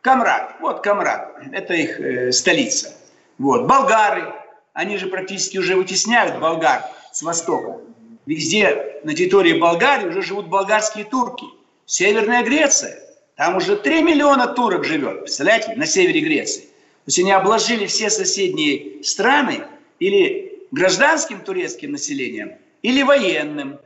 Камрад. 0.00 0.56
Вот 0.60 0.82
Камрад. 0.82 1.32
Это 1.52 1.74
их 1.74 2.00
э, 2.00 2.32
столица. 2.32 2.92
Вот. 3.38 3.68
Болгары. 3.68 4.34
Они 4.72 4.96
же 4.96 5.06
практически 5.06 5.58
уже 5.58 5.76
вытесняют 5.76 6.40
болгар 6.40 6.82
с 7.12 7.22
востока. 7.22 7.78
Везде 8.26 9.00
на 9.04 9.14
территории 9.14 9.60
Болгарии 9.60 10.08
уже 10.08 10.22
живут 10.22 10.48
болгарские 10.48 11.04
турки. 11.04 11.46
Северная 11.86 12.42
Греция. 12.42 12.98
Там 13.36 13.58
уже 13.58 13.76
3 13.76 14.02
миллиона 14.02 14.48
турок 14.48 14.84
живет. 14.84 15.20
Представляете? 15.20 15.74
На 15.76 15.86
севере 15.86 16.20
Греции. 16.20 16.62
То 16.62 17.06
есть 17.06 17.20
они 17.20 17.30
обложили 17.30 17.86
все 17.86 18.10
соседние 18.10 19.04
страны 19.04 19.60
или 20.00 20.66
гражданским 20.72 21.42
турецким 21.42 21.92
населением, 21.92 22.56
или 22.82 23.04
военным. 23.04 23.78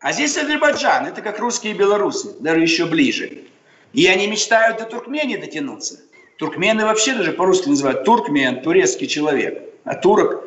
А 0.00 0.12
здесь 0.12 0.36
Азербайджан, 0.36 1.06
это 1.06 1.22
как 1.22 1.38
русские 1.38 1.72
и 1.72 1.76
белорусы, 1.76 2.34
даже 2.40 2.60
еще 2.60 2.86
ближе. 2.86 3.44
И 3.92 4.06
они 4.06 4.26
мечтают 4.26 4.78
до 4.78 4.84
Туркмении 4.84 5.36
дотянуться. 5.36 6.00
Туркмены 6.36 6.84
вообще 6.84 7.14
даже 7.14 7.32
по-русски 7.32 7.70
называют 7.70 8.04
туркмен, 8.04 8.60
турецкий 8.60 9.06
человек. 9.06 9.62
А 9.84 9.94
турок, 9.94 10.44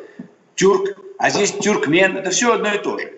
тюрк, 0.54 0.96
а 1.18 1.30
здесь 1.30 1.52
тюркмен, 1.52 2.16
это 2.16 2.30
все 2.30 2.54
одно 2.54 2.72
и 2.72 2.78
то 2.78 2.96
же. 2.98 3.12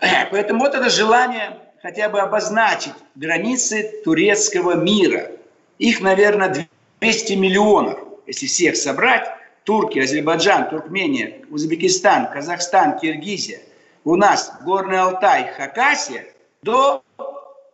Поэтому 0.30 0.60
вот 0.60 0.74
это 0.74 0.90
желание 0.90 1.58
хотя 1.82 2.10
бы 2.10 2.20
обозначить 2.20 2.92
границы 3.14 4.02
турецкого 4.04 4.74
мира. 4.74 5.30
Их, 5.78 6.02
наверное, 6.02 6.68
200 7.00 7.32
миллионов, 7.32 8.00
если 8.26 8.46
всех 8.46 8.76
собрать. 8.76 9.28
Турки, 9.64 9.98
Азербайджан, 9.98 10.68
Туркмения, 10.68 11.40
Узбекистан, 11.48 12.30
Казахстан, 12.30 12.98
Киргизия– 12.98 13.60
у 14.04 14.16
нас 14.16 14.52
Горный 14.62 15.00
Алтай, 15.00 15.52
Хакасия 15.56 16.26
до 16.62 17.02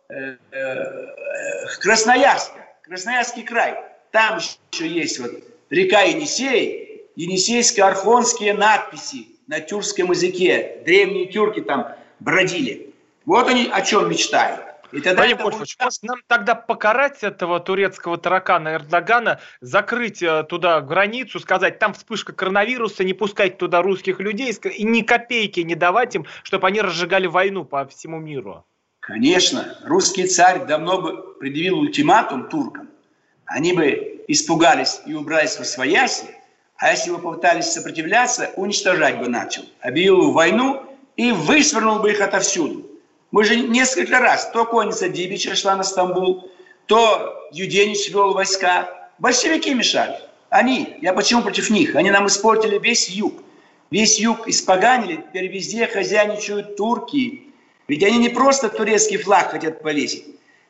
э, 0.09 0.37
э, 0.51 1.65
Красноярска, 1.81 2.65
Красноярский 2.83 3.43
край. 3.43 3.77
Там 4.11 4.39
еще 4.71 4.87
есть 4.87 5.19
вот 5.19 5.31
река 5.69 6.01
Енисей, 6.01 7.07
Енисейско-Архонские 7.15 8.53
надписи 8.53 9.27
на 9.47 9.59
тюркском 9.59 10.11
языке. 10.11 10.81
Древние 10.85 11.27
тюрки 11.27 11.61
там 11.61 11.95
бродили. 12.19 12.93
Вот 13.25 13.47
они 13.47 13.69
о 13.71 13.81
чем 13.81 14.09
мечтают. 14.09 14.70
И 14.91 14.99
тогда 14.99 15.21
Вадим 15.21 15.37
Вольфович, 15.37 15.77
будет... 15.77 15.85
может 15.85 16.03
нам 16.03 16.19
тогда 16.27 16.55
покарать 16.55 17.23
этого 17.23 17.59
турецкого 17.59 18.17
таракана 18.17 18.75
Эрдогана, 18.75 19.39
закрыть 19.61 20.21
э, 20.21 20.43
туда 20.43 20.81
границу, 20.81 21.39
сказать, 21.39 21.79
там 21.79 21.93
вспышка 21.93 22.33
коронавируса, 22.33 23.03
не 23.03 23.13
пускать 23.13 23.57
туда 23.57 23.81
русских 23.81 24.19
людей 24.19 24.51
и 24.51 24.83
ни 24.83 25.01
копейки 25.01 25.61
не 25.61 25.75
давать 25.75 26.15
им, 26.15 26.25
чтобы 26.43 26.67
они 26.67 26.81
разжигали 26.81 27.27
войну 27.27 27.63
по 27.63 27.85
всему 27.85 28.19
миру? 28.19 28.65
Конечно. 28.99 29.77
Русский 29.83 30.27
царь 30.27 30.65
давно 30.65 31.01
бы 31.01 31.33
предъявил 31.39 31.79
ультиматум 31.79 32.49
туркам. 32.49 32.89
Они 33.45 33.73
бы 33.73 34.23
испугались 34.27 35.01
и 35.05 35.13
убрались 35.13 35.57
во 35.57 35.65
свояси, 35.65 36.35
а 36.77 36.91
если 36.91 37.11
бы 37.11 37.19
попытались 37.19 37.71
сопротивляться, 37.71 38.51
уничтожать 38.55 39.19
бы 39.19 39.27
начал. 39.27 39.63
Объявил 39.81 40.31
войну 40.31 40.83
и 41.15 41.31
вышвырнул 41.31 41.99
бы 41.99 42.11
их 42.11 42.21
отовсюду. 42.21 42.90
Мы 43.31 43.45
же 43.45 43.55
несколько 43.55 44.19
раз, 44.19 44.51
то 44.51 44.65
конница 44.65 45.07
Дибича 45.07 45.55
шла 45.55 45.75
на 45.75 45.83
Стамбул, 45.83 46.51
то 46.85 47.47
Юденич 47.51 48.09
вел 48.09 48.33
войска. 48.33 49.09
Большевики 49.19 49.73
мешали. 49.73 50.19
Они, 50.49 50.97
я 51.01 51.13
почему 51.13 51.41
против 51.41 51.69
них? 51.69 51.95
Они 51.95 52.11
нам 52.11 52.27
испортили 52.27 52.77
весь 52.77 53.09
юг. 53.09 53.41
Весь 53.89 54.19
юг 54.19 54.47
испоганили, 54.47 55.17
теперь 55.17 55.47
везде 55.47 55.87
хозяйничают 55.87 56.75
турки. 56.75 57.43
Ведь 57.87 58.03
они 58.03 58.17
не 58.17 58.29
просто 58.29 58.67
турецкий 58.67 59.17
флаг 59.17 59.51
хотят 59.51 59.81
повесить. 59.81 60.25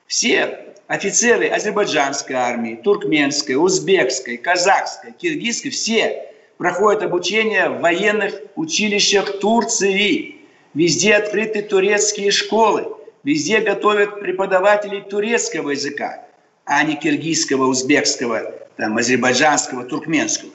Все 0.06 0.76
офицеры 0.88 1.48
азербайджанской 1.48 2.36
армии, 2.36 2.76
туркменской, 2.76 3.56
узбекской, 3.56 4.38
казахской, 4.38 5.14
киргизской, 5.14 5.72
все 5.72 6.28
проходят 6.58 7.02
обучение 7.02 7.70
в 7.70 7.80
военных 7.80 8.36
училищах 8.56 9.40
Турции. 9.40 10.41
Везде 10.74 11.16
открыты 11.16 11.62
турецкие 11.62 12.32
школы, 12.32 12.88
везде 13.24 13.60
готовят 13.60 14.22
преподавателей 14.22 15.02
турецкого 15.02 15.72
языка, 15.72 16.26
а 16.66 16.84
не 16.84 16.96
киргизского, 16.96 17.66
узбекского, 17.66 18.54
там, 18.78 18.98
азербайджанского, 18.98 19.84
туркменского. 19.84 20.52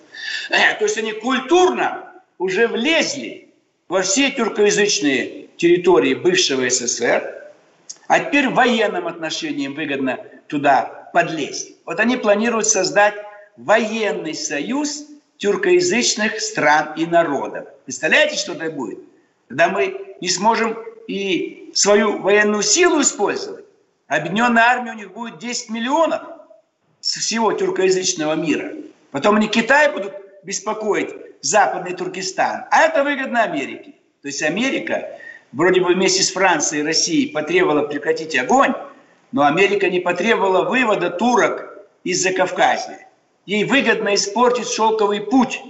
Э, 0.50 0.74
то 0.79 0.85
есть 0.85 0.96
они 0.96 1.12
культурно 1.12 2.12
уже 2.38 2.66
влезли 2.66 3.48
во 3.88 4.02
все 4.02 4.31
тюркоязычные 4.31 5.48
территории 5.59 6.14
бывшего 6.14 6.68
СССР, 6.68 7.35
а 8.09 8.20
теперь 8.20 8.48
в 8.48 8.55
военном 8.55 9.07
отношении 9.07 9.68
выгодно 9.68 10.18
туда 10.48 11.11
подлезть. 11.12 11.76
Вот 11.85 12.00
они 12.00 12.16
планируют 12.16 12.66
создать 12.66 13.14
военный 13.57 14.35
союз 14.35 15.07
тюркоязычных 15.38 16.40
стран 16.40 16.94
и 16.96 17.05
народов. 17.05 17.68
Представляете, 17.85 18.37
что 18.37 18.52
это 18.52 18.70
будет? 18.70 18.98
Когда 19.48 19.68
мы 19.68 20.16
не 20.20 20.28
сможем 20.28 20.76
и 21.06 21.70
свою 21.74 22.18
военную 22.18 22.62
силу 22.62 23.00
использовать. 23.00 23.64
Объединенная 24.09 24.64
армия 24.64 24.92
у 24.92 24.94
них 24.94 25.12
будет 25.12 25.38
10 25.38 25.70
миллионов 25.70 26.22
со 27.00 27.20
всего 27.20 27.52
тюркоязычного 27.52 28.35
мира. 28.35 28.72
Потом 29.11 29.37
они 29.37 29.48
Китай 29.48 29.92
будут 29.92 30.12
беспокоить, 30.42 31.11
Западный 31.40 31.94
Туркестан. 31.94 32.64
А 32.70 32.82
это 32.82 33.04
выгодно 33.04 33.42
Америке. 33.42 33.92
То 34.22 34.28
есть 34.28 34.42
Америка 34.42 35.18
вроде 35.52 35.80
бы 35.80 35.94
вместе 35.94 36.22
с 36.22 36.32
Францией 36.32 36.82
и 36.82 36.87
Россией 36.87 37.30
потребовала 37.30 37.87
прекратить 37.87 38.37
огонь, 38.37 38.74
но 39.32 39.44
Америка 39.44 39.88
не 39.88 40.00
потребовала 40.00 40.68
вывода 40.68 41.11
турок 41.11 41.87
из-за 42.04 42.32
Кавказа. 42.32 42.98
Ей 43.44 43.64
выгодно 43.64 44.14
испортить 44.14 44.68
шелковый 44.68 45.20
путь 45.20 45.61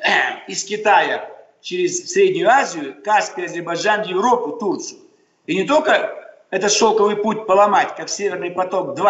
э, 0.00 0.50
из 0.50 0.64
Китая 0.64 1.28
через 1.60 2.10
Среднюю 2.12 2.48
Азию, 2.48 2.96
Каспий, 3.04 3.46
Азербайджан, 3.46 4.02
Европу, 4.02 4.52
Турцию. 4.52 5.00
И 5.46 5.56
не 5.56 5.64
только 5.64 6.14
этот 6.50 6.72
шелковый 6.72 7.16
путь 7.16 7.46
поломать, 7.46 7.94
как 7.96 8.08
Северный 8.08 8.50
поток-2, 8.50 9.02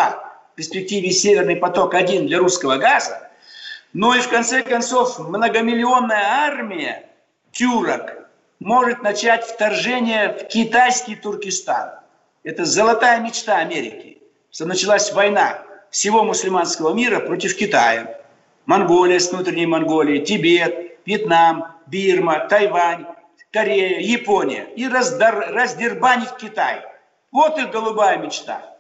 в 0.52 0.54
перспективе 0.56 1.10
Северный 1.10 1.56
поток-1 1.56 2.26
для 2.26 2.38
русского 2.38 2.76
газа, 2.76 3.30
но 3.92 4.14
и 4.14 4.20
в 4.20 4.28
конце 4.28 4.62
концов 4.62 5.18
многомиллионная 5.18 6.22
армия 6.22 7.08
тюрок 7.52 8.14
может 8.60 9.02
начать 9.02 9.44
вторжение 9.44 10.36
в 10.36 10.48
китайский 10.48 11.16
Туркестан. 11.16 11.90
Это 12.42 12.64
золотая 12.64 13.20
мечта 13.20 13.58
Америки, 13.58 14.18
что 14.50 14.66
началась 14.66 15.12
война 15.12 15.62
всего 15.90 16.24
мусульманского 16.24 16.92
мира 16.92 17.20
против 17.20 17.56
Китая. 17.56 18.20
Монголия 18.66 19.18
с 19.18 19.32
внутренней 19.32 19.66
Монголией, 19.66 20.24
Тибет, 20.24 20.87
Вьетнам, 21.08 21.74
Бирма, 21.86 22.46
Тайвань, 22.50 23.06
Корея, 23.50 23.98
Япония. 24.00 24.64
И 24.76 24.86
раздар, 24.86 25.54
раздербанить 25.54 26.36
Китай. 26.38 26.82
Вот 27.32 27.58
их 27.58 27.70
голубая 27.70 28.18
мечта. 28.18 28.76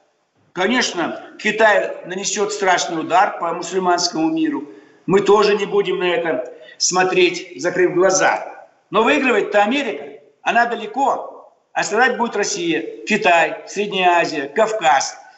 Конечно, 0.52 1.22
Китай 1.38 1.96
нанесет 2.04 2.52
страшный 2.52 3.00
удар 3.00 3.38
по 3.38 3.54
мусульманскому 3.54 4.28
миру. 4.28 4.68
Мы 5.06 5.20
тоже 5.20 5.56
не 5.56 5.64
будем 5.64 6.00
на 6.00 6.04
это 6.04 6.52
смотреть, 6.76 7.62
закрыв 7.62 7.94
глаза. 7.94 8.66
Но 8.90 9.02
выигрывает-то 9.04 9.62
Америка. 9.62 10.20
Она 10.42 10.66
далеко. 10.66 11.50
А 11.72 11.82
страдать 11.82 12.18
будет 12.18 12.36
Россия, 12.36 13.04
Китай, 13.06 13.62
Средняя 13.66 14.18
Азия, 14.20 14.48
Кавказ– 14.48 15.16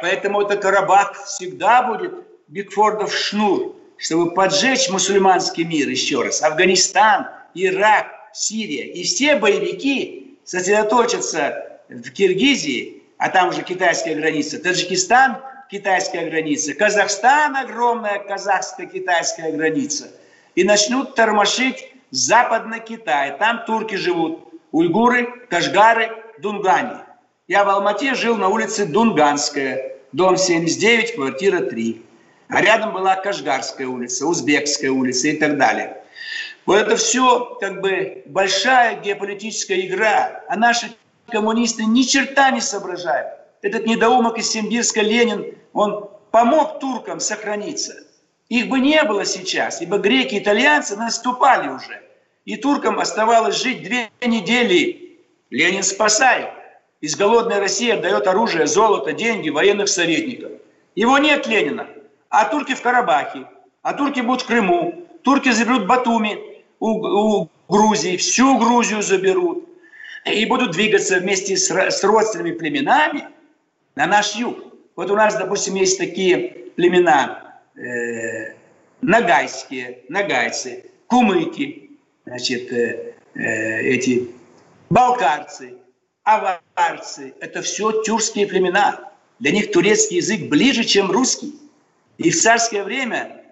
поэтому 0.00 0.42
это 0.42 0.56
Карабах 0.56 1.24
всегда 1.24 1.82
будет 1.82 2.14
Бигфордов 2.48 3.14
шнур, 3.14 3.74
чтобы 4.02 4.34
поджечь 4.34 4.88
мусульманский 4.90 5.62
мир 5.62 5.88
еще 5.88 6.22
раз. 6.22 6.42
Афганистан, 6.42 7.28
Ирак, 7.54 8.08
Сирия. 8.32 8.92
И 8.92 9.04
все 9.04 9.36
боевики 9.36 10.38
сосредоточатся 10.44 11.80
в 11.88 12.10
Киргизии, 12.10 13.04
а 13.16 13.28
там 13.28 13.50
уже 13.50 13.62
китайская 13.62 14.16
граница, 14.16 14.58
Таджикистан, 14.58 15.38
китайская 15.70 16.28
граница, 16.28 16.74
Казахстан, 16.74 17.56
огромная 17.56 18.18
казахско-китайская 18.18 19.52
граница. 19.52 20.10
И 20.56 20.64
начнут 20.64 21.14
тормошить 21.14 21.92
западный 22.10 22.80
Китай. 22.80 23.38
Там 23.38 23.64
турки 23.66 23.94
живут, 23.94 24.48
уйгуры, 24.72 25.46
кашгары, 25.48 26.10
дунгани. 26.38 26.98
Я 27.46 27.64
в 27.64 27.68
Алмате 27.68 28.14
жил 28.16 28.36
на 28.36 28.48
улице 28.48 28.84
Дунганская, 28.84 29.92
дом 30.10 30.36
79, 30.36 31.14
квартира 31.14 31.60
3. 31.60 32.02
А 32.52 32.60
рядом 32.60 32.92
была 32.92 33.16
Кашгарская 33.16 33.86
улица, 33.86 34.26
Узбекская 34.26 34.90
улица 34.90 35.28
и 35.28 35.38
так 35.38 35.56
далее. 35.56 35.96
Вот 36.66 36.76
это 36.76 36.96
все 36.96 37.56
как 37.58 37.80
бы 37.80 38.24
большая 38.26 39.00
геополитическая 39.00 39.80
игра, 39.80 40.44
а 40.48 40.56
наши 40.56 40.94
коммунисты 41.28 41.86
ни 41.86 42.02
черта 42.02 42.50
не 42.50 42.60
соображают. 42.60 43.28
Этот 43.62 43.86
недоумок 43.86 44.36
из 44.36 44.50
Симбирска 44.50 45.00
Ленин, 45.00 45.54
он 45.72 46.10
помог 46.30 46.78
туркам 46.78 47.20
сохраниться. 47.20 47.94
Их 48.50 48.68
бы 48.68 48.80
не 48.80 49.02
было 49.04 49.24
сейчас, 49.24 49.80
ибо 49.80 49.96
греки 49.96 50.34
и 50.34 50.38
итальянцы 50.38 50.94
наступали 50.94 51.68
уже. 51.68 52.02
И 52.44 52.56
туркам 52.56 52.98
оставалось 52.98 53.56
жить 53.62 53.82
две 53.82 54.10
недели. 54.20 55.20
Ленин 55.48 55.82
спасает. 55.82 56.50
Из 57.00 57.16
голодной 57.16 57.60
России 57.60 57.90
отдает 57.90 58.26
оружие, 58.26 58.66
золото, 58.66 59.14
деньги, 59.14 59.48
военных 59.48 59.88
советников. 59.88 60.52
Его 60.94 61.16
нет 61.16 61.46
Ленина. 61.46 61.86
А 62.32 62.46
турки 62.46 62.74
в 62.74 62.80
Карабахе, 62.80 63.46
а 63.82 63.92
турки 63.92 64.20
будут 64.20 64.40
в 64.40 64.46
Крыму, 64.46 65.06
турки 65.22 65.50
заберут 65.50 65.86
Батуми 65.86 66.38
у, 66.80 66.88
у 67.42 67.50
Грузии, 67.68 68.16
всю 68.16 68.56
Грузию 68.56 69.02
заберут. 69.02 69.68
И 70.24 70.46
будут 70.46 70.70
двигаться 70.70 71.18
вместе 71.18 71.58
с, 71.58 71.70
с 71.70 72.02
родственными 72.02 72.52
племенами 72.52 73.28
на 73.96 74.06
наш 74.06 74.34
юг. 74.34 74.56
Вот 74.96 75.10
у 75.10 75.14
нас, 75.14 75.36
допустим, 75.36 75.74
есть 75.74 75.98
такие 75.98 76.70
племена 76.74 77.60
э, 77.76 78.54
нагайские, 79.02 79.98
нагайцы, 80.08 80.90
кумыки, 81.08 81.90
значит, 82.24 82.72
э, 82.72 83.14
э, 83.34 83.80
эти 83.82 84.30
балкарцы– 84.88 85.74
аварцы– 86.24 87.34
это 87.40 87.60
все 87.60 88.02
тюркские 88.02 88.46
племена. 88.46 89.12
Для 89.38 89.50
них 89.50 89.70
турецкий 89.70 90.16
язык 90.16 90.48
ближе, 90.48 90.84
чем 90.84 91.10
русский. 91.10 91.52
И 92.18 92.30
в 92.30 92.40
царское 92.40 92.84
время 92.84 93.42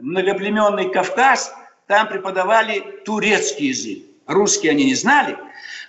многоплеменный 0.00 0.90
Кавказ, 0.90 1.54
там 1.86 2.08
преподавали 2.08 2.80
турецкий 3.04 3.68
язык. 3.68 4.04
Русский 4.26 4.68
они 4.68 4.84
не 4.84 4.94
знали, 4.94 5.38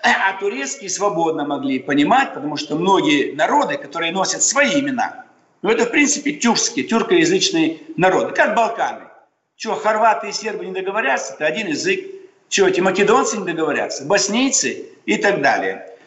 а 0.03 0.33
турецкий 0.39 0.89
свободно 0.89 1.45
могли 1.45 1.79
понимать, 1.79 2.33
потому 2.35 2.55
что 2.55 2.75
многие 2.75 3.33
народы, 3.33 3.77
которые 3.77 4.11
носят 4.11 4.43
свои 4.43 4.79
имена, 4.79 5.25
ну 5.63 5.71
это 5.71 5.85
в 5.85 5.91
принципе 5.91 6.33
тюркские, 6.33 6.85
тюркоязычные 6.85 7.79
народы, 7.97 8.33
как 8.33 8.55
Балканы. 8.55 9.05
Что, 9.55 9.73
хорваты 9.73 10.29
и 10.29 10.31
сербы 10.31 10.65
не 10.65 10.71
договорятся, 10.71 11.33
это 11.33 11.47
один 11.47 11.67
язык. 11.67 12.05
Что, 12.47 12.67
эти 12.67 12.79
македонцы 12.79 13.37
не 13.37 13.43
договорятся, 13.43 14.05
боснийцы 14.05 14.85
и 15.07 15.17
так 15.17 15.41
далее. 15.41 15.97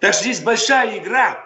Так 0.00 0.12
что 0.12 0.24
здесь 0.24 0.40
большая 0.40 0.98
игра 0.98 1.38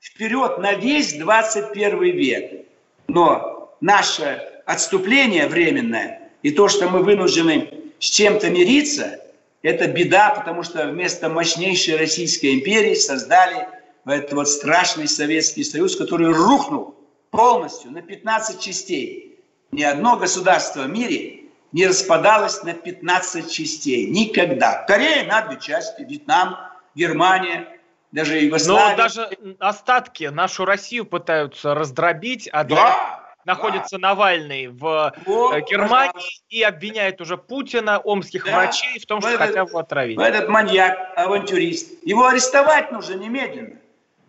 вперед 0.00 0.56
на 0.56 0.72
весь 0.72 1.18
21 1.18 2.00
век. 2.00 2.66
Но 3.12 3.74
наше 3.80 4.40
отступление 4.66 5.48
временное 5.48 6.30
и 6.42 6.52
то, 6.52 6.68
что 6.68 6.88
мы 6.88 7.02
вынуждены 7.02 7.68
с 7.98 8.04
чем-то 8.04 8.50
мириться, 8.50 9.20
это 9.62 9.88
беда, 9.88 10.30
потому 10.30 10.62
что 10.62 10.86
вместо 10.86 11.28
мощнейшей 11.28 11.96
Российской 11.96 12.54
империи 12.54 12.94
создали 12.94 13.66
этот 14.06 14.32
вот 14.32 14.48
страшный 14.48 15.08
Советский 15.08 15.64
Союз, 15.64 15.96
который 15.96 16.32
рухнул 16.32 16.94
полностью 17.30 17.90
на 17.90 18.00
15 18.00 18.60
частей. 18.60 19.40
Ни 19.72 19.82
одно 19.82 20.16
государство 20.16 20.82
в 20.82 20.88
мире 20.88 21.40
не 21.72 21.88
распадалось 21.88 22.62
на 22.62 22.74
15 22.74 23.50
частей. 23.50 24.06
Никогда. 24.06 24.84
Корея 24.84 25.26
на 25.26 25.42
две 25.42 25.60
части, 25.60 26.02
Вьетнам, 26.02 26.56
Германия– 26.94 27.66
даже 28.12 28.38
Югославия. 28.38 28.90
Но 28.90 28.96
даже 28.96 29.30
остатки 29.58 30.24
нашу 30.24 30.64
Россию 30.64 31.06
пытаются 31.06 31.74
раздробить, 31.74 32.48
а 32.52 32.64
для 32.64 32.76
да, 32.76 33.34
находится 33.44 33.98
да. 33.98 34.08
Навальный 34.08 34.66
в 34.68 35.14
вот, 35.26 35.54
э, 35.54 35.60
Германии 35.62 36.12
пожалуйста. 36.12 36.44
и 36.48 36.62
обвиняет 36.62 37.20
уже 37.20 37.36
Путина, 37.36 37.98
омских 37.98 38.44
да. 38.44 38.52
врачей 38.52 38.98
в 38.98 39.06
том, 39.06 39.20
что 39.20 39.30
этот, 39.30 39.48
хотят 39.48 39.68
его 39.68 39.78
отравить. 39.78 40.18
Этот 40.18 40.48
маньяк, 40.48 41.12
авантюрист. 41.16 42.04
Его 42.04 42.26
арестовать 42.26 42.90
нужно 42.92 43.14
немедленно. 43.14 43.76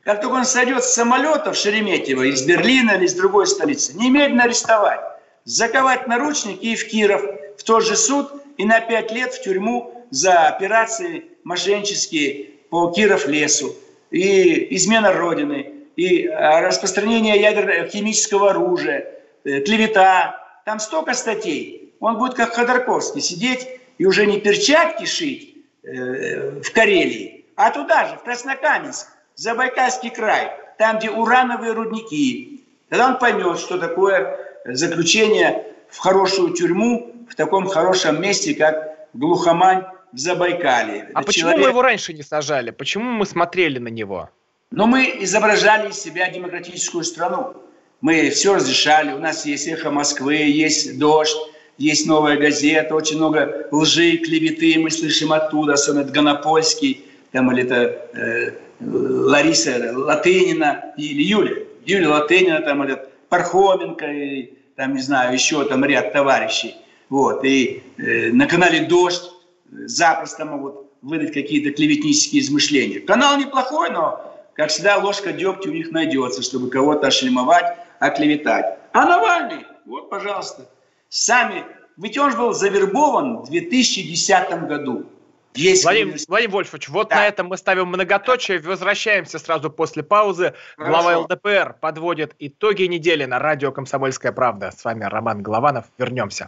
Как 0.03 0.21
только 0.21 0.33
он 0.33 0.45
сойдет 0.45 0.83
с 0.83 0.93
самолета 0.93 1.53
в 1.53 1.55
Шереметьево 1.55 2.23
из 2.23 2.43
Берлина 2.45 2.91
или 2.91 3.05
из 3.05 3.13
другой 3.13 3.45
столицы, 3.45 3.95
немедленно 3.95 4.45
арестовать, 4.45 4.99
заковать 5.43 6.07
наручники 6.07 6.65
и 6.65 6.75
в 6.75 6.87
Киров, 6.87 7.21
в 7.57 7.63
тот 7.63 7.85
же 7.85 7.95
суд 7.95 8.31
и 8.57 8.65
на 8.65 8.79
пять 8.79 9.11
лет 9.11 9.33
в 9.33 9.43
тюрьму 9.43 10.07
за 10.09 10.47
операции 10.47 11.25
мошеннические 11.43 12.50
по 12.71 12.89
Киров 12.89 13.27
лесу, 13.27 13.75
и 14.11 14.75
измена 14.75 15.11
Родины, 15.11 15.73
и 15.97 16.25
а, 16.25 16.61
распространение 16.61 17.39
ядерного 17.39 17.87
химического 17.87 18.51
оружия, 18.51 19.07
э, 19.43 19.59
клевета. 19.59 20.39
Там 20.65 20.79
столько 20.79 21.13
статей. 21.13 21.93
Он 21.99 22.17
будет 22.17 22.33
как 22.35 22.53
Ходорковский 22.53 23.21
сидеть 23.21 23.67
и 23.97 24.05
уже 24.05 24.25
не 24.25 24.39
перчатки 24.39 25.05
шить 25.05 25.57
э, 25.83 26.61
в 26.61 26.71
Карелии, 26.71 27.45
а 27.55 27.71
туда 27.71 28.07
же, 28.07 28.15
в 28.15 28.23
Краснокаменск, 28.23 29.07
Забайкальский 29.35 30.09
край, 30.09 30.51
там, 30.77 30.97
где 30.97 31.09
урановые 31.09 31.73
рудники. 31.73 32.63
Тогда 32.89 33.07
он 33.09 33.19
поймет, 33.19 33.59
что 33.59 33.77
такое 33.77 34.39
заключение 34.65 35.65
в 35.89 35.97
хорошую 35.97 36.53
тюрьму 36.53 37.13
в 37.29 37.35
таком 37.35 37.67
хорошем 37.67 38.21
месте, 38.21 38.55
как 38.55 39.09
Глухомань 39.13 39.83
в 40.11 40.17
Забайкалье. 40.17 41.09
А 41.13 41.19
Это 41.19 41.25
почему 41.27 41.49
человек... 41.51 41.65
мы 41.65 41.69
его 41.69 41.81
раньше 41.81 42.13
не 42.13 42.23
сажали? 42.23 42.71
Почему 42.71 43.11
мы 43.11 43.25
смотрели 43.25 43.79
на 43.79 43.87
него? 43.89 44.29
Но 44.71 44.87
мы 44.87 45.17
изображали 45.19 45.89
из 45.89 45.99
себя 45.99 46.29
демократическую 46.29 47.03
страну. 47.03 47.53
Мы 48.01 48.29
все 48.29 48.55
разрешали. 48.55 49.11
У 49.13 49.19
нас 49.19 49.45
есть 49.45 49.67
«Эхо 49.67 49.91
Москвы», 49.91 50.35
есть 50.35 50.97
«Дождь», 50.97 51.35
есть 51.77 52.07
«Новая 52.07 52.37
газета», 52.37 52.95
очень 52.95 53.17
много 53.17 53.67
лжи, 53.71 54.17
клеветы 54.17 54.79
мы 54.79 54.89
слышим 54.89 55.33
оттуда, 55.33 55.73
особенно 55.73 56.03
Гонопольский, 56.03 57.05
там, 57.31 57.51
или 57.51 57.63
это 57.63 58.09
э, 58.13 58.51
Лариса 58.79 59.91
Латынина 59.95 60.93
или 60.97 61.21
Юля. 61.21 61.55
Юля 61.85 62.09
Латынина, 62.09 62.61
там, 62.61 62.83
или 62.83 62.97
Пархоменко, 63.29 64.05
и, 64.05 64.53
там, 64.75 64.95
не 64.95 65.01
знаю, 65.01 65.33
еще 65.33 65.63
там 65.65 65.85
ряд 65.85 66.13
товарищей. 66.13 66.75
Вот. 67.09 67.43
И 67.43 67.83
э, 67.97 68.31
на 68.31 68.47
канале 68.47 68.81
«Дождь» 68.81 69.30
запросто 69.71 70.45
могут 70.45 70.91
выдать 71.01 71.33
какие-то 71.33 71.71
клеветнические 71.71 72.41
измышления. 72.41 72.99
Канал 72.99 73.37
неплохой, 73.37 73.89
но, 73.89 74.23
как 74.53 74.69
всегда, 74.69 74.97
ложка 74.97 75.31
дегтя 75.31 75.69
у 75.69 75.73
них 75.73 75.91
найдется, 75.91 76.41
чтобы 76.41 76.69
кого-то 76.69 77.07
ошлемовать, 77.07 77.77
оклеветать. 77.99 78.77
А 78.93 79.05
Навальный 79.05 79.65
Вот, 79.85 80.09
пожалуйста. 80.09 80.69
Сами. 81.09 81.65
Ведь 81.97 82.17
он 82.17 82.31
же 82.31 82.37
был 82.37 82.53
завербован 82.53 83.37
в 83.41 83.49
2010 83.49 84.67
году. 84.67 85.05
Есть 85.53 85.83
Владимир, 85.83 86.15
Владимир 86.29 86.53
Вольфович, 86.53 86.87
вот 86.89 87.09
да. 87.09 87.17
на 87.17 87.27
этом 87.27 87.47
мы 87.47 87.57
ставим 87.57 87.87
многоточие. 87.87 88.59
Возвращаемся 88.59 89.37
сразу 89.37 89.69
после 89.69 90.01
паузы. 90.01 90.53
Хорошо. 90.77 91.01
Глава 91.01 91.17
ЛДПР 91.19 91.75
подводит 91.81 92.33
итоги 92.39 92.83
недели 92.83 93.25
на 93.25 93.37
радио 93.39 93.71
«Комсомольская 93.73 94.31
правда». 94.31 94.71
С 94.71 94.85
вами 94.85 95.03
Роман 95.03 95.43
Голованов. 95.43 95.85
Вернемся. 95.97 96.47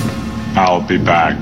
I'll 0.55 0.85
be 0.85 0.97
back. 1.01 1.37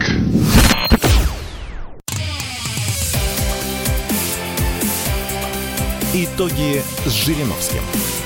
Итоги 6.13 6.83
с 7.05 7.11
Жириновским. 7.11 7.81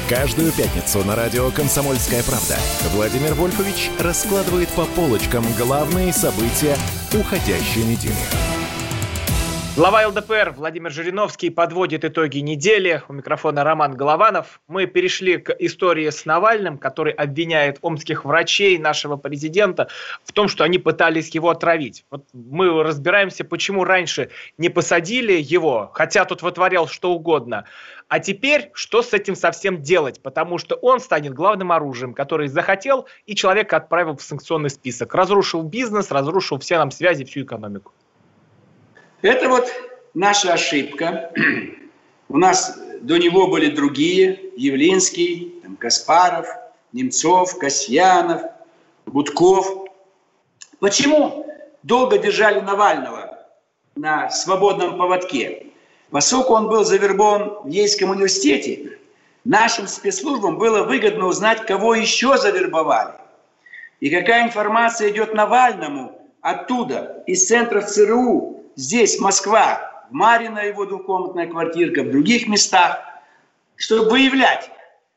Каждую 0.09 0.51
пятницу 0.51 1.03
на 1.05 1.15
радио 1.15 1.51
«Комсомольская 1.51 2.21
правда» 2.23 2.57
Владимир 2.93 3.33
Вольфович 3.33 3.91
раскладывает 3.97 4.67
по 4.69 4.83
полочкам 4.83 5.45
главные 5.57 6.11
события 6.11 6.75
уходящей 7.13 7.83
недели. 7.83 8.52
Глава 9.75 10.07
ЛДПР 10.07 10.53
Владимир 10.55 10.91
Жириновский 10.91 11.49
подводит 11.49 12.05
итоги 12.05 12.37
недели. 12.37 13.01
У 13.07 13.13
микрофона 13.13 13.63
Роман 13.63 13.95
Голованов. 13.95 14.61
Мы 14.67 14.85
перешли 14.85 15.37
к 15.37 15.49
истории 15.49 16.07
с 16.11 16.25
Навальным, 16.25 16.77
который 16.77 17.11
обвиняет 17.11 17.79
омских 17.81 18.23
врачей, 18.23 18.77
нашего 18.77 19.17
президента, 19.17 19.87
в 20.23 20.31
том, 20.31 20.47
что 20.47 20.63
они 20.63 20.77
пытались 20.77 21.29
его 21.29 21.49
отравить. 21.49 22.05
Вот 22.11 22.23
мы 22.33 22.83
разбираемся, 22.83 23.43
почему 23.45 23.83
раньше 23.83 24.29
не 24.59 24.69
посадили 24.69 25.33
его, 25.41 25.89
хотя 25.95 26.25
тут 26.25 26.43
вытворял 26.43 26.87
что 26.87 27.11
угодно. 27.11 27.65
А 28.09 28.19
теперь 28.19 28.69
что 28.75 29.01
с 29.01 29.11
этим 29.11 29.35
совсем 29.35 29.81
делать? 29.81 30.21
Потому 30.21 30.59
что 30.59 30.75
он 30.75 30.99
станет 30.99 31.33
главным 31.33 31.71
оружием, 31.71 32.13
который 32.13 32.47
захотел, 32.47 33.07
и 33.25 33.33
человека 33.33 33.77
отправил 33.77 34.17
в 34.17 34.21
санкционный 34.21 34.69
список. 34.69 35.15
Разрушил 35.15 35.63
бизнес, 35.63 36.11
разрушил 36.11 36.59
все 36.59 36.77
нам 36.77 36.91
связи, 36.91 37.25
всю 37.25 37.41
экономику. 37.41 37.91
Это 39.23 39.47
вот 39.47 39.71
наша 40.13 40.51
ошибка. 40.51 41.31
У 42.27 42.37
нас 42.37 42.77
до 42.99 43.15
него 43.17 43.47
были 43.47 43.73
другие, 43.73 44.51
Явлинский, 44.57 45.61
там, 45.63 45.77
Каспаров, 45.77 46.45
Немцов, 46.91 47.57
Касьянов, 47.57 48.41
Будков. 49.05 49.87
Почему 50.79 51.47
долго 51.83 52.17
держали 52.17 52.59
Навального 52.59 53.47
на 53.95 54.29
свободном 54.29 54.97
поводке? 54.97 55.67
Поскольку 56.11 56.55
он 56.55 56.67
был 56.67 56.83
завербован 56.83 57.61
в 57.63 57.69
Ейском 57.69 58.09
университете, 58.09 58.99
нашим 59.45 59.87
спецслужбам 59.87 60.57
было 60.57 60.83
выгодно 60.83 61.27
узнать, 61.27 61.65
кого 61.65 61.95
еще 61.95 62.37
завербовали. 62.37 63.13
И 64.01 64.09
какая 64.09 64.43
информация 64.43 65.11
идет 65.11 65.33
Навальному 65.33 66.19
оттуда, 66.41 67.23
из 67.25 67.47
центров 67.47 67.85
ЦРУ, 67.85 68.62
здесь 68.75 69.19
Москва, 69.19 70.05
в 70.09 70.13
Марина 70.13 70.59
его 70.59 70.85
двухкомнатная 70.85 71.47
квартирка, 71.47 72.03
в 72.03 72.11
других 72.11 72.47
местах, 72.47 72.99
чтобы 73.75 74.09
выявлять 74.09 74.69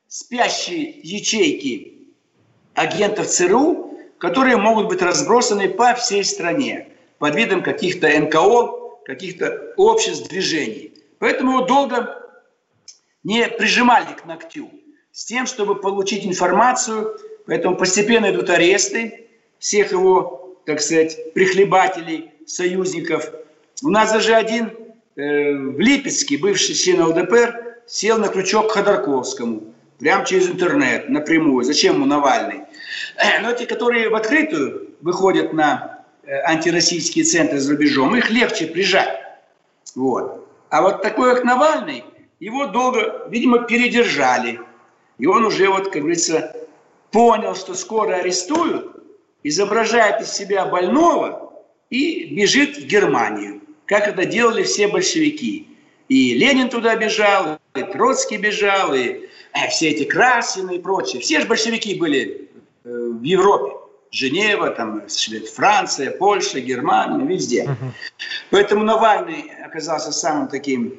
спящие 0.08 1.00
ячейки 1.02 2.14
агентов 2.74 3.26
ЦРУ, 3.26 3.98
которые 4.18 4.56
могут 4.56 4.88
быть 4.88 5.02
разбросаны 5.02 5.68
по 5.68 5.94
всей 5.94 6.24
стране 6.24 6.88
под 7.18 7.34
видом 7.34 7.62
каких-то 7.62 8.08
НКО, 8.08 9.02
каких-то 9.04 9.72
обществ, 9.76 10.28
движений. 10.28 10.92
Поэтому 11.18 11.52
его 11.52 11.66
долго 11.66 12.22
не 13.24 13.46
прижимали 13.46 14.12
к 14.14 14.24
ногтю 14.24 14.70
с 15.12 15.24
тем, 15.24 15.46
чтобы 15.46 15.74
получить 15.76 16.26
информацию. 16.26 17.18
Поэтому 17.46 17.76
постепенно 17.76 18.30
идут 18.30 18.50
аресты 18.50 19.28
всех 19.58 19.92
его, 19.92 20.58
так 20.66 20.80
сказать, 20.80 21.32
прихлебателей, 21.34 22.32
союзников– 22.46 23.30
у 23.82 23.90
нас 23.90 24.12
даже 24.12 24.34
один 24.34 24.70
э, 25.16 25.52
в 25.54 25.78
Липецке, 25.78 26.38
бывший 26.38 26.74
член 26.74 27.02
ЛДПР, 27.02 27.76
сел 27.86 28.18
на 28.18 28.28
крючок 28.28 28.68
к 28.68 28.72
Ходорковскому. 28.72 29.74
Прямо 29.98 30.24
через 30.24 30.48
интернет, 30.48 31.08
напрямую. 31.08 31.64
Зачем 31.64 31.96
ему 31.96 32.06
Навальный? 32.06 32.62
Э, 33.16 33.40
но 33.42 33.52
те, 33.52 33.66
которые 33.66 34.08
в 34.08 34.14
открытую 34.14 34.90
выходят 35.02 35.52
на 35.52 36.04
э, 36.22 36.40
антироссийские 36.44 37.24
центры 37.24 37.58
за 37.58 37.72
рубежом, 37.72 38.16
их 38.16 38.30
легче 38.30 38.66
прижать. 38.66 39.20
Вот. 39.94 40.46
А 40.70 40.82
вот 40.82 41.02
такой, 41.02 41.34
как 41.34 41.44
Навальный, 41.44 42.04
его 42.40 42.66
долго, 42.66 43.26
видимо, 43.28 43.60
передержали. 43.60 44.60
И 45.18 45.26
он 45.26 45.44
уже, 45.44 45.68
вот, 45.68 45.90
как 45.90 46.00
говорится, 46.02 46.56
понял, 47.10 47.54
что 47.54 47.74
скоро 47.74 48.16
арестуют, 48.16 49.04
изображает 49.42 50.22
из 50.22 50.32
себя 50.32 50.64
больного 50.66 51.52
и 51.90 52.34
бежит 52.34 52.78
в 52.78 52.86
Германию 52.86 53.62
как 53.86 54.08
это 54.08 54.26
делали 54.26 54.62
все 54.62 54.88
большевики. 54.88 55.68
И 56.08 56.34
Ленин 56.34 56.68
туда 56.68 56.94
бежал, 56.96 57.58
и 57.74 57.82
Троцкий 57.82 58.36
бежал, 58.36 58.94
и 58.94 59.28
э, 59.52 59.68
все 59.70 59.90
эти 59.90 60.04
Красины 60.04 60.76
и 60.76 60.78
прочие. 60.78 61.20
Все 61.20 61.40
же 61.40 61.46
большевики 61.46 61.94
были 61.94 62.48
э, 62.84 62.88
в 62.88 63.22
Европе. 63.22 63.72
Женева, 64.12 64.70
там, 64.70 65.02
Франция, 65.54 66.10
Польша, 66.12 66.60
Германия, 66.60 67.26
везде. 67.26 67.76
Поэтому 68.50 68.84
Навальный 68.84 69.50
оказался 69.64 70.12
самым 70.12 70.48
таким 70.48 70.94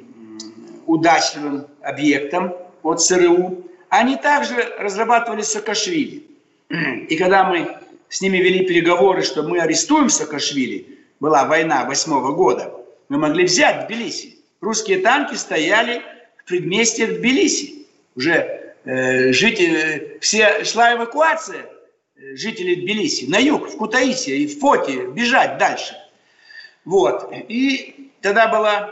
удачливым 0.85 1.67
объектом 1.81 2.53
от 2.83 3.01
ЦРУ. 3.01 3.63
Они 3.89 4.17
также 4.17 4.55
разрабатывали 4.77 5.41
Саакашвили. 5.41 6.27
И 7.09 7.15
когда 7.15 7.45
мы 7.45 7.77
с 8.09 8.21
ними 8.21 8.37
вели 8.37 8.65
переговоры, 8.67 9.23
что 9.23 9.43
мы 9.43 9.59
арестуем 9.59 10.09
Саакашвили, 10.09 10.99
была 11.19 11.45
война 11.45 11.85
восьмого 11.85 12.33
года, 12.33 12.76
мы 13.09 13.17
могли 13.17 13.45
взять 13.45 13.87
Тбилиси. 13.87 14.37
Русские 14.61 14.99
танки 14.99 15.35
стояли 15.35 16.01
в 16.37 16.45
предместьях 16.45 17.15
Тбилиси. 17.15 17.85
Уже 18.15 18.73
э, 18.85 19.31
жители, 19.31 20.17
все, 20.21 20.63
шла 20.63 20.93
эвакуация 20.95 21.65
э, 22.15 22.35
жителей 22.35 22.75
Тбилиси 22.77 23.25
на 23.25 23.37
юг, 23.37 23.69
в 23.69 23.77
Кутаиси 23.77 24.31
и 24.31 24.47
в 24.47 24.59
Фоте, 24.59 25.07
бежать 25.07 25.57
дальше. 25.57 25.95
Вот. 26.85 27.31
И 27.31 28.11
тогда 28.21 28.47
была, 28.47 28.91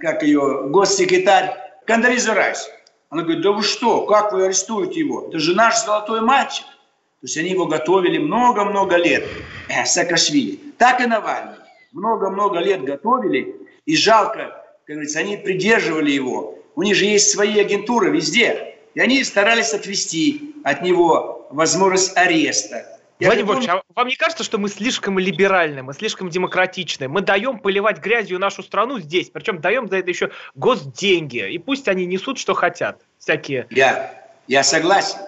как 0.00 0.22
ее, 0.22 0.68
госсекретарь 0.68 1.56
Кандализа 1.86 2.34
Райс. 2.34 2.70
Она 3.10 3.22
говорит, 3.22 3.42
да 3.42 3.52
вы 3.52 3.62
что, 3.62 4.04
как 4.06 4.32
вы 4.32 4.44
арестуете 4.44 5.00
его? 5.00 5.28
Это 5.28 5.38
же 5.38 5.54
наш 5.54 5.82
золотой 5.84 6.20
мальчик. 6.20 6.66
То 6.66 7.24
есть 7.24 7.36
они 7.36 7.50
его 7.50 7.66
готовили 7.66 8.18
много-много 8.18 8.96
лет, 8.96 9.24
э, 9.68 9.84
Саакашвили. 9.84 10.60
Так 10.78 11.00
и 11.00 11.06
Навальный. 11.06 11.57
Много-много 11.92 12.58
лет 12.58 12.84
готовили, 12.84 13.56
и 13.86 13.96
жалко, 13.96 14.64
как 14.86 14.96
говорится, 14.96 15.20
они 15.20 15.36
придерживали 15.36 16.10
его. 16.10 16.58
У 16.74 16.82
них 16.82 16.94
же 16.94 17.04
есть 17.06 17.30
свои 17.30 17.58
агентуры 17.58 18.10
везде. 18.10 18.74
И 18.94 19.00
они 19.00 19.22
старались 19.24 19.74
отвести 19.74 20.54
от 20.64 20.82
него 20.82 21.46
возможность 21.50 22.16
ареста. 22.16 22.98
Я 23.20 23.28
Владимир 23.28 23.46
Владимирович, 23.46 23.82
а 23.88 24.00
вам 24.00 24.08
не 24.08 24.16
кажется, 24.16 24.44
что 24.44 24.58
мы 24.58 24.68
слишком 24.68 25.18
либеральны, 25.18 25.82
мы 25.82 25.92
слишком 25.92 26.30
демократичны? 26.30 27.08
Мы 27.08 27.20
даем 27.20 27.58
поливать 27.58 27.98
грязью 27.98 28.38
нашу 28.38 28.62
страну 28.62 29.00
здесь, 29.00 29.28
причем 29.30 29.60
даем 29.60 29.88
за 29.88 29.96
это 29.96 30.08
еще 30.08 30.30
госденьги. 30.54 31.50
И 31.50 31.58
пусть 31.58 31.88
они 31.88 32.06
несут, 32.06 32.38
что 32.38 32.54
хотят. 32.54 33.02
Всякие. 33.18 33.66
Я, 33.70 34.14
я 34.46 34.62
согласен. 34.62 35.18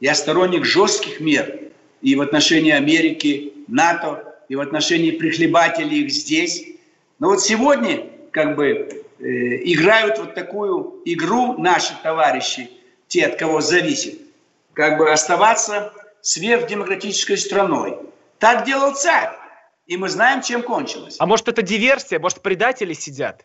Я 0.00 0.14
сторонник 0.14 0.64
жестких 0.64 1.20
мер 1.20 1.60
и 2.00 2.16
в 2.16 2.20
отношении 2.20 2.72
Америки, 2.72 3.52
НАТО, 3.68 4.33
и 4.54 4.56
в 4.56 4.60
отношении 4.60 5.10
прихлебателей 5.10 6.04
их 6.04 6.12
здесь. 6.12 6.64
Но 7.18 7.30
вот 7.30 7.42
сегодня 7.42 8.06
как 8.30 8.54
бы 8.54 8.68
э, 9.18 9.24
играют 9.72 10.18
вот 10.18 10.34
такую 10.34 11.02
игру 11.04 11.58
наши 11.58 11.92
товарищи, 12.04 12.70
те, 13.08 13.26
от 13.26 13.36
кого 13.36 13.60
зависит, 13.60 14.20
как 14.72 14.98
бы 14.98 15.10
оставаться 15.10 15.92
сверхдемократической 16.20 17.36
страной. 17.36 17.98
Так 18.38 18.64
делал 18.64 18.94
царь. 18.94 19.30
И 19.86 19.96
мы 19.96 20.08
знаем, 20.08 20.40
чем 20.40 20.62
кончилось. 20.62 21.16
А 21.18 21.26
может, 21.26 21.48
это 21.48 21.60
диверсия? 21.60 22.20
Может, 22.20 22.40
предатели 22.40 22.92
сидят? 22.92 23.44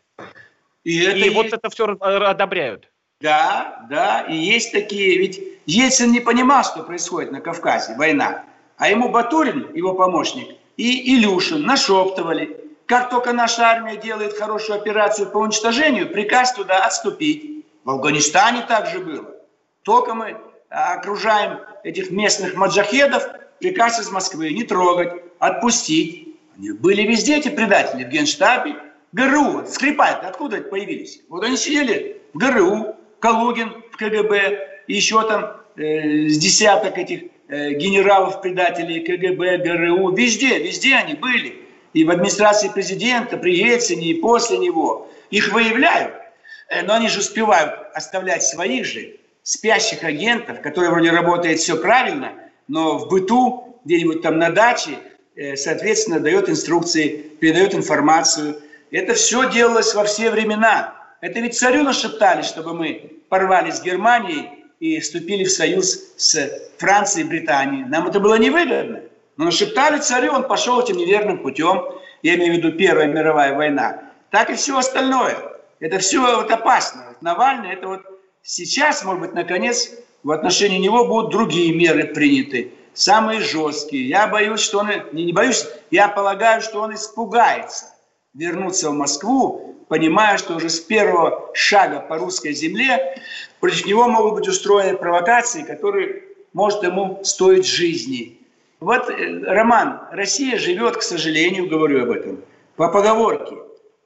И, 0.84 1.03
это 1.03 1.18
и 1.18 1.30
вот 1.32 1.47
это 1.47 1.70
все 1.72 1.86
одобряют? 1.88 2.88
Да, 3.20 3.88
да, 3.89 4.22
и 4.30 4.36
есть 4.36 4.72
такие. 4.72 5.18
Ведь 5.18 5.41
Ельцин 5.66 6.12
не 6.12 6.20
понимал, 6.20 6.64
что 6.64 6.84
происходит 6.84 7.32
на 7.32 7.41
Кавказе, 7.41 7.95
война. 7.97 8.45
А 8.78 8.89
ему 8.89 9.10
Батурин, 9.10 9.74
его 9.74 9.95
помощник, 9.95 10.59
и 10.80 11.14
Илюшин 11.14 11.64
нашептывали. 11.64 12.58
Как 12.86 13.10
только 13.10 13.34
наша 13.34 13.64
армия 13.64 13.98
делает 13.98 14.38
хорошую 14.38 14.80
операцию 14.80 15.30
по 15.30 15.40
уничтожению, 15.40 16.10
приказ 16.10 16.54
туда 16.54 16.86
отступить. 16.86 17.66
В 17.84 17.90
Афганистане 17.90 18.62
также 18.62 19.00
было. 19.00 19.36
Только 19.84 20.14
мы 20.14 20.38
окружаем 20.70 21.60
этих 21.84 22.12
местных 22.12 22.56
маджахедов, 22.56 23.28
приказ 23.60 24.00
из 24.00 24.10
Москвы 24.10 24.54
не 24.54 24.64
трогать, 24.64 25.22
отпустить. 25.40 26.30
Они 26.58 26.72
были 26.72 27.02
везде, 27.02 27.40
эти 27.40 27.50
предатели, 27.50 28.06
в 28.06 28.08
Генштабе, 28.08 28.76
ГРУ, 29.12 29.52
вот, 29.52 29.70
Скрипаль, 29.70 30.22
откуда 30.24 30.58
это 30.58 30.70
появились? 30.70 31.20
Вот 31.28 31.44
они 31.44 31.58
сидели 31.58 32.22
в 32.34 32.38
ГРУ, 32.38 32.96
Калугин 33.20 33.84
в 33.92 33.98
КГБ, 33.98 34.84
и 34.88 34.94
еще 34.94 35.28
там 35.28 35.58
э, 35.76 36.30
с 36.30 36.38
десяток 36.38 36.98
этих 36.98 37.32
генералов-предателей 37.50 39.02
КГБ, 39.02 39.58
ГРУ, 39.58 40.16
везде, 40.16 40.60
везде 40.60 40.95
они 40.95 41.16
были. 41.16 41.56
И 41.93 42.04
в 42.04 42.12
администрации 42.12 42.70
президента, 42.70 43.38
при 43.38 43.58
Ельцине, 43.58 44.12
и 44.12 44.22
после 44.22 44.58
него. 44.60 45.10
Их 45.32 45.52
выявляют, 45.52 46.14
э, 46.70 46.84
но 46.84 46.95
они 46.95 47.10
же 47.10 47.20
успевают 47.20 47.74
оставлять 47.93 48.43
своих 48.43 48.86
же 48.86 49.16
спящих 49.41 50.04
агентов, 50.04 50.62
которые 50.62 50.91
вроде 50.91 51.12
работают 51.12 51.60
все 51.60 51.76
правильно, 51.78 52.34
но 52.68 53.00
в 53.00 53.10
быту, 53.10 53.80
где-нибудь 53.86 54.22
там 54.22 54.38
на 54.38 54.52
даче, 54.52 54.91
э, 55.36 55.56
соответственно, 55.56 56.20
дает 56.20 56.50
инструкции, 56.50 57.08
передает 57.39 57.74
информацию– 57.74 58.62
это 58.91 59.14
все 59.14 59.50
делалось 59.50 59.93
во 59.93 60.04
все 60.04 60.32
времена. 60.32 60.95
Это 61.22 61.39
ведь 61.39 61.58
царю 61.58 61.84
нашептали, 61.84 62.41
чтобы 62.41 62.74
мы 62.74 63.22
порвали 63.30 63.72
с 63.72 63.82
Германией 63.82 64.59
и 64.80 65.00
вступили 65.00 65.44
в 65.44 65.52
союз 65.52 66.14
с 66.18 66.50
Францией 66.78 67.26
и 67.26 67.30
Британией. 67.30 67.86
Нам 67.86 68.08
это 68.08 68.20
было 68.20 68.36
невыгодно. 68.36 69.02
Но 69.38 69.46
нашептали 69.46 70.00
царю, 70.00 70.34
он 70.34 70.48
пошел 70.48 70.82
этим 70.82 70.98
неверным 70.98 71.40
путем. 71.40 71.84
Я 72.24 72.36
имею 72.36 72.54
в 72.54 72.58
виду 72.58 72.72
Первая 72.78 73.08
мировая 73.08 73.56
война. 73.56 74.02
Так 74.32 74.50
и 74.50 74.56
все 74.56 74.78
остальное. 74.78 75.38
Это 75.80 76.00
все 76.00 76.20
вот 76.20 76.52
опасно. 76.52 77.06
Вот 77.08 77.22
Навальный, 77.22 77.74
это 77.74 77.88
вот 77.88 78.02
сейчас, 78.42 79.04
может 79.04 79.22
быть, 79.22 79.34
наконец, 79.34 79.92
в 80.24 80.32
отношении 80.32 80.78
него 80.78 81.06
будут 81.06 81.32
другие 81.32 81.74
меры 81.74 82.06
приняты. 82.06 82.74
Самые 82.94 83.40
жесткие. 83.40 84.08
Я 84.08 84.28
боюсь, 84.28 84.60
что 84.60 84.80
он... 84.80 84.90
Не, 85.14 85.26
не 85.26 85.34
боюсь, 85.34 85.66
я 85.90 86.10
полагаю, 86.10 86.62
что 86.62 86.82
он 86.82 86.94
испугается 86.94 87.86
вернуться 88.34 88.90
в 88.90 88.94
Москву, 88.94 89.76
понимая, 89.88 90.38
что 90.38 90.56
уже 90.56 90.70
с 90.70 90.80
первого 90.80 91.50
шага 91.54 92.00
по 92.00 92.18
русской 92.18 92.54
земле 92.54 93.22
против 93.60 93.86
него 93.86 94.08
могут 94.08 94.36
быть 94.36 94.48
устроены 94.48 94.98
провокации, 94.98 95.64
которые 95.64 96.24
может 96.54 96.84
ему 96.84 97.20
стоить 97.24 97.66
жизни. 97.66 98.38
Вот, 98.80 99.10
э, 99.10 99.44
Роман, 99.44 100.02
Россия 100.12 100.58
живет, 100.58 100.98
к 100.98 101.02
сожалению, 101.02 101.68
говорю 101.68 102.04
об 102.04 102.12
этом, 102.12 102.44
по 102.76 102.88
поговорке. 102.90 103.58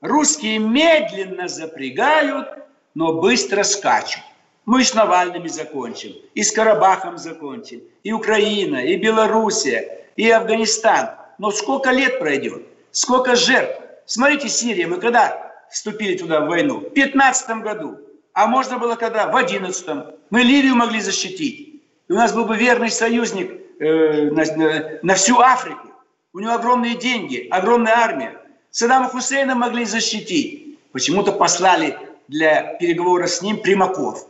Русские 0.01 0.59
медленно 0.59 1.47
запрягают, 1.47 2.47
но 2.95 3.21
быстро 3.21 3.63
скачут. 3.63 4.23
Мы 4.65 4.83
с 4.83 4.93
Навальными 4.93 5.49
закончим, 5.49 6.13
и 6.33 6.41
с 6.41 6.51
Карабахом 6.51 7.17
закончим, 7.17 7.81
и 8.03 8.13
Украина, 8.13 8.77
и 8.77 8.95
Белоруссия, 8.95 10.05
и 10.15 10.29
Афганистан. 10.29 11.11
Но 11.37 11.51
сколько 11.51 11.91
лет 11.91 12.19
пройдет? 12.19 12.63
Сколько 12.91 13.35
жертв? 13.35 13.82
Смотрите, 14.05 14.49
Сирия, 14.49 14.87
мы 14.87 14.97
когда 14.97 15.53
вступили 15.69 16.17
туда 16.17 16.41
в 16.41 16.47
войну? 16.47 16.79
В 16.79 16.89
15 16.89 17.61
году. 17.61 17.99
А 18.33 18.47
можно 18.47 18.77
было 18.77 18.95
когда? 18.95 19.27
В 19.27 19.35
11 19.35 19.85
Мы 20.29 20.41
Ливию 20.41 20.75
могли 20.75 20.99
защитить. 20.99 21.81
И 22.07 22.11
у 22.11 22.15
нас 22.15 22.33
был 22.33 22.45
бы 22.45 22.57
верный 22.57 22.89
союзник 22.89 23.51
э, 23.79 24.31
на, 24.31 24.43
на, 24.55 24.99
на 25.01 25.13
всю 25.15 25.39
Африку. 25.39 25.87
У 26.33 26.39
него 26.39 26.53
огромные 26.53 26.95
деньги, 26.95 27.47
огромная 27.49 27.95
армия. 27.95 28.41
Саддама 28.71 29.07
Хусейна 29.07 29.55
могли 29.55 29.85
защитить. 29.85 30.79
Почему-то 30.91 31.31
послали 31.31 31.97
для 32.27 32.73
переговоров 32.79 33.29
с 33.29 33.41
ним 33.41 33.61
Примаков. 33.61 34.27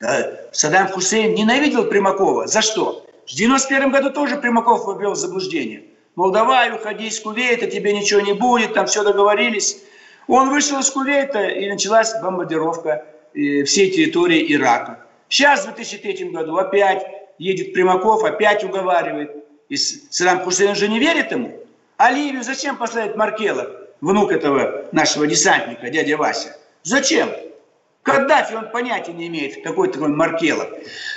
Да, 0.00 0.48
Саддам 0.52 0.88
Хусейн 0.88 1.34
ненавидел 1.34 1.86
Примакова. 1.86 2.46
За 2.46 2.60
что? 2.60 3.06
В 3.26 3.34
91 3.34 3.90
году 3.90 4.10
тоже 4.10 4.36
Примаков 4.36 4.86
ввел 5.00 5.12
в 5.12 5.16
заблуждение– 5.16 5.84
Мол, 6.16 6.30
давай, 6.30 6.72
уходи 6.74 7.08
из 7.08 7.20
Кувейта, 7.20 7.66
тебе 7.66 7.92
ничего 7.92 8.22
не 8.22 8.32
будет, 8.32 8.72
там 8.72 8.86
все 8.86 9.04
договорились. 9.04 9.82
Он 10.26 10.48
вышел 10.48 10.80
из 10.80 10.90
Кувейта, 10.90 11.44
и 11.46 11.68
началась 11.68 12.10
бомбардировка 12.22 13.04
э, 13.34 13.64
всей 13.64 13.90
территории 13.90 14.52
Ирака. 14.54 15.04
Сейчас, 15.28 15.66
в 15.66 15.74
2003 15.74 16.30
году, 16.30 16.56
опять 16.56 17.06
едет 17.38 17.74
Примаков, 17.74 18.24
опять 18.24 18.64
уговаривает. 18.64 19.44
И 19.68 19.76
Саддам 19.76 20.40
Хусейн 20.40 20.74
же 20.74 20.88
не 20.88 20.98
верит 20.98 21.32
ему. 21.32 21.60
А 21.98 22.10
Ливию 22.10 22.42
зачем 22.42 22.76
послать 22.76 23.14
Маркела, 23.14 23.70
внук 24.00 24.32
этого 24.32 24.86
нашего 24.92 25.26
десантника, 25.26 25.90
дядя 25.90 26.16
Вася? 26.16 26.56
Зачем? 26.82 27.28
Каддафи, 28.06 28.54
он 28.54 28.70
понятия 28.70 29.12
не 29.12 29.26
имеет, 29.26 29.64
какой 29.64 29.90
такой 29.90 30.08
Маркелов. 30.08 30.68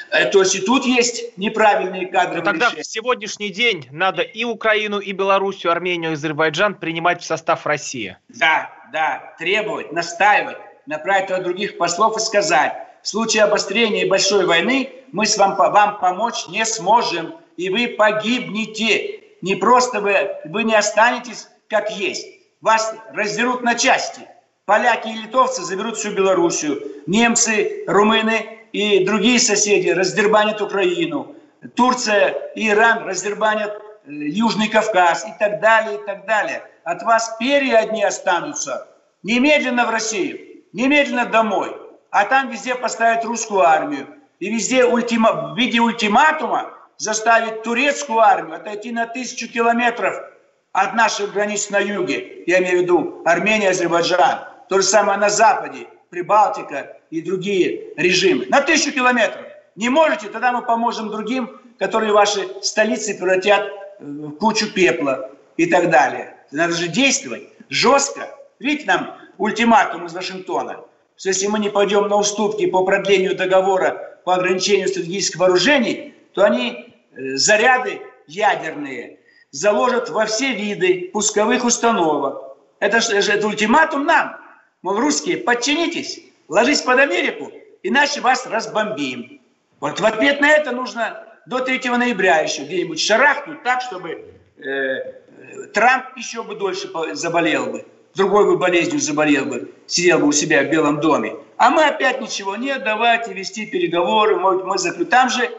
Э, 0.10 0.26
то 0.26 0.40
есть 0.40 0.56
и 0.56 0.60
тут 0.60 0.86
есть 0.86 1.38
неправильные 1.38 2.08
кадры. 2.08 2.42
Тогда 2.42 2.66
решения. 2.66 2.82
в 2.82 2.88
сегодняшний 2.88 3.50
день 3.50 3.88
надо 3.92 4.24
и 4.24 4.44
Украину, 4.44 4.98
и 4.98 5.12
Белоруссию, 5.12 5.72
Армению, 5.72 6.14
Азербайджан 6.14 6.74
принимать 6.74 7.22
в 7.22 7.26
состав 7.26 7.68
России. 7.68 8.18
Да, 8.30 8.72
да, 8.92 9.36
требовать, 9.38 9.92
настаивать, 9.92 10.58
направить 10.88 11.28
туда 11.28 11.42
других 11.42 11.78
послов 11.78 12.18
и 12.18 12.20
сказать, 12.20 12.74
в 13.04 13.08
случае 13.08 13.44
обострения 13.44 14.08
большой 14.08 14.48
войны 14.48 14.90
мы 15.12 15.28
с 15.28 15.38
вам, 15.38 15.56
вам 15.56 16.00
помочь 16.00 16.48
не 16.48 16.66
сможем, 16.66 17.36
и 17.56 17.70
вы 17.70 17.90
погибнете. 17.90 19.20
Не 19.42 19.56
просто 19.56 20.02
вы, 20.02 20.32
вы 20.46 20.64
не 20.64 20.76
останетесь 20.76 21.48
как 21.70 21.92
есть. 21.92 22.28
Вас 22.62 22.96
раздерут 23.14 23.62
на 23.62 23.76
части– 23.76 24.22
Поляки 24.70 25.07
и 25.07 25.13
литовцы 25.13 25.63
заберут 25.63 25.97
всю 25.97 26.11
Белоруссию. 26.11 26.80
Немцы, 27.07 27.86
румыны 27.88 28.59
и 28.72 29.03
другие 29.03 29.39
соседи 29.39 29.89
раздербанят 29.89 30.61
Украину. 30.61 31.36
Турция 31.76 32.51
и 32.53 32.70
Иран 32.70 33.03
раздербанят 33.03 33.72
э, 33.72 34.11
Южный 34.11 34.67
Кавказ 34.67 35.26
и 35.26 35.32
так 35.39 35.59
далее, 35.59 35.95
и 35.95 36.05
так 36.05 36.28
далее. 36.28 36.61
От 36.84 37.01
вас 37.01 37.36
перья 37.39 37.78
одни 37.78 38.03
останутся. 38.03 38.88
Немедленно 39.24 39.88
в 39.88 39.89
Россию, 39.89 40.38
немедленно 40.72 41.26
домой. 41.26 41.76
А 42.11 42.26
там 42.26 42.51
везде 42.51 42.76
поставят 42.76 43.26
русскую 43.26 43.61
армию. 43.61 44.05
И 44.38 44.51
везде 44.51 44.86
ультима, 44.86 45.51
в 45.51 45.57
виде 45.57 45.80
ультиматума 45.80 46.70
заставить 46.97 47.63
турецкую 47.63 48.20
армию 48.20 48.57
отойти 48.57 48.91
на 48.91 49.07
тысячу 49.07 49.51
километров 49.51 50.13
от 50.74 50.93
наших 50.93 51.34
границ 51.34 51.72
на 51.72 51.80
юге. 51.80 52.43
Я 52.45 52.59
имею 52.59 52.78
в 52.78 52.82
виду 52.84 53.24
Армения, 53.26 53.72
Азербайджан. 53.72 54.49
То 54.70 54.78
же 54.78 54.84
самое 54.84 55.17
на 55.17 55.30
Западе, 55.30 55.88
Прибалтика 56.09 56.97
и 57.09 57.22
другие 57.22 57.93
режимы. 57.97 58.45
На 58.49 58.61
тысячу 58.61 58.91
километров. 58.91 59.45
Не 59.76 59.89
можете, 59.89 60.28
тогда 60.30 60.51
мы 60.51 60.61
поможем 60.61 61.09
другим, 61.09 61.59
которые 61.78 62.13
ваши 62.13 62.47
столицы 62.61 63.17
превратят 63.17 63.67
в 63.99 64.32
кучу 64.34 64.72
пепла 64.72 65.32
и 65.57 65.65
так 65.65 65.89
далее. 65.89 66.36
Надо 66.51 66.74
же 66.74 66.88
действовать 66.88 67.49
жестко. 67.70 68.30
Видите, 68.59 68.88
нам 68.88 69.17
ультиматум 69.38 70.05
из 70.05 70.13
Вашингтона, 70.13 70.82
что 71.17 71.30
если 71.30 71.47
мы 71.47 71.59
не 71.59 71.70
пойдем 71.70 72.07
на 72.07 72.17
уступки 72.17 72.65
по 72.67 72.86
продлению 72.86 73.36
договора 73.36 74.20
по 74.26 74.36
ограничению 74.36 74.88
стратегических 74.88 75.39
вооружений, 75.39 76.13
то 76.34 76.43
они 76.43 76.93
э, 77.11 77.36
заряды 77.36 78.01
ядерные 78.28 79.20
заложат 79.51 80.09
во 80.09 80.26
все 80.26 80.53
виды 80.53 81.09
пусковых 81.11 81.65
установок. 81.65 82.57
Это 82.80 82.97
это 82.97 83.47
ультиматум 83.47 84.05
нам. 84.05 84.49
Мол, 84.82 84.98
русские, 84.98 85.38
подчинитесь, 85.38 86.22
ложись 86.48 86.82
под 86.82 87.00
Америку, 87.00 87.52
иначе 87.84 88.22
вас 88.22 88.46
разбомбим. 88.48 89.42
Вот 89.82 90.00
в 90.00 90.06
ответ 90.06 90.40
на 90.40 90.50
это 90.50 90.72
нужно 90.72 91.26
до 91.46 91.60
3 91.60 91.90
ноября 91.90 92.40
еще 92.40 92.64
где-нибудь 92.64 93.00
шарахнуть 93.00 93.62
так, 93.64 93.82
чтобы 93.82 94.34
э, 94.58 95.68
Трамп 95.74 96.16
еще 96.16 96.44
бы 96.44 96.56
дольше 96.56 96.90
заболел 97.12 97.66
бы, 97.66 97.86
другой 98.16 98.46
бы 98.46 98.58
болезнью 98.58 99.02
заболел 99.02 99.46
бы, 99.46 99.70
сидел 99.86 100.20
бы 100.20 100.28
у 100.28 100.32
себя 100.32 100.64
в 100.64 100.70
Белом 100.70 101.02
доме. 101.02 101.36
А 101.58 101.72
мы 101.72 101.84
опять 101.84 102.22
ничего, 102.22 102.56
нет, 102.56 102.84
давайте 102.86 103.34
вести 103.34 103.66
переговоры, 103.66 104.38
может, 104.38 104.64
мы 104.64 104.78
закрыли. 104.78 105.06
Там 105.06 105.30
же 105.30 105.50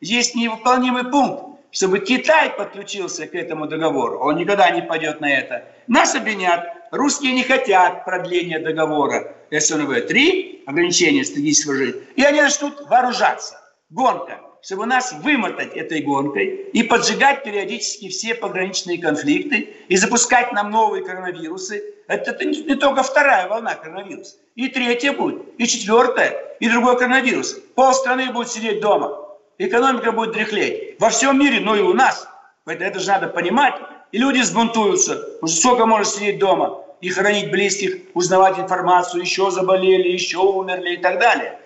есть 0.00 0.34
невыполнимый 0.34 1.04
пункт 1.04 1.50
чтобы 1.72 2.00
Китай 2.00 2.50
подключился 2.50 3.28
к 3.28 3.34
этому 3.36 3.68
договору. 3.68 4.18
Он 4.18 4.36
никогда 4.36 4.70
не 4.70 4.82
пойдет 4.82 5.20
на 5.20 5.32
это. 5.32 5.64
Нас 5.86 6.14
обвинят. 6.14 6.79
Русские 6.90 7.32
не 7.32 7.44
хотят 7.44 8.04
продления 8.04 8.58
договора 8.58 9.34
СНВ-3, 9.50 10.64
ограничения 10.66 11.24
стратегического 11.24 11.76
жизни, 11.76 12.02
и 12.16 12.24
они 12.24 12.40
начнут 12.40 12.80
вооружаться. 12.88 13.60
Гонка. 13.90 14.40
Чтобы 14.62 14.84
нас 14.84 15.14
вымотать 15.22 15.74
этой 15.74 16.02
гонкой 16.02 16.68
и 16.74 16.82
поджигать 16.82 17.44
периодически 17.44 18.08
все 18.08 18.34
пограничные 18.34 18.98
конфликты 18.98 19.74
и 19.88 19.96
запускать 19.96 20.52
нам 20.52 20.70
новые 20.70 21.02
коронавирусы, 21.02 21.82
Это, 22.06 22.32
это 22.32 22.44
не, 22.44 22.60
не 22.64 22.74
только 22.74 23.02
вторая 23.02 23.48
волна 23.48 23.74
коронавируса. 23.74 24.36
И 24.56 24.68
третья 24.68 25.12
будет, 25.12 25.42
и 25.56 25.66
четвертая, 25.66 26.56
и 26.60 26.68
другой 26.68 26.98
коронавирус. 26.98 27.54
Пол 27.74 27.94
страны 27.94 28.30
будет 28.32 28.50
сидеть 28.50 28.80
дома. 28.80 29.16
Экономика 29.58 30.12
будет 30.12 30.32
дряхлеть. 30.32 31.00
Во 31.00 31.08
всем 31.08 31.38
мире, 31.38 31.60
но 31.60 31.74
и 31.76 31.80
у 31.80 31.94
нас. 31.94 32.28
Поэтому 32.64 32.90
это 32.90 32.98
же 32.98 33.08
надо 33.08 33.28
понимать. 33.28 33.74
И 34.12 34.18
люди 34.18 34.40
сбунтуются. 34.40 35.38
Что 35.38 35.46
сколько 35.46 35.86
можно 35.86 36.04
сидеть 36.04 36.38
дома 36.38 36.84
и 37.00 37.08
хранить 37.10 37.50
близких, 37.50 38.02
узнавать 38.14 38.58
информацию, 38.58 39.22
еще 39.22 39.50
заболели, 39.50 40.08
еще 40.08 40.38
умерли 40.38 40.94
и 40.94 40.96
так 40.96 41.18
далее. 41.18 41.58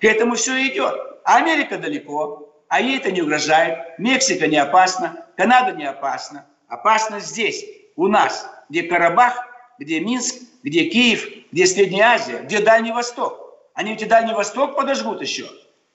К 0.00 0.04
этому 0.04 0.34
все 0.34 0.68
идет. 0.68 0.94
А 1.24 1.36
Америка 1.36 1.78
далеко, 1.78 2.54
а 2.68 2.80
ей 2.80 2.98
это 2.98 3.10
не 3.10 3.22
угрожает. 3.22 3.98
Мексика 3.98 4.46
не 4.46 4.58
опасна, 4.58 5.26
Канада 5.36 5.72
не 5.72 5.84
опасна. 5.84 6.46
Опасно 6.68 7.20
здесь, 7.20 7.64
у 7.96 8.08
нас, 8.08 8.48
где 8.68 8.82
Карабах, 8.82 9.34
где 9.78 10.00
Минск, 10.00 10.36
где 10.62 10.84
Киев, 10.84 11.26
где 11.52 11.66
Средняя 11.66 12.14
Азия, 12.14 12.40
где 12.42 12.60
Дальний 12.60 12.92
Восток. 12.92 13.40
Они 13.74 13.92
ведь 13.92 14.02
и 14.02 14.06
Дальний 14.06 14.34
Восток 14.34 14.76
подожгут 14.76 15.20
еще. 15.20 15.46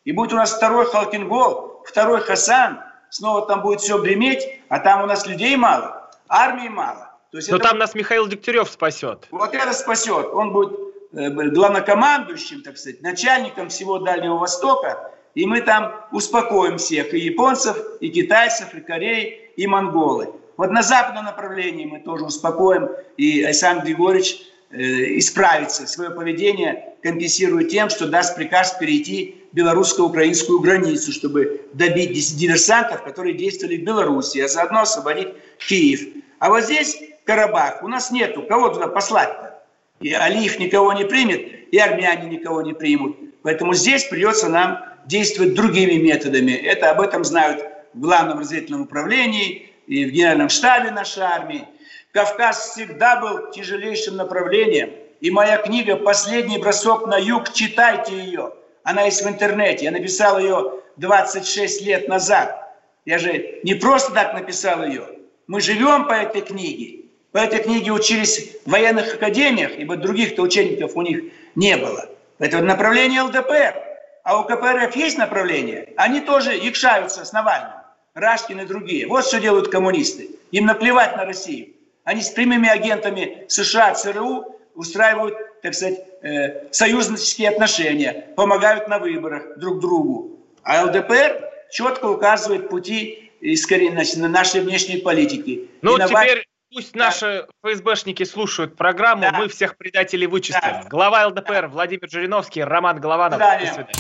И 0.03 0.11
будет 0.11 0.33
у 0.33 0.35
нас 0.35 0.53
второй 0.53 0.85
Халкингол, 0.85 1.83
второй 1.85 2.21
Хасан, 2.21 2.81
снова 3.11 3.45
там 3.45 3.61
будет 3.61 3.81
все 3.81 4.01
греметь, 4.01 4.43
а 4.69 4.79
там 4.79 5.03
у 5.03 5.05
нас 5.05 5.27
людей 5.27 5.55
мало, 5.55 6.09
армии 6.27 6.69
мало. 6.69 7.11
То 7.31 7.37
есть 7.37 7.51
Но 7.51 7.57
это... 7.57 7.69
там 7.69 7.77
нас 7.77 7.93
Михаил 7.93 8.27
Дегтярев 8.27 8.69
спасет. 8.69 9.27
Вот 9.31 9.53
это 9.53 9.73
спасет. 9.73 10.27
Он 10.33 10.51
будет 10.51 10.71
э, 11.13 11.29
главнокомандующим, 11.29 12.63
так 12.63 12.77
сказать, 12.77 13.01
начальником 13.01 13.69
всего 13.69 13.99
Дальнего 13.99 14.37
Востока, 14.37 15.11
и 15.35 15.45
мы 15.45 15.61
там 15.61 15.93
успокоим 16.11 16.77
всех, 16.77 17.13
и 17.13 17.19
японцев, 17.19 17.77
и 17.99 18.09
китайцев, 18.09 18.73
и 18.73 18.81
Кореи, 18.81 19.51
и 19.55 19.67
монголы. 19.67 20.33
Вот 20.57 20.71
на 20.71 20.81
западном 20.81 21.25
направлении 21.25 21.85
мы 21.85 21.99
тоже 21.99 22.25
успокоим, 22.25 22.89
и 23.17 23.43
Александр 23.43 23.85
Григорьевич 23.85 24.41
э, 24.71 24.77
исправится, 25.17 25.87
свое 25.87 26.11
поведение 26.11 26.95
компенсирует 27.01 27.69
тем, 27.69 27.89
что 27.89 28.07
даст 28.07 28.35
приказ 28.35 28.73
перейти 28.73 29.40
белорусско-украинскую 29.51 30.59
границу, 30.59 31.11
чтобы 31.11 31.65
добить 31.73 32.35
диверсантов, 32.35 33.03
которые 33.03 33.35
действовали 33.35 33.77
в 33.77 33.83
Беларуси, 33.83 34.39
а 34.39 34.47
заодно 34.47 34.81
освободить 34.81 35.29
Киев. 35.57 36.01
А 36.39 36.49
вот 36.49 36.63
здесь 36.63 36.97
Карабах 37.25 37.83
у 37.83 37.87
нас 37.87 38.11
нету. 38.11 38.43
Кого 38.43 38.69
туда 38.69 38.87
послать-то? 38.87 39.61
И 39.99 40.13
Алиев 40.13 40.57
никого 40.57 40.93
не 40.93 41.05
примет, 41.05 41.71
и 41.71 41.77
армяне 41.77 42.29
никого 42.29 42.61
не 42.61 42.73
примут. 42.73 43.17
Поэтому 43.43 43.73
здесь 43.73 44.05
придется 44.05 44.49
нам 44.49 44.83
действовать 45.05 45.53
другими 45.53 45.93
методами. 45.93 46.51
Это 46.51 46.89
об 46.89 47.01
этом 47.01 47.23
знают 47.23 47.63
в 47.93 47.99
Главном 47.99 48.39
разведывательном 48.39 48.81
управлении 48.83 49.69
и 49.87 50.05
в 50.05 50.11
Генеральном 50.11 50.49
штабе 50.49 50.91
нашей 50.91 51.23
армии. 51.23 51.67
Кавказ 52.11 52.71
всегда 52.71 53.19
был 53.19 53.51
тяжелейшим 53.51 54.17
направлением. 54.17 54.91
И 55.21 55.29
моя 55.29 55.57
книга 55.57 55.95
«Последний 55.95 56.57
бросок 56.57 57.05
на 57.05 57.17
юг», 57.17 57.53
читайте 57.53 58.17
ее. 58.17 58.53
Она 58.83 59.03
есть 59.03 59.23
в 59.23 59.27
интернете. 59.27 59.85
Я 59.85 59.91
написал 59.91 60.39
ее 60.39 60.79
26 60.97 61.81
лет 61.85 62.07
назад. 62.07 62.75
Я 63.05 63.17
же 63.17 63.59
не 63.63 63.75
просто 63.75 64.13
так 64.13 64.33
написал 64.33 64.83
ее. 64.83 65.07
Мы 65.47 65.61
живем 65.61 66.07
по 66.07 66.13
этой 66.13 66.41
книге. 66.41 67.05
По 67.31 67.37
этой 67.37 67.63
книге 67.63 67.91
учились 67.91 68.57
в 68.65 68.69
военных 68.69 69.15
академиях, 69.15 69.71
ибо 69.77 69.95
других-то 69.95 70.41
учеников 70.41 70.95
у 70.95 71.01
них 71.01 71.23
не 71.55 71.77
было. 71.77 72.09
Это 72.39 72.61
направление 72.61 73.21
ЛДПР. 73.21 73.75
А 74.23 74.39
у 74.39 74.43
КПРФ 74.43 74.95
есть 74.95 75.17
направление? 75.17 75.93
Они 75.97 76.21
тоже 76.21 76.55
якшаются 76.55 77.25
с 77.25 77.33
Навальным. 77.33 77.81
Рашкин 78.13 78.61
и 78.61 78.65
другие. 78.65 79.07
Вот 79.07 79.25
что 79.25 79.39
делают 79.39 79.69
коммунисты. 79.69 80.29
Им 80.51 80.65
наплевать 80.65 81.15
на 81.15 81.25
Россию. 81.25 81.69
Они 82.03 82.21
с 82.21 82.29
прямыми 82.29 82.67
агентами 82.67 83.45
США, 83.47 83.93
ЦРУ 83.93 84.59
устраивают, 84.75 85.37
так 85.61 85.73
сказать, 85.73 85.99
э, 86.23 86.71
союзнические 86.71 87.49
отношения, 87.49 88.27
помогают 88.35 88.87
на 88.87 88.99
выборах 88.99 89.57
друг 89.57 89.79
другу. 89.79 90.39
А 90.63 90.83
ЛДПР 90.85 91.49
четко 91.71 92.05
указывает 92.05 92.69
пути 92.69 93.31
искоренения 93.41 94.27
нашей 94.27 94.61
внешней 94.61 94.97
политики. 94.97 95.69
Ну, 95.81 95.97
теперь 95.97 96.45
Пусть 96.73 96.95
наши 96.95 97.47
ФСБшники 97.65 98.23
слушают 98.23 98.77
программу, 98.77 99.23
да. 99.23 99.33
мы 99.33 99.49
всех 99.49 99.75
предателей 99.75 100.25
вычислим. 100.25 100.61
Да. 100.61 100.85
Глава 100.89 101.27
ЛДПР 101.27 101.63
да. 101.63 101.67
Владимир 101.67 102.09
Жириновский, 102.09 102.63
Роман 102.63 103.01
Голованов. 103.01 103.39
До 103.39 103.45
свидания. 103.45 103.91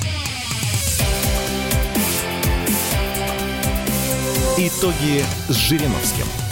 Итоги 4.57 5.23
с 5.49 5.55
Жириновским. 5.55 6.50